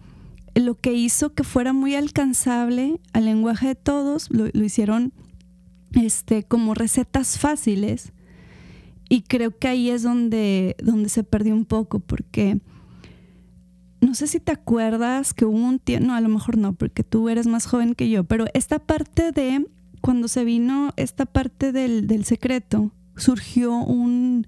lo 0.55 0.75
que 0.75 0.93
hizo 0.93 1.35
que 1.35 1.45
fuera 1.45 1.73
muy 1.73 1.95
alcanzable 1.95 3.01
al 3.13 3.25
lenguaje 3.25 3.69
de 3.69 3.75
todos, 3.75 4.29
lo, 4.31 4.47
hicieron 4.47 5.13
este, 5.93 6.45
como 6.45 6.75
recetas 6.75 7.39
fáciles. 7.39 8.13
Y 9.09 9.23
creo 9.23 9.59
que 9.59 9.69
ahí 9.69 9.91
es 9.91 10.03
donde, 10.03 10.77
donde 10.83 11.09
se 11.09 11.25
perdió 11.25 11.55
un 11.55 11.65
poco, 11.65 11.99
porque 11.99 12.61
no 14.01 14.15
sé 14.15 14.27
si 14.27 14.41
te 14.41 14.53
acuerdas 14.53 15.35
que 15.35 15.45
hubo 15.45 15.57
un 15.57 15.79
tiempo, 15.79 16.07
no, 16.07 16.15
a 16.15 16.21
lo 16.21 16.29
mejor 16.29 16.57
no, 16.57 16.73
porque 16.73 17.05
tú 17.05 17.29
eres 17.29 17.47
más 17.47 17.67
joven 17.67 17.95
que 17.95 18.09
yo, 18.09 18.25
pero 18.25 18.47
esta 18.55 18.79
parte 18.79 19.33
de 19.33 19.67
cuando 20.01 20.29
se 20.29 20.45
vino 20.45 20.93
esta 20.97 21.27
parte 21.27 21.73
del, 21.73 22.25
secreto, 22.25 22.93
surgió 23.17 23.75
un, 23.77 24.47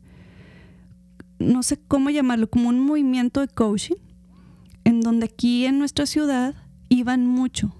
no 1.38 1.62
sé 1.62 1.78
cómo 1.88 2.10
llamarlo, 2.10 2.48
como 2.48 2.68
un 2.68 2.80
movimiento 2.80 3.40
de 3.40 3.48
coaching, 3.48 3.96
en 4.84 5.00
donde 5.00 5.26
aquí 5.26 5.66
en 5.66 5.78
nuestra 5.78 6.06
ciudad 6.06 6.54
iban 6.88 7.26
mucho, 7.26 7.74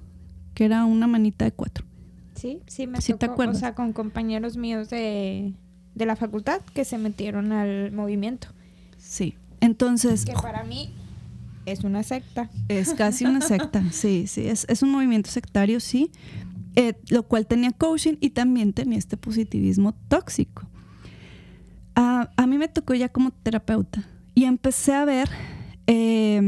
que 0.55 0.65
era 0.65 0.85
una 0.85 1.07
manita 1.07 1.45
de 1.45 1.53
cuatro. 1.53 1.87
Sí, 2.35 2.61
sí, 2.67 2.87
me 2.87 3.01
Sí, 3.01 3.15
¿te 3.15 3.27
acuerdas? 3.27 3.57
O 3.57 3.61
sea, 3.61 3.75
con 3.75 3.93
compañeros 3.93 4.57
míos 4.57 4.91
de, 4.91 5.55
de 5.95 6.07
la 6.07 6.17
facultad 6.17 6.61
que 6.75 6.85
se 6.85 6.99
metieron 6.99 7.53
al 7.53 7.93
movimiento. 7.93 8.49
Sí. 8.99 9.35
Entonces, 9.61 10.25
Que 10.25 10.33
para 10.33 10.65
mí 10.65 10.93
es 11.67 11.85
una 11.85 12.03
secta. 12.03 12.51
es 12.69 12.95
casi 12.95 13.25
una 13.25 13.41
secta, 13.41 13.85
sí, 13.93 14.27
sí, 14.27 14.49
es, 14.49 14.67
es 14.69 14.83
un 14.83 14.91
movimiento 14.91 15.31
sectario, 15.31 15.81
sí, 15.81 16.11
eh, 16.75 16.95
lo 17.09 17.25
cual 17.25 17.47
tenía 17.47 17.71
coaching 17.73 18.15
y 18.21 18.31
también 18.31 18.73
tenía 18.73 18.99
este 18.99 19.17
positivismo 19.17 19.95
tóxico. 20.09 20.69
A 21.95 22.47
mí 22.47 22.57
me 22.59 22.69
tocó 22.69 22.95
ya 22.95 23.09
como 23.09 23.31
terapeuta 23.31 24.09
y 24.35 24.45
empecé 24.45 24.95
a 24.95 25.05
ver 25.05 25.29
eh, 25.87 26.41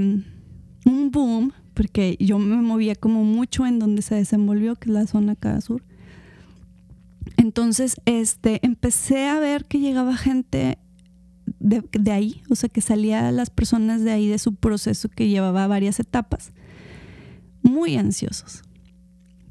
un 0.84 1.10
boom, 1.10 1.52
porque 1.74 2.16
yo 2.20 2.38
me 2.38 2.56
movía 2.56 2.94
como 2.94 3.24
mucho 3.24 3.66
en 3.66 3.78
donde 3.78 4.02
se 4.02 4.14
desenvolvió, 4.14 4.76
que 4.76 4.88
es 4.88 4.94
la 4.94 5.06
zona 5.06 5.32
acá 5.32 5.60
sur. 5.60 5.82
Entonces, 7.36 7.96
este, 8.04 8.64
empecé 8.64 9.26
a 9.26 9.40
ver 9.40 9.64
que 9.64 9.80
llegaba 9.80 10.16
gente 10.16 10.78
de, 11.58 11.82
de 11.92 12.12
ahí, 12.12 12.42
o 12.48 12.54
sea, 12.54 12.68
que 12.68 12.80
salía 12.80 13.30
las 13.32 13.50
personas 13.50 14.02
de 14.02 14.12
ahí 14.12 14.28
de 14.28 14.38
su 14.38 14.54
proceso 14.54 15.08
que 15.08 15.28
llevaba 15.28 15.66
varias 15.66 16.00
etapas, 16.00 16.52
muy 17.62 17.96
ansiosos. 17.96 18.62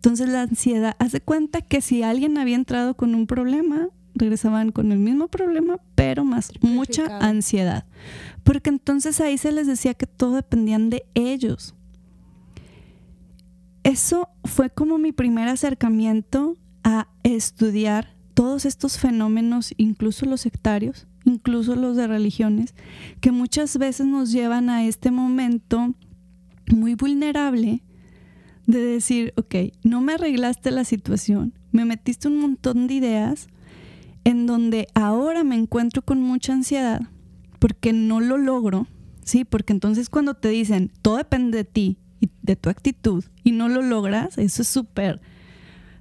Entonces 0.04 0.28
la 0.28 0.42
ansiedad, 0.42 0.98
hace 1.00 1.22
cuenta 1.22 1.62
que 1.62 1.80
si 1.80 2.04
alguien 2.04 2.38
había 2.38 2.58
entrado 2.58 2.94
con 2.94 3.16
un 3.16 3.26
problema, 3.26 3.88
regresaban 4.16 4.74
con 4.74 4.92
el 4.92 5.00
mismo 5.00 5.30
problema, 5.30 5.78
pero 5.96 6.26
más 6.26 6.52
mucha 6.60 7.20
ansiedad. 7.20 7.86
Porque 8.44 8.70
entonces 8.70 9.22
ahí 9.22 9.38
se 9.38 9.54
les 9.54 9.66
decía 9.66 9.94
que 9.94 10.06
todo 10.06 10.36
dependían 10.36 10.90
de 10.90 11.06
ellos. 11.14 11.74
Eso 13.84 14.28
fue 14.44 14.70
como 14.70 14.98
mi 14.98 15.14
primer 15.14 15.48
acercamiento 15.48 16.58
a 16.84 17.08
estudiar 17.24 18.14
todos 18.34 18.66
estos 18.66 18.98
fenómenos, 18.98 19.74
incluso 19.78 20.26
los 20.26 20.42
sectarios, 20.42 21.08
incluso 21.24 21.78
los 21.78 21.96
de 21.96 22.08
religiones, 22.08 22.76
que 23.22 23.32
muchas 23.32 23.78
veces 23.78 24.06
nos 24.06 24.34
llevan 24.34 24.70
a 24.70 24.84
este 24.84 25.12
momento 25.12 25.96
muy 26.68 26.96
vulnerable 26.96 27.84
de 28.66 28.80
decir, 28.80 29.34
ok, 29.36 29.56
no 29.84 30.02
me 30.02 30.14
arreglaste 30.14 30.72
la 30.72 30.84
situación, 30.86 31.54
me 31.72 31.86
metiste 31.86 32.28
un 32.28 32.40
montón 32.40 32.88
de 32.88 32.94
ideas 32.96 33.48
en 34.24 34.46
donde 34.46 34.88
ahora 34.94 35.44
me 35.44 35.56
encuentro 35.56 36.02
con 36.02 36.22
mucha 36.22 36.54
ansiedad 36.54 37.02
porque 37.60 37.92
no 37.94 38.20
lo 38.22 38.38
logro, 38.38 38.88
¿sí? 39.24 39.44
Porque 39.46 39.74
entonces 39.74 40.10
cuando 40.10 40.34
te 40.34 40.50
dicen, 40.50 40.92
todo 41.02 41.18
depende 41.18 41.58
de 41.58 41.64
ti 41.66 41.98
y 42.22 42.30
de 42.42 42.56
tu 42.56 42.70
actitud 42.70 43.24
y 43.44 43.52
no 43.52 43.68
lo 43.70 43.82
logras, 43.82 44.38
eso 44.38 44.62
es 44.62 44.68
súper, 44.68 45.20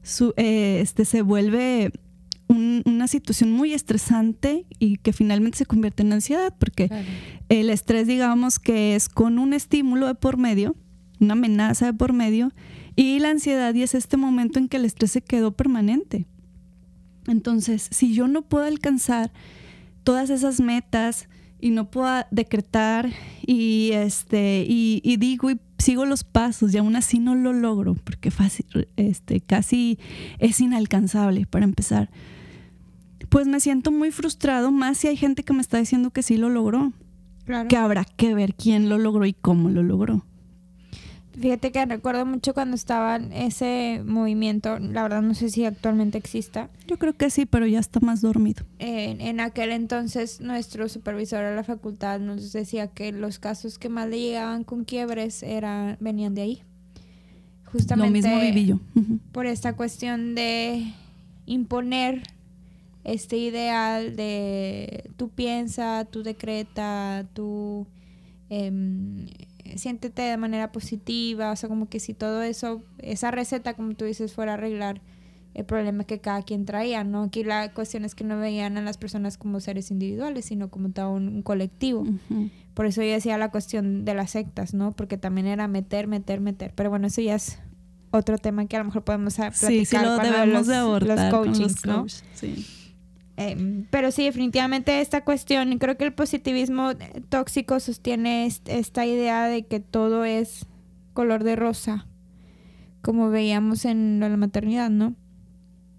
su- 0.02 0.34
eh, 0.36 0.78
este, 0.80 1.04
se 1.04 1.22
vuelve 1.22 1.90
un- 2.48 2.82
una 2.84 3.08
situación 3.08 3.50
muy 3.52 3.72
estresante 3.72 4.66
y 4.78 4.98
que 4.98 5.12
finalmente 5.12 5.58
se 5.58 5.66
convierte 5.66 6.02
en 6.02 6.12
ansiedad 6.12 6.54
porque 6.58 6.88
el 7.48 7.70
estrés, 7.70 8.06
digamos 8.06 8.58
que 8.58 8.94
es 8.94 9.08
con 9.08 9.38
un 9.38 9.52
estímulo 9.52 10.06
de 10.06 10.14
por 10.14 10.36
medio, 10.36 10.76
una 11.22 11.32
amenaza 11.34 11.86
de 11.86 11.94
por 11.94 12.12
medio, 12.12 12.52
y 12.96 13.18
la 13.20 13.30
ansiedad 13.30 13.74
y 13.74 13.82
es 13.82 13.94
este 13.94 14.16
momento 14.16 14.58
en 14.58 14.68
que 14.68 14.76
el 14.76 14.84
estrés 14.84 15.12
se 15.12 15.22
quedó 15.22 15.52
permanente. 15.52 16.26
Entonces, 17.26 17.88
si 17.90 18.14
yo 18.14 18.28
no 18.28 18.42
puedo 18.42 18.64
alcanzar 18.64 19.32
todas 20.04 20.28
esas 20.30 20.60
metas 20.60 21.28
y 21.60 21.70
no 21.70 21.90
puedo 21.90 22.24
decretar 22.32 23.10
y 23.46 23.90
este 23.92 24.66
y, 24.68 25.00
y 25.04 25.16
digo 25.16 25.50
y 25.50 25.60
sigo 25.78 26.04
los 26.04 26.24
pasos 26.24 26.74
y 26.74 26.78
aún 26.78 26.96
así 26.96 27.18
no 27.18 27.34
lo 27.34 27.52
logro 27.52 27.94
porque 27.94 28.30
fácil, 28.30 28.88
este, 28.96 29.40
casi 29.40 29.98
es 30.38 30.60
inalcanzable 30.60 31.46
para 31.46 31.64
empezar, 31.64 32.10
pues 33.28 33.46
me 33.46 33.60
siento 33.60 33.90
muy 33.90 34.10
frustrado, 34.10 34.70
más 34.70 34.98
si 34.98 35.08
hay 35.08 35.16
gente 35.16 35.42
que 35.44 35.52
me 35.52 35.60
está 35.60 35.78
diciendo 35.78 36.10
que 36.10 36.22
sí 36.22 36.36
lo 36.36 36.48
logró 36.50 36.92
Claro. 37.44 37.68
que 37.68 37.76
habrá 37.76 38.04
que 38.04 38.34
ver 38.34 38.54
quién 38.54 38.88
lo 38.88 38.98
logró 38.98 39.26
y 39.26 39.32
cómo 39.32 39.68
lo 39.70 39.82
logró. 39.82 40.24
Fíjate 41.38 41.72
que 41.72 41.84
recuerdo 41.86 42.26
mucho 42.26 42.52
cuando 42.52 42.76
estaba 42.76 43.16
ese 43.16 44.02
movimiento, 44.04 44.78
la 44.78 45.02
verdad 45.02 45.22
no 45.22 45.34
sé 45.34 45.48
si 45.48 45.64
actualmente 45.64 46.18
exista. 46.18 46.68
Yo 46.86 46.98
creo 46.98 47.14
que 47.14 47.30
sí, 47.30 47.46
pero 47.46 47.66
ya 47.66 47.80
está 47.80 48.00
más 48.00 48.20
dormido. 48.20 48.64
En, 48.78 49.20
en 49.20 49.40
aquel 49.40 49.70
entonces 49.70 50.40
nuestro 50.40 50.88
supervisor 50.88 51.44
de 51.44 51.56
la 51.56 51.64
facultad 51.64 52.20
nos 52.20 52.52
decía 52.52 52.88
que 52.88 53.12
los 53.12 53.38
casos 53.38 53.78
que 53.78 53.88
más 53.88 54.08
le 54.08 54.20
llegaban 54.20 54.64
con 54.64 54.84
quiebres 54.84 55.42
eran, 55.42 55.96
venían 56.00 56.34
de 56.34 56.42
ahí. 56.42 56.62
Justamente 57.64 58.06
Lo 58.06 58.12
mismo 58.12 58.38
viví 58.38 58.66
yo. 58.66 58.80
Por 59.32 59.46
esta 59.46 59.74
cuestión 59.74 60.34
de 60.34 60.92
imponer 61.46 62.22
este 63.04 63.36
ideal 63.38 64.14
de 64.14 65.10
tú 65.16 65.30
piensa, 65.30 66.06
tú 66.10 66.22
decreta, 66.22 67.26
tú 67.32 67.86
em, 68.50 69.26
siéntete 69.76 70.22
de 70.22 70.36
manera 70.36 70.72
positiva, 70.72 71.52
o 71.52 71.56
sea, 71.56 71.68
como 71.68 71.88
que 71.88 72.00
si 72.00 72.14
todo 72.14 72.42
eso, 72.42 72.82
esa 72.98 73.30
receta, 73.30 73.74
como 73.74 73.94
tú 73.94 74.04
dices, 74.04 74.32
fuera 74.32 74.52
a 74.52 74.54
arreglar 74.54 75.00
el 75.54 75.64
problema 75.66 76.04
que 76.04 76.18
cada 76.18 76.42
quien 76.42 76.64
traía, 76.64 77.04
¿no? 77.04 77.24
Aquí 77.24 77.44
la 77.44 77.72
cuestión 77.74 78.04
es 78.04 78.14
que 78.14 78.24
no 78.24 78.38
veían 78.38 78.78
a 78.78 78.82
las 78.82 78.96
personas 78.96 79.36
como 79.36 79.60
seres 79.60 79.90
individuales, 79.90 80.46
sino 80.46 80.70
como 80.70 80.90
todo 80.90 81.10
un, 81.10 81.28
un 81.28 81.42
colectivo. 81.42 82.06
Por 82.74 82.86
eso 82.86 83.02
yo 83.02 83.12
decía 83.12 83.36
la 83.36 83.50
cuestión 83.50 84.04
de 84.04 84.14
las 84.14 84.30
sectas, 84.30 84.72
¿no? 84.72 84.92
Porque 84.92 85.18
también 85.18 85.46
era 85.46 85.68
meter, 85.68 86.06
meter, 86.06 86.40
meter. 86.40 86.72
Pero 86.74 86.88
bueno, 86.88 87.06
eso 87.06 87.20
ya 87.20 87.34
es 87.34 87.58
otro 88.10 88.38
tema 88.38 88.66
que 88.66 88.76
a 88.76 88.78
lo 88.78 88.86
mejor 88.86 89.04
podemos 89.04 89.34
platicar 89.34 89.70
Sí, 89.70 89.84
sí 89.84 89.96
lo 89.98 90.16
debemos 90.16 90.48
los, 90.48 90.66
de 90.66 90.76
abordar 90.76 91.18
los 91.18 91.30
con 91.30 91.44
coachings, 91.44 91.86
¿no? 91.86 92.00
coaches, 92.00 92.24
sí. 92.34 92.66
Eh, 93.38 93.84
pero 93.90 94.10
sí, 94.10 94.24
definitivamente 94.24 95.00
esta 95.00 95.24
cuestión, 95.24 95.78
creo 95.78 95.96
que 95.96 96.04
el 96.04 96.12
positivismo 96.12 96.90
eh, 96.90 97.22
tóxico 97.28 97.80
sostiene 97.80 98.46
est- 98.46 98.68
esta 98.68 99.06
idea 99.06 99.46
de 99.46 99.64
que 99.66 99.80
todo 99.80 100.24
es 100.24 100.66
color 101.14 101.42
de 101.44 101.56
rosa, 101.56 102.06
como 103.02 103.30
veíamos 103.30 103.84
en 103.84 104.20
la 104.20 104.28
maternidad, 104.36 104.90
¿no? 104.90 105.14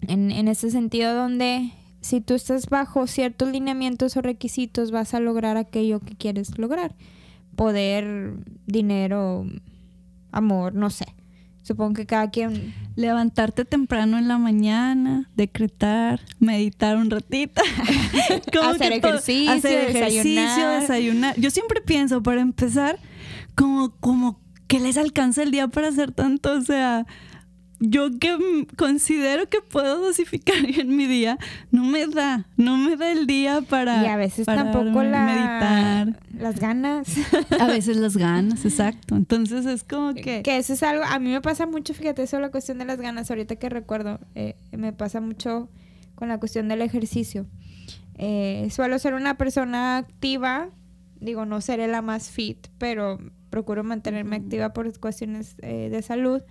En, 0.08 0.32
en 0.32 0.48
ese 0.48 0.70
sentido 0.72 1.16
donde 1.16 1.72
si 2.02 2.22
tú 2.22 2.34
estás 2.36 2.68
bajo 2.70 3.08
ciertos 3.08 3.50
lineamientos 3.52 4.18
o 4.18 4.22
requisitos 4.22 4.92
vas 4.92 5.14
a 5.14 5.20
lograr 5.20 5.58
aquello 5.58 6.00
que 6.02 6.16
quieres 6.16 6.58
lograr. 6.58 6.96
Poder, 7.56 8.34
dinero, 8.68 9.46
amor, 10.32 10.76
no 10.76 10.90
sé. 10.90 11.06
Supongo 11.64 11.94
que 11.94 12.06
cada 12.06 12.30
quien 12.30 12.74
Levantarte 12.96 13.66
temprano 13.66 14.20
en 14.20 14.28
la 14.28 14.38
mañana, 14.38 15.30
decretar, 15.36 16.20
meditar 16.40 16.98
un 16.98 17.10
ratito. 17.10 17.62
Hacer 18.62 19.02
que 19.02 19.08
ejercicio, 19.08 19.52
hacer 19.52 19.90
ejercicio, 19.90 20.32
desayunar. 20.32 20.82
desayunar. 20.82 21.40
Yo 21.40 21.50
siempre 21.50 21.82
pienso, 21.82 22.22
para 22.22 22.42
empezar, 22.42 23.00
como, 23.56 23.96
como 24.00 24.40
que 24.68 24.80
les 24.80 24.98
alcanza 24.98 25.42
el 25.42 25.52
día 25.52 25.68
para 25.70 25.88
hacer 25.88 26.12
tanto. 26.12 26.52
O 26.52 26.62
sea, 26.62 27.08
yo 27.86 28.18
que 28.18 28.66
considero 28.78 29.50
que 29.50 29.60
puedo 29.62 30.00
dosificar 30.00 30.66
bien 30.66 30.96
mi 30.96 31.06
día, 31.06 31.38
no 31.70 31.84
me 31.84 32.08
da, 32.08 32.46
no 32.56 32.78
me 32.78 32.96
da 32.96 33.12
el 33.12 33.28
día 33.28 33.62
para 33.62 34.04
y 34.04 34.08
a 34.08 34.16
veces 34.16 34.46
para 34.46 34.64
tampoco 34.64 35.04
la, 35.04 35.26
meditar. 35.26 36.20
las 36.38 36.60
ganas. 36.60 37.08
A 37.60 37.68
veces 37.68 37.98
las 37.98 38.16
ganas, 38.16 38.64
exacto. 38.64 39.16
Entonces 39.16 39.66
es 39.66 39.84
como 39.84 40.14
que... 40.14 40.42
Que 40.44 40.58
eso 40.58 40.74
es 40.74 40.84
algo, 40.84 41.04
a 41.04 41.20
mí 41.20 41.30
me 41.30 41.42
pasa 41.42 41.66
mucho, 41.66 41.94
fíjate, 41.94 42.24
eso 42.24 42.40
la 42.40 42.52
cuestión 42.52 42.78
de 42.78 42.86
las 42.86 43.00
ganas, 43.00 43.30
ahorita 43.30 43.58
que 43.58 43.70
recuerdo, 43.70 44.20
eh, 44.36 44.56
me 44.72 44.94
pasa 44.94 45.20
mucho 45.20 45.70
con 46.16 46.30
la 46.30 46.40
cuestión 46.40 46.70
del 46.70 46.82
ejercicio. 46.82 47.46
Eh, 48.18 48.70
suelo 48.72 48.98
ser 48.98 49.14
una 49.14 49.38
persona 49.38 49.98
activa, 49.98 50.70
digo, 51.20 51.46
no 51.46 51.60
seré 51.60 51.88
la 51.88 52.02
más 52.02 52.30
fit, 52.30 52.68
pero 52.78 53.20
procuro 53.50 53.84
mantenerme 53.84 54.38
activa 54.38 54.74
por 54.74 54.98
cuestiones 55.00 55.56
eh, 55.62 55.90
de 55.92 56.02
salud. 56.02 56.42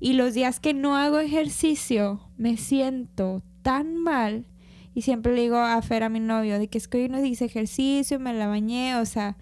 Y 0.00 0.12
los 0.12 0.34
días 0.34 0.60
que 0.60 0.74
no 0.74 0.96
hago 0.96 1.18
ejercicio, 1.18 2.20
me 2.36 2.56
siento 2.56 3.42
tan 3.62 3.96
mal. 3.96 4.46
Y 4.94 5.02
siempre 5.02 5.34
le 5.34 5.42
digo 5.42 5.58
a 5.58 5.80
Fer, 5.82 6.02
a 6.02 6.08
mi 6.08 6.20
novio, 6.20 6.58
de 6.58 6.68
que 6.68 6.78
es 6.78 6.88
que 6.88 6.98
hoy 6.98 7.08
no 7.08 7.24
hice 7.24 7.44
ejercicio, 7.44 8.18
me 8.18 8.32
la 8.32 8.48
bañé, 8.48 8.96
o 8.96 9.06
sea, 9.06 9.36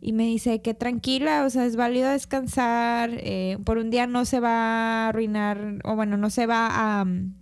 y 0.00 0.12
me 0.12 0.24
dice 0.24 0.60
que 0.60 0.74
tranquila, 0.74 1.44
o 1.44 1.50
sea, 1.50 1.64
es 1.64 1.76
válido 1.76 2.10
descansar, 2.10 3.10
eh, 3.14 3.58
por 3.64 3.78
un 3.78 3.90
día 3.90 4.06
no 4.06 4.24
se 4.24 4.40
va 4.40 4.50
a 4.50 5.08
arruinar, 5.08 5.78
o 5.84 5.94
bueno, 5.94 6.16
no 6.16 6.28
se 6.30 6.46
va 6.46 7.00
a 7.00 7.04
mm, 7.04 7.34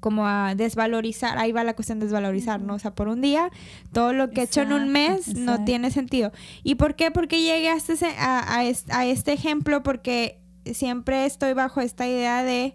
como 0.00 0.26
a 0.26 0.54
desvalorizar, 0.56 1.38
ahí 1.38 1.52
va 1.52 1.62
la 1.62 1.74
cuestión 1.74 2.00
de 2.00 2.06
desvalorizar, 2.06 2.60
¿no? 2.60 2.74
O 2.74 2.78
sea, 2.78 2.94
por 2.94 3.06
un 3.06 3.20
día, 3.20 3.50
todo 3.92 4.12
lo 4.12 4.30
que 4.30 4.40
he 4.40 4.44
hecho 4.44 4.62
en 4.62 4.72
un 4.72 4.96
Exacto, 4.96 5.34
mes 5.34 5.38
no 5.38 5.64
tiene 5.64 5.92
sentido. 5.92 6.32
¿Y 6.64 6.74
por 6.74 6.96
qué? 6.96 7.12
Porque 7.12 7.40
llegué 7.40 7.68
a 7.68 7.76
este, 7.76 8.08
a 8.16 9.06
este 9.06 9.32
ejemplo, 9.32 9.84
porque 9.84 10.41
siempre 10.64 11.26
estoy 11.26 11.52
bajo 11.52 11.80
esta 11.80 12.06
idea 12.06 12.42
de, 12.42 12.74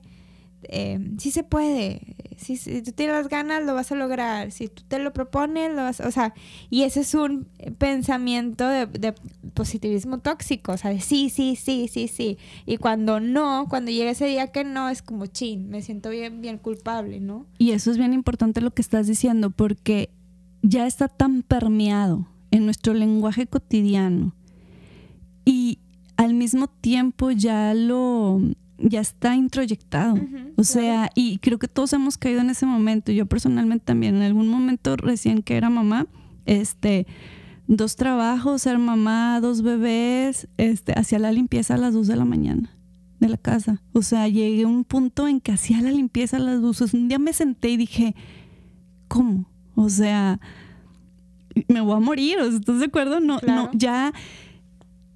eh, 0.64 1.00
sí 1.18 1.32
se 1.32 1.44
puede, 1.44 2.16
si, 2.38 2.58
si 2.58 2.82
tú 2.82 2.92
tienes 2.92 3.16
las 3.16 3.30
ganas 3.30 3.64
lo 3.64 3.74
vas 3.74 3.92
a 3.92 3.96
lograr, 3.96 4.52
si 4.52 4.68
tú 4.68 4.84
te 4.88 5.00
lo 5.00 5.14
propones, 5.14 5.72
lo 5.72 5.78
vas, 5.78 6.00
o 6.00 6.12
sea, 6.12 6.34
y 6.70 6.84
ese 6.84 7.02
es 7.02 7.14
un 7.14 7.48
pensamiento 7.78 8.68
de, 8.68 9.14
positivismo 9.54 10.20
tóxico, 10.20 10.74
o 10.74 10.78
sea, 10.78 10.92
de 10.92 11.00
sí, 11.00 11.30
sí, 11.30 11.56
sí, 11.56 11.88
sí, 11.88 12.08
sí. 12.08 12.38
Y 12.66 12.78
cuando 12.78 13.20
no, 13.20 13.66
cuando 13.70 13.92
llega 13.92 14.12
ese 14.12 14.26
día 14.26 14.52
que 14.52 14.64
no, 14.64 14.90
es 14.90 15.02
como 15.02 15.26
chin, 15.26 15.70
me 15.70 15.82
siento 15.82 16.10
bien, 16.10 16.42
bien 16.42 16.58
culpable, 16.58 17.20
¿no? 17.20 17.48
Y 17.58 17.72
eso 17.72 17.90
es 17.90 17.98
bien 17.98 18.14
importante 18.14 18.62
lo 18.62 18.72
que 18.72 18.82
estás 18.82 19.08
diciendo, 19.08 19.50
porque 19.50 20.12
ya 20.62 20.86
está 20.86 21.08
tan 21.08 21.42
permeado 21.42 22.28
en 22.52 22.66
nuestro 22.66 22.94
lenguaje 22.94 23.48
cotidiano 23.48 24.36
y 25.44 25.80
al 26.18 26.34
mismo 26.34 26.68
tiempo 26.68 27.32
ya 27.32 27.74
lo 27.74 28.42
ya 28.80 29.02
está 29.02 29.36
introyectado. 29.36 30.16
o 30.56 30.64
sea, 30.64 31.10
y 31.16 31.40
creo 31.40 31.58
que 31.58 31.68
todos 31.68 31.94
hemos 31.94 32.18
caído 32.18 32.42
en 32.42 32.50
ese 32.50 32.66
momento. 32.66 33.12
Yo 33.12 33.26
personalmente 33.26 33.86
también, 33.86 34.16
en 34.16 34.24
algún 34.24 34.48
momento 34.48 34.96
recién 34.98 35.42
que 35.42 35.58
era 35.58 35.70
mamá, 35.70 36.08
este, 36.46 37.08
dos 37.68 37.96
trabajos, 37.96 38.62
ser 38.62 38.78
mamá, 38.78 39.40
dos 39.42 39.62
bebés, 39.62 40.48
este, 40.58 40.94
hacía 40.94 41.20
la 41.20 41.32
limpieza 41.32 41.76
a 41.76 41.78
las 41.78 41.94
dos 41.94 42.08
de 42.08 42.16
la 42.16 42.26
mañana 42.26 42.70
de 43.20 43.30
la 43.30 43.38
casa. 43.38 43.82
O 43.94 44.04
sea, 44.04 44.28
llegué 44.28 44.64
a 44.64 44.68
un 44.68 44.84
punto 44.84 45.28
en 45.28 45.40
que 45.42 45.52
hacía 45.52 45.82
la 45.82 45.92
limpieza 45.92 46.38
a 46.38 46.40
las 46.40 46.62
dos. 46.62 46.82
Un 46.94 47.08
día 47.08 47.20
me 47.20 47.34
senté 47.34 47.70
y 47.70 47.78
dije, 47.78 48.16
¿cómo? 49.08 49.50
O 49.76 49.90
sea, 49.90 50.40
me 51.68 51.82
voy 51.82 51.96
a 51.96 52.00
morir, 52.00 52.38
¿estás 52.40 52.80
de 52.80 52.86
acuerdo? 52.86 53.20
No, 53.20 53.40
no, 53.46 53.72
ya 53.74 54.14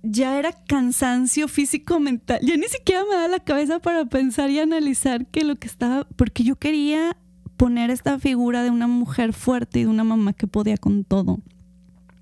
ya 0.04 0.38
era 0.40 0.52
cansancio 0.52 1.48
físico 1.48 2.00
mental. 2.00 2.40
Ya 2.42 2.58
ni 2.58 2.68
siquiera 2.68 3.04
me 3.10 3.16
da 3.16 3.28
la 3.28 3.40
cabeza 3.40 3.80
para 3.80 4.06
pensar 4.06 4.50
y 4.50 4.60
analizar 4.60 5.28
que 5.28 5.44
lo 5.44 5.56
que 5.56 5.68
estaba, 5.68 6.08
porque 6.16 6.44
yo 6.44 6.56
quería 6.56 7.18
poner 7.58 7.92
esta 7.92 8.18
figura 8.20 8.64
de 8.64 8.72
una 8.72 8.88
mujer 8.88 9.34
fuerte 9.34 9.80
y 9.80 9.84
de 9.84 9.90
una 9.90 10.04
mamá 10.04 10.34
que 10.34 10.48
podía 10.48 10.78
con 10.78 11.04
todo. 11.04 11.40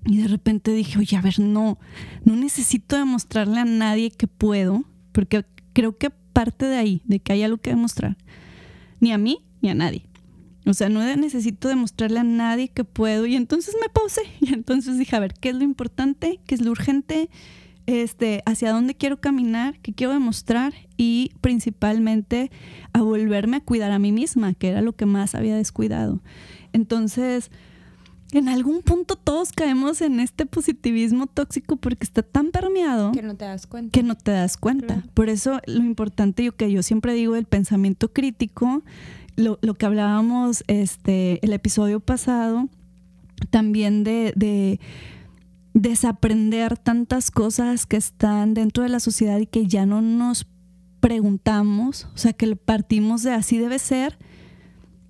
Y 0.06 0.22
de 0.22 0.28
repente 0.28 0.72
dije, 0.72 0.98
oye, 0.98 1.16
a 1.16 1.22
ver, 1.22 1.40
no, 1.40 1.78
no 2.24 2.36
necesito 2.36 2.96
demostrarle 2.96 3.60
a 3.60 3.64
nadie 3.64 4.10
que 4.10 4.26
puedo, 4.26 4.84
porque 5.12 5.44
creo 5.72 5.96
que 5.96 6.10
parte 6.10 6.66
de 6.66 6.76
ahí, 6.76 7.02
de 7.04 7.20
que 7.20 7.32
hay 7.32 7.42
algo 7.42 7.58
que 7.58 7.70
demostrar, 7.70 8.16
ni 9.00 9.12
a 9.12 9.18
mí 9.18 9.44
ni 9.62 9.70
a 9.70 9.74
nadie. 9.74 10.06
O 10.66 10.74
sea, 10.74 10.88
no 10.88 11.00
necesito 11.16 11.68
demostrarle 11.68 12.20
a 12.20 12.24
nadie 12.24 12.68
que 12.68 12.84
puedo. 12.84 13.26
Y 13.26 13.34
entonces 13.34 13.74
me 13.80 13.88
pausé. 13.88 14.22
Y 14.40 14.52
entonces 14.52 14.98
dije, 14.98 15.16
a 15.16 15.20
ver, 15.20 15.34
¿qué 15.34 15.50
es 15.50 15.54
lo 15.56 15.64
importante? 15.64 16.40
¿Qué 16.46 16.54
es 16.54 16.60
lo 16.60 16.70
urgente? 16.70 17.30
Este, 17.90 18.42
hacia 18.46 18.72
dónde 18.72 18.94
quiero 18.94 19.20
caminar, 19.20 19.78
qué 19.80 19.92
quiero 19.92 20.12
demostrar 20.12 20.72
y 20.96 21.32
principalmente 21.40 22.50
a 22.92 23.02
volverme 23.02 23.58
a 23.58 23.60
cuidar 23.60 23.90
a 23.92 23.98
mí 23.98 24.12
misma, 24.12 24.54
que 24.54 24.68
era 24.68 24.82
lo 24.82 24.94
que 24.94 25.06
más 25.06 25.34
había 25.34 25.56
descuidado. 25.56 26.20
Entonces, 26.72 27.50
en 28.32 28.48
algún 28.48 28.82
punto 28.82 29.16
todos 29.16 29.52
caemos 29.52 30.00
en 30.00 30.20
este 30.20 30.46
positivismo 30.46 31.26
tóxico 31.26 31.76
porque 31.76 32.04
está 32.04 32.22
tan 32.22 32.50
permeado 32.50 33.12
que 33.12 33.22
no 33.22 33.34
te 33.34 33.44
das 33.44 33.66
cuenta. 33.66 33.90
Que 33.90 34.02
no 34.02 34.14
te 34.14 34.30
das 34.30 34.56
cuenta. 34.56 35.02
Por 35.14 35.28
eso 35.28 35.60
lo 35.66 35.82
importante, 35.82 36.44
yo 36.44 36.54
que 36.54 36.70
yo 36.70 36.82
siempre 36.82 37.14
digo 37.14 37.34
del 37.34 37.46
pensamiento 37.46 38.12
crítico, 38.12 38.82
lo, 39.36 39.58
que 39.58 39.86
hablábamos 39.86 40.64
este 40.66 41.44
el 41.44 41.52
episodio 41.52 41.98
pasado, 41.98 42.68
también 43.50 44.04
de 44.04 44.78
desaprender 45.74 46.78
tantas 46.78 47.30
cosas 47.30 47.86
que 47.86 47.96
están 47.96 48.54
dentro 48.54 48.82
de 48.82 48.88
la 48.88 49.00
sociedad 49.00 49.38
y 49.38 49.46
que 49.46 49.66
ya 49.66 49.86
no 49.86 50.02
nos 50.02 50.46
preguntamos, 51.00 52.08
o 52.14 52.18
sea, 52.18 52.32
que 52.32 52.54
partimos 52.56 53.22
de 53.22 53.32
así 53.32 53.58
debe 53.58 53.78
ser. 53.78 54.18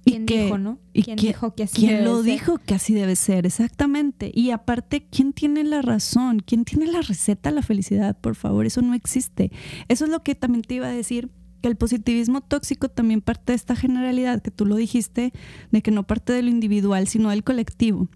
¿Quién 0.05 0.25
dijo, 0.25 0.57
no? 0.57 0.79
¿Quién 0.93 1.17
dijo 1.17 1.55
que 1.55 1.65
así 1.65 1.87
¿quién 1.87 2.05
lo 2.05 2.23
dijo 2.23 2.59
que 2.59 2.75
así 2.75 2.95
debe 2.95 3.17
ser? 3.17 3.47
Exactamente. 3.47 4.31
Y 4.35 4.51
aparte, 4.51 5.07
¿quién 5.11 5.33
tiene 5.33 5.63
la 5.63 5.83
razón? 5.83 6.41
¿Quién 6.41 6.65
tiene 6.65 6.87
la 6.87 7.03
receta 7.03 7.51
a 7.51 7.53
la 7.53 7.63
felicidad? 7.63 8.19
Por 8.19 8.35
favor, 8.35 8.65
eso 8.67 8.81
no 8.81 8.95
existe. 8.95 9.53
Eso 9.89 10.05
es 10.07 10.11
lo 10.11 10.23
que 10.23 10.35
también 10.35 10.63
te 10.63 10.75
iba 10.75 10.87
a 10.87 10.93
decir, 10.93 11.31
que 11.61 11.69
el 11.69 11.77
positivismo 11.77 12.41
tóxico 12.41 12.89
también 12.89 13.21
parte 13.21 13.53
de 13.53 13.57
esta 13.57 13.77
generalidad, 13.77 14.41
que 14.43 14.51
tú 14.51 14.65
lo 14.65 14.77
dijiste, 14.77 15.33
de 15.71 15.83
que 15.83 15.91
no 15.91 16.07
parte 16.07 16.33
de 16.33 16.43
lo 16.43 16.49
individual, 16.49 17.07
sino 17.07 17.31
del 17.31 17.45
colectivo. 17.45 18.09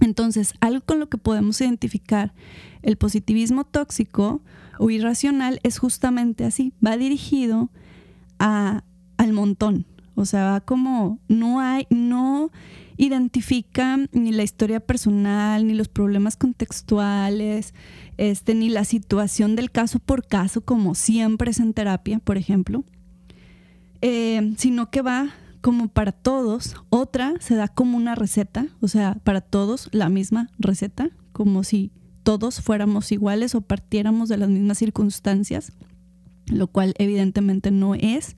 Entonces, 0.00 0.54
algo 0.60 0.84
con 0.84 0.98
lo 1.00 1.08
que 1.08 1.18
podemos 1.18 1.60
identificar 1.60 2.34
el 2.82 2.96
positivismo 2.96 3.64
tóxico 3.64 4.42
o 4.78 4.90
irracional 4.90 5.60
es 5.62 5.78
justamente 5.78 6.44
así, 6.44 6.72
va 6.84 6.96
dirigido 6.96 7.70
a, 8.38 8.84
al 9.16 9.32
montón, 9.32 9.86
o 10.14 10.24
sea, 10.24 10.44
va 10.44 10.60
como 10.60 11.18
no 11.28 11.60
hay, 11.60 11.86
no 11.90 12.50
identifica 12.96 13.98
ni 14.12 14.32
la 14.32 14.42
historia 14.42 14.80
personal, 14.80 15.66
ni 15.66 15.74
los 15.74 15.88
problemas 15.88 16.36
contextuales, 16.36 17.74
este, 18.16 18.54
ni 18.54 18.68
la 18.68 18.84
situación 18.84 19.56
del 19.56 19.70
caso 19.70 19.98
por 19.98 20.26
caso, 20.26 20.62
como 20.62 20.94
siempre 20.94 21.50
es 21.50 21.60
en 21.60 21.74
terapia, 21.74 22.18
por 22.18 22.38
ejemplo, 22.38 22.84
eh, 24.00 24.54
sino 24.56 24.90
que 24.90 25.02
va 25.02 25.30
como 25.66 25.88
para 25.88 26.12
todos, 26.12 26.76
otra 26.90 27.34
se 27.40 27.56
da 27.56 27.66
como 27.66 27.96
una 27.96 28.14
receta, 28.14 28.68
o 28.80 28.86
sea, 28.86 29.16
para 29.24 29.40
todos 29.40 29.88
la 29.90 30.08
misma 30.08 30.48
receta, 30.60 31.10
como 31.32 31.64
si 31.64 31.90
todos 32.22 32.60
fuéramos 32.60 33.10
iguales 33.10 33.56
o 33.56 33.62
partiéramos 33.62 34.28
de 34.28 34.36
las 34.36 34.48
mismas 34.48 34.78
circunstancias, 34.78 35.72
lo 36.46 36.68
cual 36.68 36.94
evidentemente 36.98 37.72
no 37.72 37.96
es. 37.96 38.36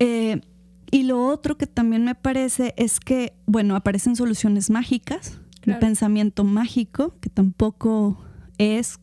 Eh, 0.00 0.42
y 0.90 1.04
lo 1.04 1.24
otro 1.24 1.56
que 1.56 1.66
también 1.66 2.04
me 2.04 2.14
parece 2.14 2.74
es 2.76 3.00
que, 3.00 3.32
bueno, 3.46 3.74
aparecen 3.74 4.14
soluciones 4.14 4.68
mágicas, 4.68 5.40
el 5.62 5.78
pensamiento 5.78 6.44
mágico, 6.44 7.14
que 7.22 7.30
tampoco 7.30 8.22
es 8.58 8.98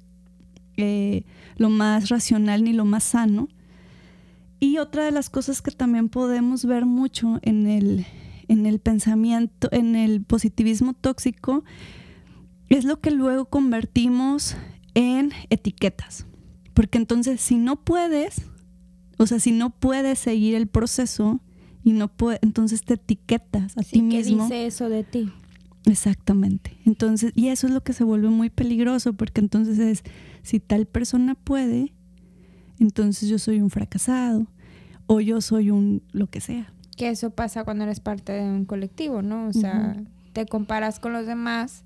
eh, 0.78 1.24
lo 1.58 1.72
más 1.72 2.10
racional 2.10 2.64
ni 2.64 2.74
lo 2.74 2.86
más 2.86 3.04
sano. 3.04 3.48
Y 4.60 4.78
otra 4.78 5.06
de 5.06 5.12
las 5.12 5.30
cosas 5.30 5.62
que 5.62 5.72
también 5.72 6.10
podemos 6.10 6.66
ver 6.66 6.86
mucho 6.86 7.40
en 7.42 7.68
el, 7.68 8.06
en 8.48 8.66
el 8.66 8.80
pensamiento, 8.80 9.70
en 9.72 9.96
el 9.96 10.22
positivismo 10.24 10.94
tóxico, 10.94 11.64
es 12.68 12.86
lo 12.86 13.00
que 13.00 13.12
luego 13.12 13.46
convertimos 13.46 14.56
en 14.96 15.32
etiquetas. 15.50 16.26
Porque 16.74 16.98
entonces 16.98 17.42
si 17.42 17.58
no 17.58 17.84
puedes, 17.84 18.44
o 19.18 19.26
sea, 19.26 19.40
si 19.40 19.52
no 19.52 19.70
puedes 19.70 20.20
seguir 20.20 20.56
el 20.56 20.68
proceso 20.68 21.42
y 21.84 21.94
no 21.94 22.10
puedes, 22.10 22.40
entonces 22.44 22.84
te 22.84 22.96
etiquetas 22.96 23.78
a 23.78 23.82
ti 23.82 24.02
mismo. 24.02 24.50
¿Qué 24.50 24.56
dice 24.56 24.66
eso 24.66 24.90
de 24.90 25.04
ti? 25.04 25.32
Exactamente. 25.86 26.78
Entonces, 26.86 27.32
y 27.36 27.48
eso 27.48 27.68
es 27.68 27.74
lo 27.74 27.82
que 27.82 27.94
se 27.94 28.04
vuelve 28.04 28.30
muy 28.30 28.50
peligroso, 28.50 29.14
porque 29.14 29.42
entonces 29.42 29.80
es, 29.80 30.04
si 30.44 30.60
tal 30.60 30.86
persona 30.86 31.36
puede, 31.36 31.94
entonces 32.80 33.30
yo 33.30 33.40
soy 33.40 33.62
un 33.62 33.70
fracasado 33.70 34.48
o 35.06 35.20
yo 35.20 35.42
soy 35.42 35.70
un 35.72 36.04
lo 36.12 36.28
que 36.28 36.42
sea. 36.42 36.74
Que 36.96 37.10
eso 37.10 37.30
pasa 37.32 37.64
cuando 37.64 37.84
eres 37.84 38.00
parte 38.00 38.34
de 38.34 38.44
un 38.44 38.66
colectivo, 38.66 39.22
¿no? 39.22 39.48
O 39.48 39.54
sea, 39.54 39.96
te 40.34 40.46
comparas 40.46 41.00
con 41.00 41.14
los 41.14 41.26
demás 41.26 41.84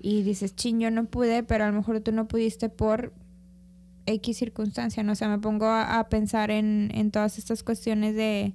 y 0.00 0.22
dices, 0.22 0.54
ching, 0.54 0.80
yo 0.80 0.90
no 0.90 1.04
pude, 1.04 1.42
pero 1.42 1.64
a 1.64 1.68
lo 1.68 1.74
mejor 1.74 2.00
tú 2.00 2.12
no 2.12 2.26
pudiste 2.28 2.68
por 2.68 3.12
X 4.06 4.36
circunstancia, 4.36 5.02
¿no? 5.02 5.12
O 5.12 5.14
sea, 5.14 5.28
me 5.28 5.38
pongo 5.38 5.66
a, 5.66 6.06
pensar 6.10 6.50
en, 6.50 6.90
en, 6.94 7.10
todas 7.10 7.38
estas 7.38 7.62
cuestiones 7.62 8.14
de 8.14 8.54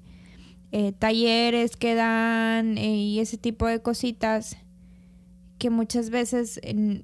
eh, 0.72 0.92
talleres 0.92 1.76
que 1.76 1.96
dan 1.96 2.78
eh, 2.78 2.96
y 2.96 3.20
ese 3.20 3.38
tipo 3.38 3.66
de 3.66 3.82
cositas 3.82 4.58
que 5.60 5.70
muchas 5.70 6.10
veces 6.10 6.60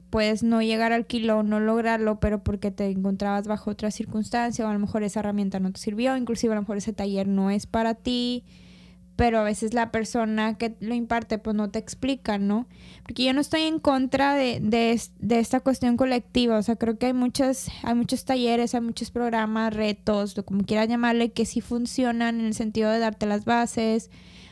puedes 0.10 0.42
no 0.42 0.62
llegar 0.62 0.94
al 0.94 1.06
kilo, 1.06 1.44
no 1.44 1.60
lograrlo, 1.60 2.20
pero 2.20 2.44
porque 2.44 2.72
te 2.72 2.90
encontrabas 2.90 3.48
bajo 3.48 3.70
otra 3.70 3.92
circunstancia 3.92 4.66
o 4.66 4.70
a 4.70 4.74
lo 4.74 4.80
mejor 4.80 5.04
esa 5.04 5.20
herramienta 5.20 5.60
no 5.60 5.72
te 5.72 5.80
sirvió, 5.80 6.18
inclusive 6.18 6.54
a 6.54 6.56
lo 6.56 6.62
mejor 6.62 6.78
ese 6.78 6.94
taller 6.94 7.28
no 7.28 7.52
es 7.52 7.68
para 7.68 7.94
ti, 7.94 8.46
pero 9.16 9.40
a 9.40 9.44
veces 9.44 9.74
la 9.74 9.92
persona 9.92 10.58
que 10.58 10.76
lo 10.80 10.94
imparte 10.94 11.38
pues 11.38 11.56
no 11.56 11.70
te 11.70 11.80
explica, 11.80 12.38
¿no? 12.38 12.68
Porque 13.04 13.26
yo 13.26 13.34
no 13.34 13.42
estoy 13.42 13.62
en 13.64 13.80
contra 13.80 14.36
de, 14.36 14.60
de, 14.62 15.40
esta 15.40 15.60
cuestión 15.60 15.98
colectiva, 15.98 16.58
o 16.58 16.64
sea, 16.64 16.76
creo 16.76 16.98
que 16.98 17.08
hay, 17.08 17.14
muchas, 17.14 17.70
hay 17.84 17.96
muchos 17.96 18.26
talleres, 18.26 18.74
hay 18.74 18.82
muchos 18.82 19.12
programas, 19.12 19.74
retos, 19.74 20.36
lo 20.36 20.44
como 20.46 20.64
quieras 20.64 20.88
llamarle, 20.88 21.32
que 21.32 21.46
sí 21.46 21.62
funcionan 21.62 22.40
en 22.40 22.48
el 22.48 22.54
sentido 22.54 22.90
de 22.90 23.00
darte 23.00 23.26
las 23.26 23.46
bases, 23.46 24.10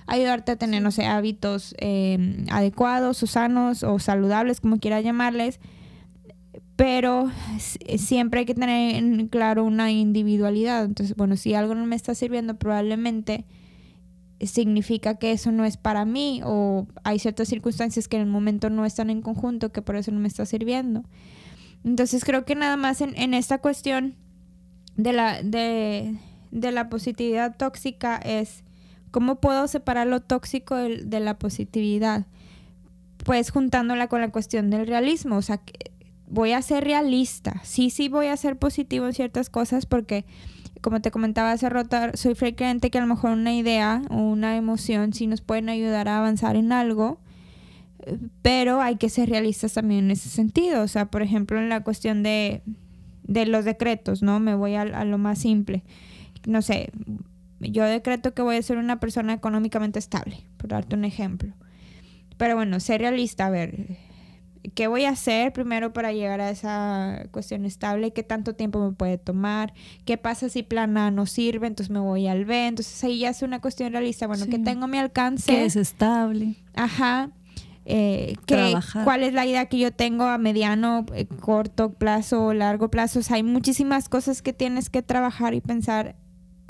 ayudarte 0.07 0.51
a 0.51 0.55
tener, 0.55 0.81
no 0.81 0.91
sé, 0.91 1.05
hábitos 1.05 1.75
eh, 1.79 2.45
adecuados 2.51 3.21
o 3.23 3.27
sanos 3.27 3.83
o 3.83 3.99
saludables, 3.99 4.61
como 4.61 4.79
quiera 4.79 5.01
llamarles. 5.01 5.59
Pero 6.75 7.31
siempre 7.97 8.41
hay 8.41 8.45
que 8.45 8.55
tener 8.55 9.29
claro 9.29 9.63
una 9.63 9.91
individualidad. 9.91 10.85
Entonces, 10.85 11.15
bueno, 11.15 11.37
si 11.37 11.53
algo 11.53 11.75
no 11.75 11.85
me 11.85 11.95
está 11.95 12.15
sirviendo, 12.15 12.55
probablemente 12.55 13.45
significa 14.41 15.15
que 15.15 15.31
eso 15.31 15.51
no 15.51 15.65
es 15.65 15.77
para 15.77 16.05
mí 16.05 16.41
o 16.43 16.87
hay 17.03 17.19
ciertas 17.19 17.47
circunstancias 17.47 18.07
que 18.07 18.17
en 18.17 18.23
el 18.23 18.27
momento 18.27 18.69
no 18.69 18.85
están 18.85 19.09
en 19.09 19.21
conjunto 19.21 19.71
que 19.71 19.81
por 19.81 19.95
eso 19.95 20.11
no 20.11 20.19
me 20.19 20.27
está 20.27 20.45
sirviendo. 20.45 21.03
Entonces 21.83 22.23
creo 22.23 22.45
que 22.45 22.55
nada 22.55 22.77
más 22.77 23.01
en, 23.01 23.17
en 23.17 23.33
esta 23.33 23.59
cuestión 23.59 24.15
de 24.95 25.13
la, 25.13 25.41
de, 25.41 26.17
de 26.51 26.71
la 26.71 26.89
positividad 26.89 27.55
tóxica 27.57 28.17
es 28.17 28.62
¿Cómo 29.13 29.35
puedo 29.35 29.67
separar 29.67 30.07
lo 30.07 30.21
tóxico 30.21 30.75
de, 30.75 31.19
la 31.19 31.37
positividad? 31.37 32.25
Pues 33.23 33.51
juntándola 33.51 34.07
con 34.07 34.21
la 34.21 34.31
cuestión 34.31 34.71
del 34.71 34.87
realismo, 34.87 35.37
o 35.37 35.41
sea, 35.43 35.61
voy 36.27 36.53
a 36.53 36.63
ser 36.63 36.83
realista. 36.83 37.61
Sí, 37.63 37.91
sí 37.91 38.09
voy 38.09 38.25
a 38.25 38.37
ser 38.37 38.57
positivo 38.57 39.05
en 39.05 39.13
ciertas 39.13 39.51
cosas 39.51 39.85
porque, 39.85 40.25
como 40.81 40.99
te 40.99 41.11
comentaba 41.11 41.51
hace 41.51 41.69
rato, 41.69 41.95
soy 42.15 42.33
frecuente 42.33 42.89
que 42.89 42.97
a 42.97 43.01
lo 43.01 43.07
mejor 43.07 43.33
una 43.33 43.53
idea 43.53 44.01
o 44.09 44.17
una 44.17 44.57
emoción 44.57 45.13
sí 45.13 45.27
nos 45.27 45.41
pueden 45.41 45.69
ayudar 45.69 46.07
a 46.07 46.17
avanzar 46.17 46.55
en 46.55 46.71
algo, 46.71 47.19
pero 48.41 48.81
hay 48.81 48.95
que 48.95 49.09
ser 49.09 49.29
realistas 49.29 49.73
también 49.73 50.05
en 50.05 50.11
ese 50.11 50.29
sentido. 50.29 50.81
O 50.81 50.87
sea, 50.87 51.11
por 51.11 51.21
ejemplo, 51.21 51.59
en 51.59 51.69
la 51.69 51.83
cuestión 51.83 52.23
de, 52.23 52.63
de 53.21 53.45
los 53.45 53.63
decretos, 53.63 54.23
¿no? 54.23 54.39
Me 54.39 54.55
voy 54.55 54.73
a 54.73 55.05
lo 55.05 55.19
más 55.19 55.37
simple. 55.37 55.83
No 56.47 56.63
sé, 56.63 56.89
yo 57.71 57.83
decreto 57.85 58.33
que 58.33 58.41
voy 58.41 58.57
a 58.57 58.61
ser 58.61 58.77
una 58.77 58.99
persona 58.99 59.33
económicamente 59.33 59.99
estable, 59.99 60.45
por 60.57 60.69
darte 60.69 60.95
un 60.95 61.05
ejemplo. 61.05 61.53
Pero 62.37 62.55
bueno, 62.55 62.79
ser 62.79 63.01
realista, 63.01 63.47
a 63.47 63.49
ver, 63.49 63.97
¿qué 64.75 64.87
voy 64.87 65.05
a 65.05 65.09
hacer 65.09 65.53
primero 65.53 65.93
para 65.93 66.13
llegar 66.13 66.41
a 66.41 66.49
esa 66.49 67.27
cuestión 67.31 67.65
estable? 67.65 68.11
¿Qué 68.11 68.23
tanto 68.23 68.55
tiempo 68.55 68.79
me 68.87 68.95
puede 68.95 69.17
tomar? 69.17 69.73
¿Qué 70.05 70.17
pasa 70.17 70.49
si 70.49 70.63
plan 70.63 70.97
A 70.97 71.11
no 71.11 71.25
sirve? 71.25 71.67
Entonces 71.67 71.91
me 71.91 71.99
voy 71.99 72.27
al 72.27 72.45
B. 72.45 72.67
Entonces 72.67 73.03
ahí 73.03 73.19
ya 73.19 73.29
es 73.29 73.41
una 73.41 73.59
cuestión 73.59 73.91
realista. 73.91 74.27
Bueno, 74.27 74.45
¿qué 74.49 74.59
tengo 74.59 74.85
a 74.85 74.87
mi 74.87 74.97
alcance? 74.97 75.51
¿Qué 75.51 75.65
es 75.65 75.75
estable? 75.75 76.55
Ajá. 76.73 77.31
Eh, 77.85 78.35
cuál 79.03 79.23
es 79.23 79.33
la 79.33 79.45
idea 79.45 79.65
que 79.65 79.77
yo 79.77 79.91
tengo 79.91 80.23
a 80.23 80.37
mediano, 80.37 81.05
eh, 81.13 81.25
corto 81.25 81.93
plazo 81.93 82.53
largo 82.53 82.89
plazo. 82.89 83.19
O 83.19 83.23
sea, 83.23 83.35
hay 83.35 83.43
muchísimas 83.43 84.07
cosas 84.07 84.41
que 84.41 84.53
tienes 84.53 84.89
que 84.89 85.01
trabajar 85.01 85.53
y 85.53 85.61
pensar 85.61 86.15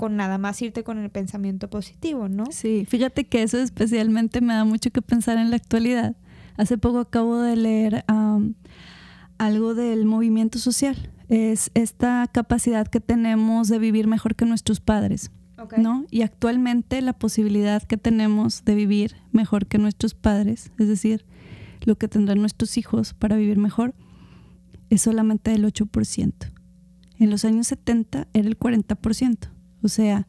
con 0.04 0.18
nada 0.18 0.38
más 0.38 0.62
irte 0.62 0.84
con 0.84 0.98
el 0.98 1.10
pensamiento 1.10 1.70
positivo, 1.70 2.28
¿no? 2.28 2.44
Sí, 2.52 2.86
fíjate 2.90 3.24
que 3.24 3.42
eso 3.42 3.58
especialmente 3.58 4.42
me 4.42 4.54
da 4.54 4.66
mucho 4.66 4.92
que 4.92 5.02
pensar 5.02 5.38
en 5.38 5.50
la 5.50 5.56
actualidad. 5.56 6.18
Hace 6.58 6.78
poco 6.78 7.00
acabo 7.00 7.40
de 7.40 7.56
leer 7.56 8.04
algo 9.38 9.74
del 9.76 10.04
movimiento 10.04 10.60
social. 10.60 11.10
Es 11.30 11.72
esta 11.74 12.30
capacidad 12.30 12.86
que 12.86 13.00
tenemos 13.00 13.70
de 13.70 13.80
vivir 13.80 14.08
mejor 14.08 14.36
que 14.36 14.44
nuestros 14.44 14.82
padres. 14.82 15.32
¿no? 15.78 16.06
Y 16.12 16.24
actualmente 16.24 17.02
la 17.02 17.14
posibilidad 17.14 17.82
que 17.82 17.96
tenemos 17.96 18.66
de 18.66 18.76
vivir 18.76 19.16
mejor 19.32 19.68
que 19.68 19.78
nuestros 19.78 20.16
padres, 20.16 20.74
es 20.80 20.90
decir, 20.90 21.26
lo 21.86 21.96
que 21.98 22.10
tendrán 22.10 22.42
nuestros 22.42 22.78
hijos 22.78 23.14
para 23.14 23.38
vivir 23.38 23.58
mejor, 23.58 23.96
es 24.90 25.04
solamente 25.04 25.52
del 25.52 25.64
8%. 25.64 26.34
En 27.20 27.30
los 27.30 27.46
años 27.46 27.68
70 27.68 28.28
era 28.34 28.48
el 28.50 28.60
40%. 28.60 29.53
O 29.84 29.90
sea, 29.90 30.28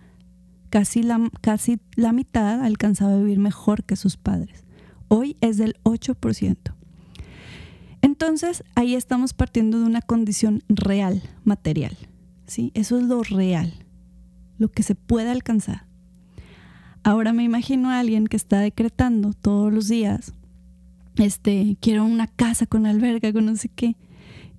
casi 0.70 1.02
la, 1.02 1.30
casi 1.40 1.78
la 1.94 2.12
mitad 2.12 2.62
alcanzaba 2.62 3.14
a 3.14 3.18
vivir 3.18 3.38
mejor 3.38 3.84
que 3.84 3.96
sus 3.96 4.16
padres. 4.16 4.64
Hoy 5.08 5.36
es 5.40 5.56
del 5.56 5.76
8%. 5.84 6.56
Entonces, 8.02 8.64
ahí 8.74 8.94
estamos 8.94 9.32
partiendo 9.32 9.78
de 9.78 9.86
una 9.86 10.02
condición 10.02 10.62
real, 10.68 11.22
material. 11.44 11.96
¿sí? 12.46 12.70
Eso 12.74 12.98
es 12.98 13.04
lo 13.04 13.22
real, 13.22 13.72
lo 14.58 14.68
que 14.68 14.82
se 14.82 14.94
puede 14.94 15.30
alcanzar. 15.30 15.86
Ahora 17.02 17.32
me 17.32 17.44
imagino 17.44 17.90
a 17.90 18.00
alguien 18.00 18.26
que 18.26 18.36
está 18.36 18.60
decretando 18.60 19.32
todos 19.32 19.72
los 19.72 19.88
días, 19.88 20.32
este, 21.16 21.76
quiero 21.80 22.04
una 22.04 22.26
casa 22.26 22.66
con 22.66 22.86
alberga, 22.86 23.32
con 23.32 23.46
no 23.46 23.56
sé 23.56 23.68
qué. 23.68 23.96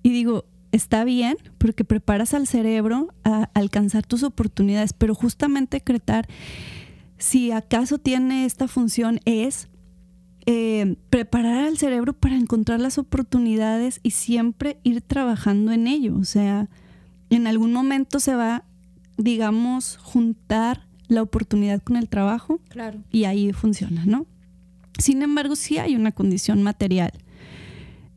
Y 0.04 0.12
digo, 0.12 0.46
está 0.72 1.03
bien 1.03 1.38
porque 1.57 1.84
preparas 1.84 2.34
al 2.34 2.47
cerebro 2.47 3.13
a 3.24 3.49
alcanzar 3.53 4.05
tus 4.05 4.24
oportunidades, 4.24 4.93
pero 4.93 5.16
justamente 5.16 5.78
decretar, 5.78 6.28
si 7.18 7.51
acaso 7.51 7.97
tiene 7.97 8.45
esta 8.45 8.68
función, 8.68 9.20
es 9.26 9.70
eh, 10.45 10.95
preparar 11.09 11.66
al 11.66 11.78
cerebro 11.78 12.13
para 12.13 12.36
encontrar 12.36 12.80
las 12.80 12.97
oportunidades 12.97 13.99
y 14.03 14.11
siempre 14.11 14.78
ir 14.84 15.01
trabajando 15.01 15.72
en 15.72 15.88
ello. 15.88 16.16
O 16.18 16.26
sea, 16.26 16.70
en 17.30 17.47
algún 17.47 17.74
momento 17.74 18.20
se 18.20 18.36
va, 18.36 18.63
digamos, 19.18 19.97
juntar 19.97 20.86
la 21.07 21.22
oportunidad 21.22 21.82
con 21.82 21.97
el 21.97 22.09
trabajo 22.09 22.59
claro. 22.70 22.99
y 23.11 23.26
ahí 23.26 23.53
funciona, 23.53 24.05
¿no? 24.05 24.26
Sin 24.99 25.22
embargo, 25.22 25.55
sí 25.55 25.78
hay 25.78 25.95
una 25.95 26.11
condición 26.11 26.63
material. 26.63 27.11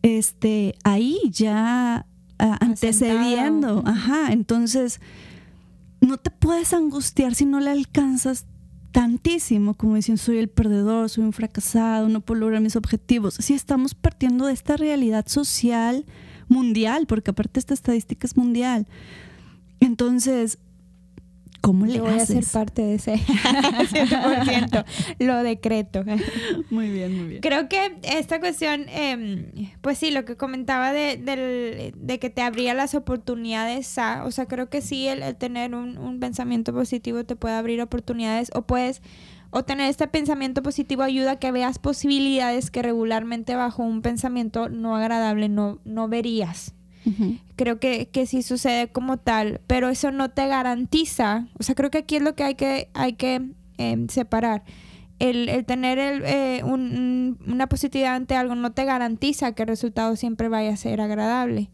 Este, 0.02 0.74
ahí 0.84 1.18
ya 1.30 2.06
antecediendo. 2.38 3.82
Ajá, 3.86 4.32
entonces 4.32 5.00
no 6.00 6.16
te 6.16 6.30
puedes 6.30 6.72
angustiar 6.72 7.34
si 7.34 7.44
no 7.44 7.60
le 7.60 7.70
alcanzas 7.70 8.46
tantísimo, 8.92 9.74
como 9.74 9.96
dicen, 9.96 10.18
soy 10.18 10.38
el 10.38 10.48
perdedor, 10.48 11.08
soy 11.08 11.24
un 11.24 11.32
fracasado, 11.32 12.08
no 12.08 12.20
puedo 12.20 12.40
lograr 12.40 12.60
mis 12.60 12.76
objetivos. 12.76 13.34
Si 13.34 13.54
estamos 13.54 13.94
partiendo 13.94 14.46
de 14.46 14.52
esta 14.52 14.76
realidad 14.76 15.26
social 15.26 16.04
mundial, 16.48 17.06
porque 17.06 17.30
aparte 17.30 17.60
esta 17.60 17.74
estadística 17.74 18.26
es 18.26 18.36
mundial. 18.36 18.86
Entonces, 19.80 20.58
¿Cómo 21.60 21.86
le 21.86 22.00
voy 22.00 22.18
a 22.18 22.24
ser 22.24 22.44
parte 22.44 22.82
de 22.82 22.94
ese 22.94 23.14
100%. 23.18 24.84
lo 25.18 25.42
decreto. 25.42 26.04
Muy 26.70 26.90
bien, 26.90 27.16
muy 27.16 27.26
bien. 27.28 27.40
Creo 27.40 27.68
que 27.68 27.98
esta 28.02 28.38
cuestión, 28.40 28.86
em, 28.88 29.46
pues 29.80 29.98
sí, 29.98 30.10
lo 30.10 30.24
que 30.24 30.36
comentaba 30.36 30.92
de, 30.92 31.92
que 32.20 32.30
te 32.30 32.42
abría 32.42 32.74
las 32.74 32.94
oportunidades 32.94 33.98
a, 33.98 34.24
o 34.24 34.30
sea, 34.30 34.46
creo 34.46 34.68
que 34.68 34.80
sí, 34.82 35.08
el, 35.08 35.36
tener 35.36 35.74
un, 35.74 35.98
un, 35.98 36.20
pensamiento 36.20 36.72
positivo 36.72 37.24
te 37.24 37.36
puede 37.36 37.54
abrir 37.54 37.80
oportunidades 37.80 38.50
o 38.54 38.62
puedes, 38.62 39.02
o 39.50 39.64
tener 39.64 39.88
este 39.88 40.06
pensamiento 40.06 40.62
positivo 40.62 41.02
ayuda 41.02 41.32
a 41.32 41.38
que 41.38 41.52
veas 41.52 41.78
posibilidades 41.78 42.70
que 42.70 42.82
regularmente 42.82 43.56
bajo 43.56 43.82
un 43.82 44.02
pensamiento 44.02 44.68
no 44.68 44.96
agradable 44.96 45.48
no, 45.48 45.80
no 45.84 46.08
verías. 46.08 46.74
Creo 47.56 47.80
que, 47.80 48.08
que 48.08 48.26
sí 48.26 48.42
sucede 48.42 48.88
como 48.88 49.16
tal, 49.16 49.60
pero 49.66 49.88
eso 49.88 50.10
no 50.10 50.30
te 50.30 50.46
garantiza, 50.46 51.48
o 51.58 51.62
sea, 51.62 51.74
creo 51.74 51.90
que 51.90 51.98
aquí 51.98 52.16
es 52.16 52.22
lo 52.22 52.34
que 52.34 52.44
hay 52.44 52.54
que, 52.54 52.90
hay 52.92 53.14
que 53.14 53.50
em, 53.78 54.08
separar. 54.08 54.64
El, 55.18 55.48
el 55.48 55.64
tener 55.64 55.98
el, 55.98 56.22
eh, 56.24 56.62
una 56.64 57.66
positividad 57.66 58.14
ante 58.14 58.36
algo 58.36 58.54
no 58.54 58.72
te 58.72 58.84
garantiza 58.84 59.52
que 59.52 59.62
el 59.62 59.68
resultado 59.68 60.14
siempre 60.16 60.48
vaya 60.48 60.72
a 60.72 60.76
ser 60.76 61.00
agradable. 61.00 61.70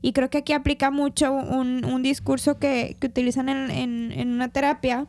Y 0.00 0.12
creo 0.12 0.30
que 0.30 0.38
aquí 0.38 0.52
aplica 0.52 0.90
mucho 0.90 1.32
un, 1.32 1.84
un 1.84 2.02
discurso 2.02 2.58
que, 2.58 2.96
que 3.00 3.08
utilizan 3.08 3.48
en, 3.48 3.70
en, 3.70 4.12
en, 4.12 4.28
una 4.30 4.48
terapia, 4.48 5.06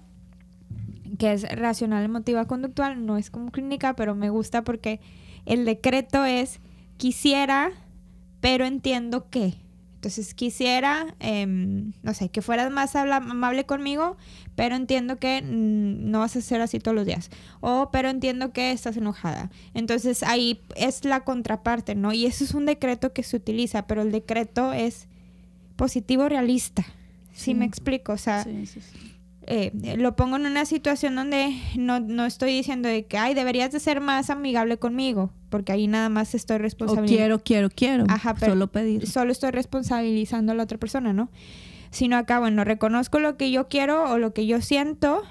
que 1.18 1.32
es 1.32 1.44
racional 1.58 2.04
emotiva 2.04 2.46
conductual, 2.46 3.06
no 3.06 3.18
es 3.18 3.30
como 3.30 3.52
clínica, 3.52 3.96
pero 3.96 4.16
me 4.16 4.30
gusta 4.30 4.64
porque 4.64 5.00
el 5.46 5.66
decreto 5.66 6.26
es 6.26 6.60
quisiera 6.98 7.72
pero 8.42 8.66
entiendo 8.66 9.30
que. 9.30 9.56
Entonces 9.96 10.34
quisiera, 10.34 11.14
em, 11.20 11.92
no 12.04 12.14
sé, 12.14 12.30
que 12.30 12.42
fueras 12.42 12.72
más 12.72 12.96
amable 12.96 13.66
conmigo, 13.66 14.16
pero 14.56 14.78
entiendo 14.78 15.20
que 15.20 15.42
mm, 15.42 16.10
no 16.10 16.20
vas 16.20 16.38
a 16.38 16.42
ser 16.42 16.62
así 16.62 16.80
todos 16.80 16.96
los 16.96 17.06
días. 17.06 17.30
O, 17.60 17.90
pero 17.92 18.08
entiendo 18.10 18.54
que 18.54 18.72
estás 18.72 18.96
enojada. 18.96 19.52
Entonces 19.74 20.24
ahí 20.24 20.62
es 20.78 21.04
la 21.04 21.26
contraparte, 21.26 21.96
¿no? 21.96 22.14
Y 22.14 22.28
eso 22.28 22.46
es 22.46 22.54
un 22.54 22.66
decreto 22.66 23.12
que 23.12 23.24
se 23.24 23.36
utiliza, 23.36 23.88
pero 23.88 24.02
el 24.02 24.14
decreto 24.14 24.72
es 24.72 25.10
positivo 25.76 26.30
realista. 26.30 26.86
¿Sí, 27.34 27.54
me 27.54 27.66
explico? 27.66 28.14
O 28.14 28.18
sea, 28.18 28.46
sí, 28.46 28.66
sí, 28.68 28.80
eh, 29.52 29.98
lo 29.98 30.16
pongo 30.16 30.36
en 30.36 30.46
una 30.46 30.64
situación 30.64 31.16
donde 31.16 31.60
no, 31.76 32.00
no, 32.00 32.28
estoy 32.28 32.52
diciendo 32.54 32.88
de 32.88 33.08
que, 33.08 33.18
ay, 33.18 33.34
deberías 33.34 33.72
de 33.72 33.80
ser 33.80 34.00
más 34.00 34.30
amigable 34.30 34.78
conmigo, 34.78 35.32
porque 35.50 35.72
ahí 35.72 35.88
nada 35.88 36.08
más 36.08 36.36
estoy 36.36 36.60
responsabilizando. 36.60 37.18
quiero, 37.18 37.44
quiero, 37.44 37.70
quiero. 37.72 38.06
Ajá, 38.10 38.36
pero 38.36 38.52
solo 38.52 38.68
pedir. 38.68 39.08
Solo 39.08 39.32
estoy 39.32 39.50
responsabilizando 39.50 40.52
a 40.52 40.56
la 40.56 40.62
otra 40.62 40.78
persona, 40.78 41.14
¿no? 41.14 41.32
Sino 41.90 42.16
acá, 42.16 42.40
bueno, 42.40 42.64
reconozco 42.64 43.20
lo 43.20 43.38
que 43.38 43.50
yo 43.50 43.68
quiero 43.70 44.12
o 44.12 44.20
lo 44.20 44.36
que 44.36 44.46
yo 44.46 44.62
siento 44.62 45.24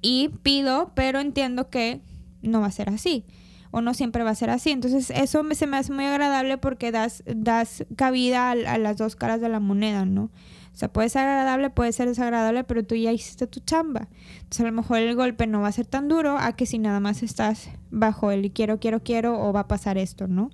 y 0.00 0.30
pido, 0.42 0.92
pero 0.94 1.20
entiendo 1.20 1.68
que 1.68 2.00
no 2.40 2.62
va 2.62 2.68
a 2.68 2.72
ser 2.72 2.88
así 2.88 3.26
o 3.72 3.82
no 3.82 3.92
siempre 3.92 4.24
va 4.24 4.30
a 4.30 4.34
ser 4.34 4.48
así. 4.48 4.70
Entonces 4.70 5.10
eso 5.10 5.42
me, 5.42 5.54
se 5.54 5.66
me 5.66 5.76
hace 5.76 5.92
muy 5.92 6.06
agradable 6.06 6.56
porque 6.56 6.92
das, 6.92 7.22
das 7.26 7.84
cabida 7.96 8.52
a 8.52 8.78
las 8.78 8.96
dos 8.96 9.16
caras 9.16 9.42
de 9.42 9.50
la 9.50 9.60
moneda, 9.60 10.06
¿no? 10.06 10.30
O 10.72 10.76
sea, 10.80 10.92
puede 10.92 11.08
ser 11.08 11.22
agradable, 11.22 11.70
puede 11.70 11.92
ser 11.92 12.08
desagradable, 12.08 12.64
pero 12.64 12.84
tú 12.84 12.94
ya 12.94 13.12
hiciste 13.12 13.46
tu 13.46 13.60
chamba. 13.60 14.08
Entonces 14.34 14.60
a 14.60 14.64
lo 14.64 14.72
mejor 14.72 14.98
el 14.98 15.14
golpe 15.14 15.46
no 15.46 15.60
va 15.60 15.68
a 15.68 15.72
ser 15.72 15.86
tan 15.86 16.08
duro 16.08 16.38
a 16.38 16.54
que 16.54 16.66
si 16.66 16.78
nada 16.78 17.00
más 17.00 17.22
estás 17.22 17.70
bajo 17.90 18.30
el 18.30 18.50
quiero, 18.52 18.78
quiero, 18.78 19.00
quiero 19.00 19.40
o 19.40 19.52
va 19.52 19.60
a 19.60 19.68
pasar 19.68 19.98
esto, 19.98 20.26
¿no? 20.26 20.50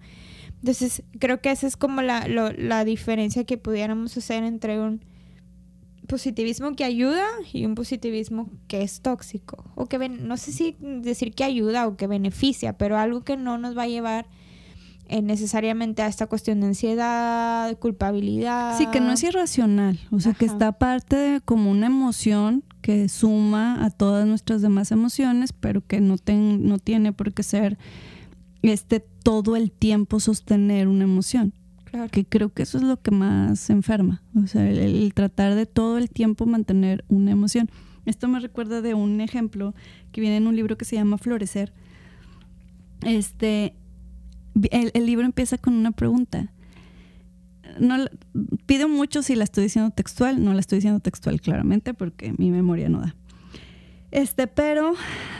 Entonces 0.60 1.02
creo 1.18 1.40
que 1.40 1.50
esa 1.50 1.66
es 1.66 1.76
como 1.76 2.02
la, 2.02 2.26
la 2.26 2.84
diferencia 2.84 3.44
que 3.44 3.58
pudiéramos 3.58 4.16
hacer 4.16 4.42
entre 4.42 4.80
un 4.80 5.04
positivismo 6.06 6.74
que 6.74 6.84
ayuda 6.84 7.26
y 7.52 7.66
un 7.66 7.74
positivismo 7.74 8.50
que 8.68 8.82
es 8.82 9.00
tóxico. 9.02 9.70
O 9.74 9.86
que, 9.86 10.08
no 10.08 10.36
sé 10.36 10.52
si 10.52 10.76
decir 10.80 11.34
que 11.34 11.44
ayuda 11.44 11.86
o 11.86 11.96
que 11.96 12.06
beneficia, 12.06 12.76
pero 12.78 12.96
algo 12.96 13.22
que 13.22 13.36
no 13.36 13.58
nos 13.58 13.76
va 13.76 13.82
a 13.82 13.88
llevar 13.88 14.26
eh, 15.08 15.22
necesariamente 15.22 16.02
a 16.02 16.08
esta 16.08 16.26
cuestión 16.26 16.60
de 16.60 16.68
ansiedad, 16.68 17.78
culpabilidad. 17.78 18.76
Sí, 18.76 18.86
que 18.86 19.00
no 19.00 19.12
es 19.12 19.22
irracional, 19.22 20.00
o 20.10 20.20
sea, 20.20 20.34
que 20.34 20.46
está 20.46 20.72
parte 20.72 21.40
como 21.44 21.70
una 21.70 21.86
emoción 21.86 22.64
que 22.80 23.08
suma 23.08 23.84
a 23.84 23.90
todas 23.90 24.26
nuestras 24.26 24.62
demás 24.62 24.92
emociones, 24.92 25.52
pero 25.52 25.84
que 25.84 26.00
no, 26.00 26.18
ten, 26.18 26.66
no 26.66 26.78
tiene 26.78 27.12
por 27.12 27.32
qué 27.32 27.42
ser 27.42 27.78
este 28.62 29.00
todo 29.00 29.56
el 29.56 29.70
tiempo 29.72 30.20
sostener 30.20 30.88
una 30.88 31.04
emoción. 31.04 31.52
Que 32.10 32.26
creo 32.26 32.52
que 32.52 32.62
eso 32.62 32.78
es 32.78 32.84
lo 32.84 33.00
que 33.00 33.10
más 33.10 33.70
enferma. 33.70 34.22
O 34.34 34.46
sea, 34.46 34.68
el, 34.68 35.14
tratar 35.14 35.54
de 35.54 35.66
todo 35.66 35.96
el 35.98 36.10
tiempo 36.10 36.44
mantener 36.44 37.04
una 37.08 37.30
emoción. 37.30 37.70
Esto 38.04 38.28
me 38.28 38.38
recuerda 38.38 38.82
de 38.82 38.94
un 38.94 39.20
ejemplo 39.20 39.74
que 40.12 40.20
viene 40.20 40.36
en 40.36 40.46
un 40.46 40.56
libro 40.56 40.76
que 40.76 40.84
se 40.84 40.96
llama 40.96 41.16
Florecer. 41.16 41.72
Este, 43.02 43.74
el, 44.70 45.06
libro 45.06 45.24
empieza 45.24 45.58
con 45.58 45.74
una 45.74 45.92
pregunta. 45.92 46.52
No, 47.78 47.96
pido 48.66 48.88
mucho 48.88 49.22
si 49.22 49.34
la 49.34 49.44
estoy 49.44 49.64
diciendo 49.64 49.90
textual, 49.90 50.42
no 50.42 50.54
la 50.54 50.60
estoy 50.60 50.78
diciendo 50.78 51.00
textual 51.00 51.40
claramente 51.40 51.94
porque 51.94 52.34
mi 52.38 52.50
memoria 52.50 52.88
no 52.88 53.00
da. 53.00 53.16
Este, 54.10 54.46
pero 54.46 54.94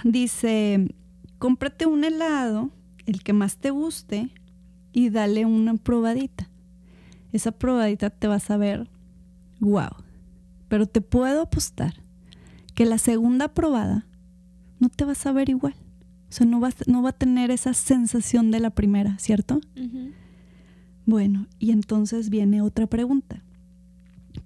dice, 0.04 0.94
cómprate 1.38 1.86
un 1.86 2.04
helado, 2.04 2.70
el 3.06 3.22
que 3.22 3.32
más 3.32 3.56
te 3.56 3.70
guste, 3.70 4.30
y 4.92 5.10
dale 5.10 5.44
una 5.44 5.74
probadita. 5.74 6.50
Esa 7.32 7.52
probadita 7.52 8.10
te 8.10 8.26
vas 8.26 8.50
a 8.50 8.56
ver, 8.56 8.88
wow. 9.60 9.90
Pero 10.68 10.86
te 10.86 11.00
puedo 11.00 11.42
apostar 11.42 12.02
que 12.74 12.84
la 12.86 12.98
segunda 12.98 13.48
probada 13.48 14.06
no 14.78 14.88
te 14.88 15.04
vas 15.04 15.24
a 15.26 15.32
ver 15.32 15.48
igual. 15.48 15.74
O 16.28 16.32
sea, 16.32 16.46
no, 16.46 16.60
no 16.86 17.02
va 17.02 17.08
a 17.10 17.12
tener 17.12 17.50
esa 17.50 17.72
sensación 17.74 18.50
de 18.50 18.60
la 18.60 18.70
primera, 18.70 19.18
¿cierto? 19.18 19.60
Bueno, 21.04 21.46
y 21.58 21.70
entonces 21.70 22.30
viene 22.30 22.62
otra 22.62 22.86
pregunta. 22.86 23.42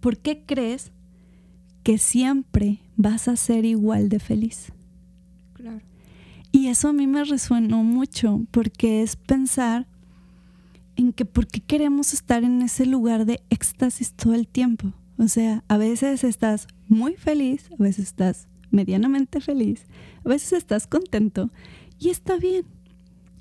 ¿Por 0.01 0.18
qué 0.18 0.45
crees 0.47 0.93
que 1.83 1.99
siempre 1.99 2.81
vas 2.97 3.28
a 3.28 3.37
ser 3.37 3.64
igual 3.64 4.09
de 4.09 4.20
feliz? 4.20 4.72
Claro. 5.55 5.81
Y 6.53 6.66
eso 6.66 6.89
a 6.89 6.93
mí 6.93 7.07
me 7.07 7.24
resuenó 7.24 7.83
mucho 7.83 8.45
porque 8.51 9.03
es 9.03 9.16
pensar 9.16 9.87
en 10.97 11.12
que 11.14 11.24
por 11.24 11.47
qué 11.47 11.61
queremos 11.61 12.12
estar 12.12 12.45
en 12.45 12.61
ese 12.61 12.85
lugar 12.85 13.24
de 13.24 13.41
éxtasis 13.49 14.12
todo 14.12 14.35
el 14.35 14.47
tiempo. 14.47 14.93
O 15.16 15.28
sea, 15.28 15.64
a 15.68 15.78
veces 15.78 16.24
estás 16.24 16.66
muy 16.89 17.14
feliz, 17.14 17.70
a 17.78 17.83
veces 17.83 18.07
estás 18.07 18.49
medianamente 18.71 19.41
feliz, 19.41 19.87
a 20.25 20.29
veces 20.29 20.55
estás 20.55 20.87
contento 20.87 21.51
y 21.99 22.11
está 22.11 22.37
bien. 22.37 22.64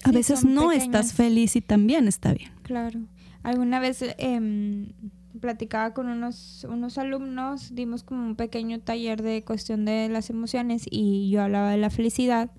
A 0.03 0.11
veces 0.11 0.45
no 0.45 0.71
estás 0.71 1.13
feliz 1.13 1.55
y 1.55 1.61
también 1.61 2.07
está 2.07 2.33
bien. 2.33 2.51
Claro. 2.63 3.01
Alguna 3.43 3.79
vez 3.79 4.03
em, 4.17 4.91
platicaba 5.39 5.93
con 5.93 6.07
unos, 6.07 6.65
unos 6.69 6.97
alumnos, 6.97 7.75
dimos 7.75 8.03
como 8.03 8.25
un 8.25 8.35
pequeño 8.35 8.79
taller 8.79 9.21
de 9.21 9.43
cuestión 9.43 9.85
de 9.85 10.07
las 10.09 10.29
emociones 10.29 10.85
y 10.89 11.29
yo 11.29 11.41
hablaba 11.41 11.71
de 11.71 11.77
la 11.77 11.89
felicidad 11.89 12.51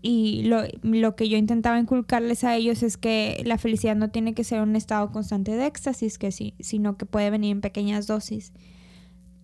y 0.00 0.42
lo, 0.44 0.62
lo, 0.82 1.16
que 1.16 1.28
yo 1.28 1.36
intentaba 1.36 1.78
inculcarles 1.78 2.44
a 2.44 2.54
ellos 2.54 2.82
es 2.82 2.96
que 2.96 3.42
la 3.44 3.58
felicidad 3.58 3.96
no 3.96 4.10
tiene 4.10 4.32
que 4.32 4.44
ser 4.44 4.60
un 4.60 4.76
estado 4.76 5.10
constante 5.10 5.56
de 5.56 5.66
éxtasis, 5.66 6.18
que 6.18 6.30
sí, 6.30 6.54
sino 6.60 6.96
que 6.96 7.04
puede 7.04 7.30
venir 7.30 7.50
en 7.50 7.60
pequeñas 7.60 8.06
dosis. 8.06 8.52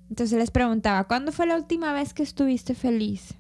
Entonces 0.09 0.39
les 0.39 0.51
preguntaba, 0.51 1.05
¿cuándo 1.05 1.33
fue 1.33 1.47
la 1.47 1.57
última 1.57 1.93
vez 1.93 2.15
que 2.15 2.23
estuviste 2.23 2.75
feliz? 2.75 3.35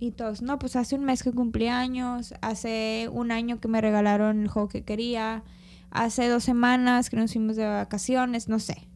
Y 0.00 0.10
todos, 0.10 0.42
no, 0.42 0.58
pues 0.58 0.76
hace 0.76 0.96
un 0.96 1.04
mes 1.04 1.22
que 1.22 1.32
cumplí 1.32 1.68
años, 1.68 2.34
hace 2.40 3.08
un 3.12 3.30
año 3.30 3.60
que 3.60 3.68
me 3.68 3.80
regalaron 3.80 4.42
el 4.42 4.48
juego 4.48 4.68
que 4.68 4.84
quería, 4.84 5.44
hace 5.90 6.28
dos 6.28 6.44
semanas 6.44 7.10
que 7.10 7.16
nos 7.16 7.32
fuimos 7.32 7.56
de 7.56 7.64
vacaciones, 7.66 8.48
no 8.48 8.58
sé. 8.58 8.88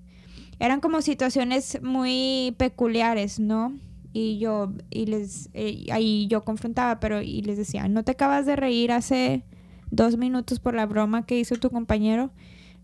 Eran 0.59 0.81
como 0.81 1.03
situaciones 1.03 1.81
muy 1.83 2.55
peculiares, 2.59 3.39
¿no? 3.39 3.73
y 4.13 4.39
yo 4.39 4.73
y 4.91 5.07
les 5.07 5.51
eh, 5.55 5.87
ahí 5.93 6.27
yo 6.29 6.45
confrontaba 6.45 6.99
pero 6.99 7.21
y 7.21 7.43
les 7.43 7.57
decía 7.57 7.89
no 7.89 8.05
te 8.05 8.13
acabas 8.13 8.47
de 8.47 8.57
reír 8.57 8.91
hace 8.91 9.45
dos 9.91 10.17
minutos 10.17 10.61
por 10.61 10.75
la 10.75 10.87
broma 10.87 11.27
que 11.27 11.39
hizo 11.39 11.57
tu 11.57 11.71
compañero 11.71 12.31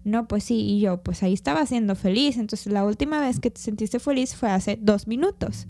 no 0.04 0.28
pues 0.28 0.44
sí 0.44 0.56
y 0.56 0.80
yo 0.80 1.02
pues 1.02 1.22
ahí 1.22 1.32
estaba 1.32 1.64
siendo 1.66 1.94
feliz 1.94 2.36
entonces 2.36 2.72
la 2.72 2.84
última 2.84 3.20
vez 3.20 3.40
que 3.40 3.50
te 3.50 3.60
sentiste 3.60 3.98
feliz 3.98 4.34
fue 4.34 4.50
hace 4.50 4.78
dos 4.80 5.06
minutos 5.06 5.66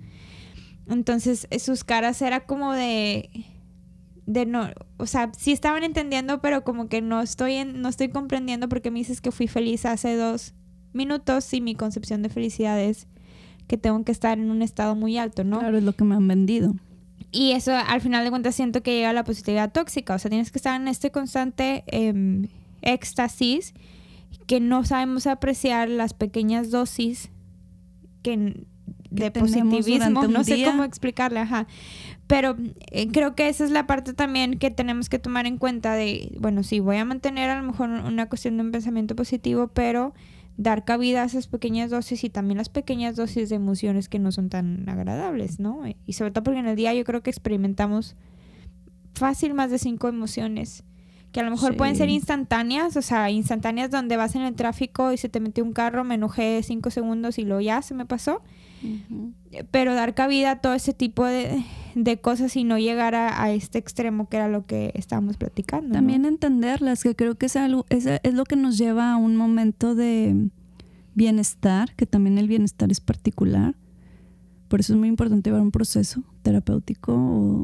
entonces 0.89 1.49
sus 1.59 1.85
caras 1.85 2.21
era 2.21 2.41
como 2.47 2.73
de 2.73 3.31
de 4.27 4.47
no 4.47 4.71
o 4.97 5.07
sea 5.07 5.31
sí 5.37 5.53
estaban 5.53 5.85
entendiendo 5.85 6.41
pero 6.41 6.65
como 6.65 6.89
que 6.89 7.01
no 7.01 7.21
estoy 7.21 7.55
en, 7.55 7.81
no 7.81 7.89
estoy 7.89 8.09
comprendiendo 8.09 8.69
porque 8.69 8.91
me 8.91 8.99
dices 8.99 9.21
que 9.21 9.31
fui 9.31 9.49
feliz 9.49 9.87
hace 9.87 10.17
dos 10.17 10.55
minutos 10.95 11.53
y 11.53 11.61
mi 11.61 11.75
concepción 11.75 12.23
de 12.23 12.29
felicidad 12.29 12.81
es 12.81 13.07
que 13.67 13.77
tengo 13.77 14.05
que 14.05 14.13
estar 14.13 14.39
en 14.39 14.51
un 14.51 14.63
estado 14.63 14.95
muy 14.95 15.19
alto, 15.19 15.45
¿no? 15.45 15.59
Claro, 15.59 15.79
es 15.79 15.85
lo 15.85 15.93
que 15.93 16.05
me 16.05 16.15
han 16.15 16.29
vendido. 16.29 16.75
Y 17.31 17.53
eso 17.53 17.73
al 17.75 18.01
final 18.01 18.25
de 18.25 18.31
cuentas 18.31 18.55
siento 18.55 18.83
que 18.83 18.95
llega 18.95 19.11
a 19.11 19.13
la 19.13 19.25
positividad 19.25 19.73
tóxica, 19.73 20.15
o 20.15 20.19
sea, 20.19 20.29
tienes 20.29 20.53
que 20.53 20.59
estar 20.59 20.81
en 20.81 20.87
este 20.89 21.11
constante 21.11 21.83
em, 21.89 22.49
éxtasis 22.83 23.75
que 24.47 24.61
no 24.61 24.85
sabemos 24.85 25.27
apreciar 25.27 25.89
las 25.89 26.15
pequeñas 26.15 26.71
dosis 26.71 27.31
que, 28.23 28.67
de 29.11 29.31
positivismo, 29.31 30.27
no 30.27 30.45
sé 30.45 30.65
cómo 30.65 30.85
explicarle, 30.85 31.41
ajá. 31.41 31.67
Pero 32.27 32.57
eh, 32.91 33.09
creo 33.09 33.35
que 33.35 33.49
esa 33.49 33.65
es 33.65 33.71
la 33.71 33.87
parte 33.87 34.15
también 34.15 34.59
que 34.59 34.71
tenemos 34.71 35.09
que 35.09 35.19
tomar 35.19 35.47
en 35.47 35.59
cuenta 35.59 35.95
de, 35.95 36.37
bueno, 36.41 36.63
sí, 36.63 36.81
voy 36.81 36.97
a 36.97 37.05
mantener 37.05 37.51
a 37.51 37.61
lo 37.61 37.67
mejor 37.67 37.91
una 37.91 38.29
cuestión 38.29 38.57
de 38.57 38.65
un 38.65 38.73
pensamiento 38.73 39.15
positivo, 39.15 39.69
pero 39.69 40.15
dar 40.57 40.85
cabida 40.85 41.23
a 41.23 41.27
esas 41.27 41.49
pequeñas 41.49 41.91
dosis 41.91 42.25
y 42.25 42.31
también 42.31 42.59
las 42.59 42.69
pequeñas 42.69 43.17
dosis 43.17 43.49
de 43.49 43.57
emociones 43.57 44.09
que 44.09 44.19
no 44.19 44.33
son 44.33 44.49
tan 44.49 44.89
agradables, 44.89 45.61
¿no? 45.61 45.83
Y 46.07 46.13
sobre 46.15 46.31
todo 46.31 46.45
porque 46.45 46.61
en 46.61 46.67
el 46.67 46.77
día 46.77 46.95
yo 46.95 47.05
creo 47.05 47.23
que 47.23 47.31
experimentamos 47.31 48.17
fácil 49.15 49.55
más 49.55 49.71
de 49.71 49.79
cinco 49.79 50.09
emociones 50.09 50.85
que 51.35 51.41
a 51.41 51.43
lo 51.43 51.51
mejor 51.51 51.77
pueden 51.77 51.97
ser 51.97 52.11
instantáneas, 52.11 52.97
o 52.97 53.03
sea, 53.03 53.29
instantáneas 53.29 53.91
donde 53.91 54.17
vas 54.17 54.37
en 54.37 54.43
el 54.43 54.55
tráfico 54.55 55.13
y 55.13 55.17
se 55.17 55.29
te 55.29 55.41
metió 55.41 55.65
un 55.65 55.73
carro, 55.73 56.05
me 56.05 56.15
enojé 56.15 56.63
cinco 56.63 56.93
segundos 56.93 57.41
y 57.41 57.43
luego 57.43 57.61
ya 57.61 57.83
se 57.83 57.93
me 57.93 58.07
pasó. 58.07 58.41
Pero 59.73 59.95
dar 59.95 60.15
cabida 60.15 60.53
a 60.53 60.61
todo 60.61 60.75
ese 60.75 60.93
tipo 60.93 61.27
de, 61.27 61.65
cosas 62.23 62.55
y 62.55 62.63
no 62.63 62.79
llegar 62.79 63.17
a, 63.17 63.51
este 63.51 63.79
extremo 63.79 64.29
que 64.29 64.37
era 64.37 64.47
lo 64.47 64.65
que 64.65 64.93
estábamos 64.95 65.37
platicando. 65.37 65.93
También 65.93 66.25
entenderlas, 66.25 67.03
que 67.03 67.17
creo 67.17 67.35
que 67.35 67.47
es, 67.47 67.57
algo, 67.57 67.85
es, 67.89 68.07
es 68.07 68.35
lo 68.35 68.45
que 68.45 68.55
nos 68.55 68.79
lleva 68.79 69.13
a 69.13 69.17
un 69.17 69.35
momento 69.35 69.97
de 69.97 70.51
bienestar, 71.17 71.97
que 71.97 72.07
también 72.07 72.39
el 72.39 72.47
bienestar 72.47 72.93
es 72.93 73.01
particular 73.01 73.75
por 74.69 74.81
eso 74.81 74.95
es 74.95 74.99
muy 74.99 75.09
importante 75.09 75.51
llevar 75.51 75.63
un 75.63 75.71
proceso 75.71 76.25
terapéutico 76.45 77.13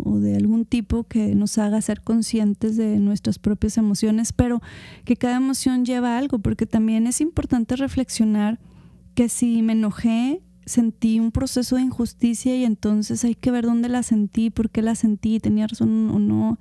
o, 0.05 0.19
de 0.19 0.37
algún 0.37 0.65
tipo 0.65 1.05
que 1.05 1.37
nos 1.37 1.59
haga 1.59 1.81
ser 1.81 2.01
conscientes 2.01 2.77
de 2.77 2.99
nuestras 2.99 3.39
propias 3.39 3.79
emociones, 3.79 4.33
pero 4.33 4.61
que 5.05 5.15
cada 5.15 5.37
emoción 5.37 5.85
lleva 5.85 6.19
algo, 6.19 6.41
porque 6.41 6.67
también 6.67 7.07
es 7.07 7.21
importante 7.21 7.77
reflexionar 7.77 8.59
que 9.15 9.29
si 9.29 9.63
me 9.63 9.75
enojé, 9.75 10.43
sentí 10.67 11.21
un 11.21 11.31
proceso 11.31 11.77
de 11.77 11.83
injusticia 11.83 12.57
y 12.57 12.65
entonces 12.65 13.25
hay 13.25 13.35
que 13.35 13.51
ver 13.51 13.67
dónde 13.67 13.89
la 13.89 14.03
sentí, 14.03 14.51
por 14.51 14.71
qué 14.71 14.83
la 14.83 14.95
sentí, 14.95 15.39
tenía 15.39 15.67
razón 15.67 16.11
o 16.11 16.19
no, 16.19 16.59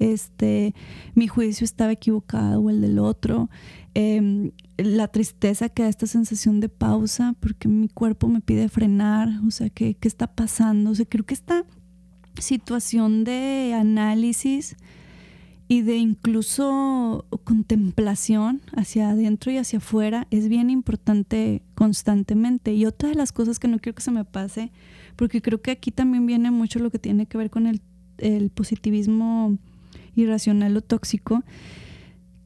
este, 0.00 0.74
mi 1.14 1.28
juicio 1.28 1.64
estaba 1.64 1.92
equivocado 1.92 2.60
o 2.60 2.70
el 2.70 2.80
del 2.80 2.98
otro. 2.98 3.48
Em, 3.94 4.52
la 4.76 5.08
tristeza 5.08 5.68
que 5.68 5.82
da 5.82 5.88
esta 5.88 6.06
sensación 6.06 6.60
de 6.60 6.68
pausa 6.68 7.34
porque 7.40 7.68
mi 7.68 7.88
cuerpo 7.88 8.28
me 8.28 8.40
pide 8.40 8.68
frenar, 8.68 9.28
o 9.46 9.50
sea, 9.50 9.68
¿qué, 9.68 9.94
qué 9.94 10.06
está 10.06 10.28
pasando? 10.28 10.90
O 10.90 10.94
sea, 10.94 11.06
creo 11.06 11.24
que 11.24 11.34
esta 11.34 11.64
situación 12.38 13.24
de 13.24 13.74
análisis 13.78 14.76
y 15.66 15.82
de 15.82 15.96
incluso 15.98 17.26
contemplación 17.44 18.60
hacia 18.76 19.10
adentro 19.10 19.52
y 19.52 19.56
hacia 19.56 19.78
afuera 19.78 20.26
es 20.30 20.48
bien 20.48 20.68
importante 20.68 21.62
constantemente. 21.76 22.74
Y 22.74 22.86
otra 22.86 23.08
de 23.08 23.14
las 23.14 23.32
cosas 23.32 23.58
que 23.58 23.68
no 23.68 23.78
quiero 23.78 23.94
que 23.94 24.02
se 24.02 24.10
me 24.10 24.24
pase, 24.24 24.72
porque 25.14 25.40
creo 25.40 25.62
que 25.62 25.70
aquí 25.70 25.92
también 25.92 26.26
viene 26.26 26.50
mucho 26.50 26.80
lo 26.80 26.90
que 26.90 26.98
tiene 26.98 27.26
que 27.26 27.38
ver 27.38 27.50
con 27.50 27.66
el, 27.66 27.80
el 28.18 28.50
positivismo 28.50 29.58
irracional 30.16 30.76
o 30.76 30.80
tóxico, 30.80 31.44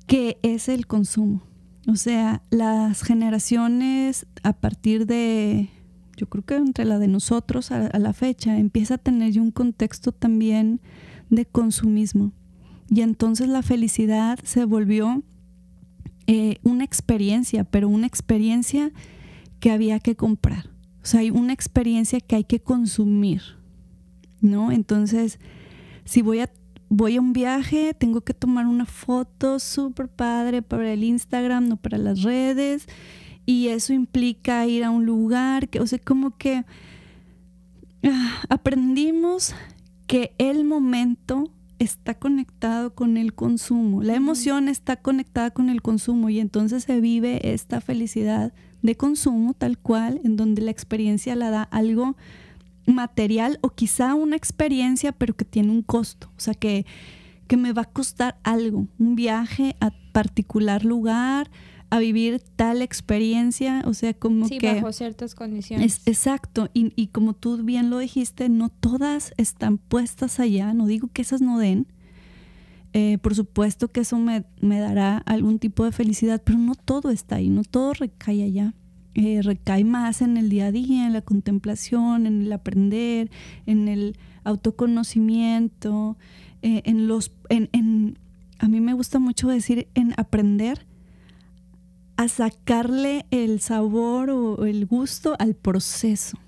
que 0.07 0.39
es 0.43 0.69
el 0.69 0.87
consumo. 0.87 1.43
O 1.87 1.97
sea, 1.97 2.43
las 2.51 3.03
generaciones 3.03 4.27
a 4.43 4.55
partir 4.55 5.07
de, 5.07 5.69
yo 6.17 6.29
creo 6.29 6.45
que 6.45 6.57
entre 6.57 6.85
la 6.85 6.99
de 6.99 7.09
nosotros 7.09 7.71
a, 7.71 7.99
la 7.99 8.13
fecha, 8.13 8.57
empieza 8.59 8.95
a 8.95 8.99
tener 8.99 9.39
un 9.39 9.51
contexto 9.51 10.13
también 10.13 10.81
de 11.29 11.45
consumismo. 11.45 12.33
Y 12.89 13.03
entonces 13.03 13.49
la 13.49 13.63
felicidad 13.63 14.39
se 14.43 14.65
volvió 14.65 15.23
eh, 16.27 16.57
una 16.63 16.85
experiencia, 16.85 17.65
pero 17.65 17.89
una 17.89 18.07
experiencia 18.07 18.93
que 19.61 19.71
había 19.71 20.01
que 20.01 20.17
comprar. 20.17 20.71
O 21.03 21.07
sea, 21.07 21.21
hay 21.21 21.31
una 21.31 21.53
experiencia 21.53 22.21
que 22.21 22.37
hay 22.37 22.45
que 22.45 22.61
consumir, 22.61 23.43
¿no? 24.41 24.73
Entonces, 24.73 25.39
si 26.07 26.23
voy 26.23 26.41
a 26.41 26.51
voy 26.97 27.17
a 27.17 27.21
un 27.21 27.33
viaje, 27.33 27.93
tengo 27.93 28.21
que 28.21 28.35
tomar 28.35 28.67
una 28.67 28.87
foto 28.87 29.59
súper 29.59 30.09
padre 30.09 30.63
para 30.63 30.93
el 30.93 31.03
Instagram, 31.03 31.69
no 31.69 31.77
para 31.77 31.99
las 31.99 32.23
redes, 32.23 32.87
y 33.45 33.69
eso 33.69 33.93
implica 33.93 34.65
ir 34.67 34.85
a 34.85 34.91
un 34.91 35.05
lugar, 35.05 35.69
que, 35.69 35.81
o 35.81 35.87
sea, 35.89 35.99
como 35.99 36.37
que 36.37 36.65
ah, 38.05 38.43
aprendimos 38.49 39.55
que 40.07 40.35
el 40.39 40.65
momento 40.65 41.51
está 41.81 42.15
conectado 42.15 42.95
con 42.95 43.17
el 43.17 43.35
consumo, 43.35 44.05
la 44.05 44.15
emoción 44.15 44.69
está 44.69 44.95
conectada 44.95 45.51
con 45.51 45.71
el 45.71 45.83
consumo 45.83 46.31
y 46.31 46.39
entonces 46.39 46.85
se 46.85 47.01
vive 47.01 47.53
esta 47.53 47.81
felicidad 47.81 48.53
de 48.83 48.95
consumo 48.97 49.53
tal 49.55 49.79
cual, 49.79 50.21
en 50.23 50.37
donde 50.37 50.63
la 50.63 50.71
experiencia 50.71 51.35
la 51.35 51.51
da 51.51 51.63
algo 51.65 52.17
material 52.87 53.59
o 53.62 53.70
quizá 53.70 54.14
una 54.14 54.37
experiencia 54.37 55.12
pero 55.12 55.35
que 55.37 55.45
tiene 55.45 55.70
un 55.70 55.82
costo, 55.82 56.30
o 56.37 56.41
sea 56.41 56.55
que, 56.55 56.87
que 57.47 57.57
me 57.57 57.72
va 57.72 57.82
a 57.82 57.91
costar 57.91 58.39
algo, 58.43 58.87
un 58.99 59.16
viaje 59.16 59.76
a 59.80 59.91
particular 60.12 60.85
lugar, 60.85 61.51
a 61.91 61.99
vivir 61.99 62.41
tal 62.57 62.82
experiencia, 62.82 63.82
o 63.87 63.95
sea, 63.95 64.14
como 64.14 64.49
sí, 64.49 64.59
que... 64.59 64.74
bajo 64.74 64.93
ciertas 64.93 65.35
condiciones. 65.35 66.01
Es, 66.01 66.07
exacto, 66.07 66.68
y, 66.74 66.93
y, 66.97 67.09
como 67.09 67.35
tú 67.35 67.62
bien 67.62 67.91
lo 67.91 67.99
dijiste, 67.99 68.49
no 68.49 68.68
todas 68.68 69.32
están 69.37 69.78
puestas 69.78 70.41
allá, 70.41 70.74
no 70.74 70.87
digo 70.87 71.09
que 71.12 71.22
esas 71.22 71.41
no 71.41 71.59
den, 71.59 71.87
eh, 72.95 73.18
por 73.18 73.35
supuesto 73.35 73.91
que 73.91 74.01
eso 74.01 74.18
me, 74.18 74.45
me, 74.61 74.78
dará 74.78 75.18
algún 75.18 75.59
tipo 75.59 75.85
de 75.85 75.91
felicidad, 75.91 76.41
pero 76.45 76.59
no 76.59 76.76
todo 76.76 77.11
está 77.11 77.37
ahí, 77.37 77.49
no 77.49 77.64
todo 77.64 77.93
recae 77.93 78.45
allá. 78.45 78.72
Eh, 79.15 79.43
recae 79.43 79.85
más 79.85 80.23
en 80.23 80.37
el 80.37 80.49
día 80.49 80.67
a 80.67 80.73
día, 80.73 81.07
en 81.07 81.12
la 81.12 81.23
contemplación, 81.23 82.27
en 82.27 82.43
el 82.43 82.53
aprender, 82.53 83.31
en 83.65 83.87
el 83.89 84.17
autoconocimiento, 84.43 86.17
eh, 86.62 86.83
en 86.85 87.07
los... 87.07 87.33
En, 87.49 87.69
en, 87.73 88.19
a 88.59 88.69
mí 88.69 88.81
me 88.81 88.93
gusta 88.93 89.19
mucho 89.19 89.49
decir 89.49 89.89
en 89.95 90.15
aprender 90.17 90.87
a 92.17 92.29
sacarle 92.29 93.27
el 93.31 93.61
sabor 93.61 94.31
o 94.31 94.67
el 94.67 94.87
gusto 94.87 95.37
al 95.39 95.55
proceso. 95.55 96.39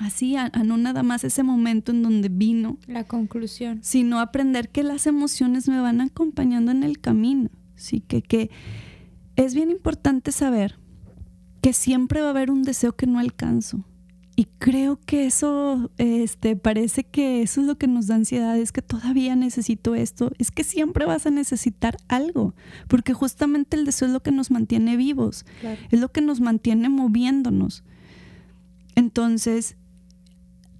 Así, 0.00 0.36
a, 0.36 0.50
a, 0.52 0.62
no 0.62 0.76
nada 0.76 1.02
más 1.02 1.24
ese 1.24 1.42
momento 1.42 1.92
en 1.92 2.02
donde 2.02 2.28
vino. 2.28 2.78
La 2.86 3.04
conclusión. 3.04 3.78
Sino 3.82 4.20
aprender 4.20 4.68
que 4.68 4.82
las 4.82 5.06
emociones 5.06 5.68
me 5.68 5.80
van 5.80 6.00
acompañando 6.00 6.70
en 6.70 6.82
el 6.82 7.00
camino. 7.00 7.50
Sí, 7.76 8.00
que, 8.00 8.22
que 8.22 8.50
es 9.36 9.54
bien 9.54 9.70
importante 9.70 10.32
saber 10.32 10.78
que 11.66 11.72
siempre 11.72 12.20
va 12.20 12.28
a 12.28 12.30
haber 12.30 12.52
un 12.52 12.62
deseo 12.62 12.94
que 12.94 13.08
no 13.08 13.18
alcanzo. 13.18 13.84
Y 14.36 14.44
creo 14.60 15.00
que 15.04 15.26
eso, 15.26 15.90
este, 15.98 16.54
parece 16.54 17.02
que 17.02 17.42
eso 17.42 17.60
es 17.60 17.66
lo 17.66 17.76
que 17.76 17.88
nos 17.88 18.06
da 18.06 18.14
ansiedad, 18.14 18.56
es 18.56 18.70
que 18.70 18.82
todavía 18.82 19.34
necesito 19.34 19.96
esto, 19.96 20.30
es 20.38 20.52
que 20.52 20.62
siempre 20.62 21.06
vas 21.06 21.26
a 21.26 21.32
necesitar 21.32 21.96
algo, 22.06 22.54
porque 22.86 23.14
justamente 23.14 23.76
el 23.76 23.84
deseo 23.84 24.06
es 24.06 24.14
lo 24.14 24.22
que 24.22 24.30
nos 24.30 24.52
mantiene 24.52 24.96
vivos, 24.96 25.44
claro. 25.60 25.80
es 25.90 25.98
lo 25.98 26.12
que 26.12 26.20
nos 26.20 26.40
mantiene 26.40 26.88
moviéndonos. 26.88 27.82
Entonces, 28.94 29.76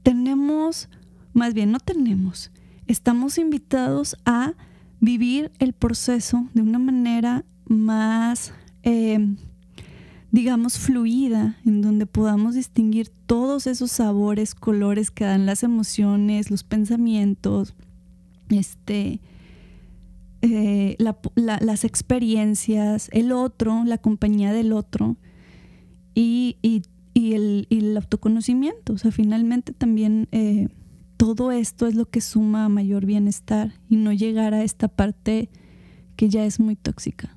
tenemos, 0.05 0.89
más 1.33 1.53
bien 1.53 1.73
no 1.73 1.81
tenemos, 1.81 2.53
estamos 2.87 3.39
invitados 3.39 4.17
a 4.25 4.53
vivir 5.01 5.51
el 5.59 5.73
proceso 5.73 6.49
de 6.55 6.63
una 6.63 6.79
manera 6.79 7.45
más... 7.65 8.53
Eh, 8.85 9.35
digamos, 10.37 10.79
fluida, 10.79 11.57
en 11.65 11.81
donde 11.81 12.05
podamos 12.05 12.55
distinguir 12.55 13.09
todos 13.25 13.67
esos 13.67 13.91
sabores, 13.91 14.55
colores 14.55 15.11
que 15.11 15.25
dan 15.25 15.47
las 15.47 15.63
emociones, 15.63 16.51
los 16.51 16.63
pensamientos, 16.63 17.75
este, 18.51 19.21
eh, 20.43 20.95
la, 20.99 21.17
la, 21.37 21.59
las 21.63 21.85
experiencias, 21.85 23.09
el 23.15 23.33
otro, 23.33 23.85
la 23.87 23.97
compañía 23.97 24.53
del 24.53 24.75
otro 24.75 25.17
y, 26.15 26.59
y, 26.61 26.83
y, 27.15 27.33
el, 27.33 27.67
y 27.71 27.79
el, 27.79 27.97
autoconocimiento. 27.97 28.93
O 28.93 28.99
sea, 28.99 29.13
finalmente 29.13 29.73
también 29.73 30.29
eh, 30.33 30.69
todo 31.17 31.51
esto 31.51 31.87
es 31.87 31.95
lo 31.95 32.11
que 32.11 32.21
suma 32.21 32.67
a 32.67 32.69
mayor 32.69 33.07
bienestar 33.07 33.73
y 33.89 33.97
no 33.97 34.13
llegar 34.13 34.53
a 34.53 34.63
esta 34.63 34.89
parte 34.89 35.49
que 36.15 36.29
ya 36.29 36.45
es 36.45 36.61
muy 36.61 36.77
tóxica. 36.77 37.36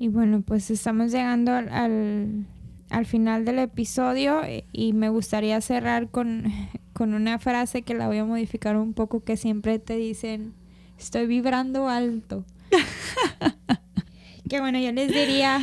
Y 0.00 0.08
bueno, 0.08 0.40
pues 0.40 0.70
estamos 0.70 1.12
llegando 1.12 1.52
al, 1.52 1.68
al, 1.68 2.46
al, 2.88 3.04
final 3.04 3.44
del 3.44 3.58
episodio 3.58 4.40
y 4.72 4.94
me 4.94 5.10
gustaría 5.10 5.60
cerrar 5.60 6.08
con, 6.08 6.44
con 6.94 7.12
una 7.12 7.38
frase 7.38 7.82
que 7.82 7.92
la 7.92 8.06
voy 8.06 8.16
a 8.16 8.24
modificar 8.24 8.78
un 8.78 8.94
poco 8.94 9.22
que 9.22 9.36
siempre 9.36 9.78
te 9.78 9.96
dicen, 9.96 10.54
estoy 10.98 11.26
vibrando 11.26 11.86
alto. 11.86 12.46
que 14.48 14.60
bueno, 14.60 14.78
yo 14.78 14.90
les 14.90 15.12
diría, 15.12 15.60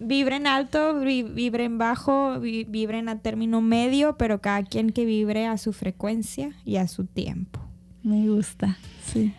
vibren 0.00 0.48
alto, 0.48 0.98
vibren 0.98 1.78
bajo, 1.78 2.40
vibren 2.40 3.08
a 3.08 3.20
término 3.20 3.60
medio, 3.60 4.16
pero 4.16 4.40
cada 4.40 4.64
quien 4.64 4.90
que 4.90 5.04
vibre 5.04 5.46
a 5.46 5.56
su 5.56 5.72
frecuencia 5.72 6.50
y 6.64 6.78
a 6.78 6.88
su 6.88 7.04
tiempo. 7.06 7.60
Me 8.02 8.28
gusta, 8.28 8.76
sí. 9.04 9.32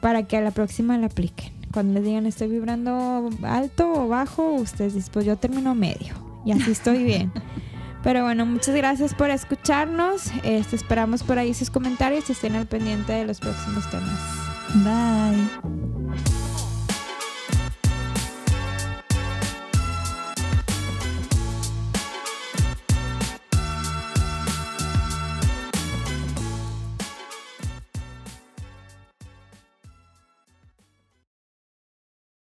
Para 0.00 0.22
que 0.22 0.38
a 0.38 0.40
la 0.40 0.52
próxima 0.52 0.96
la 0.96 1.08
apliquen 1.08 1.61
cuando 1.72 1.94
les 1.94 2.04
digan 2.04 2.26
estoy 2.26 2.48
vibrando 2.48 3.30
alto 3.42 3.92
o 3.92 4.08
bajo, 4.08 4.52
ustedes 4.52 4.94
dicen, 4.94 5.12
pues 5.12 5.26
yo 5.26 5.36
termino 5.36 5.74
medio 5.74 6.14
y 6.44 6.52
así 6.52 6.70
estoy 6.70 7.02
bien. 7.02 7.32
Pero 8.02 8.24
bueno, 8.24 8.44
muchas 8.46 8.74
gracias 8.74 9.14
por 9.14 9.30
escucharnos. 9.30 10.32
Este, 10.42 10.74
esperamos 10.74 11.22
por 11.22 11.38
ahí 11.38 11.54
sus 11.54 11.70
comentarios 11.70 12.28
y 12.28 12.32
estén 12.32 12.56
al 12.56 12.66
pendiente 12.66 13.12
de 13.12 13.24
los 13.24 13.38
próximos 13.38 13.88
temas. 13.90 14.18
Bye. 14.82 16.41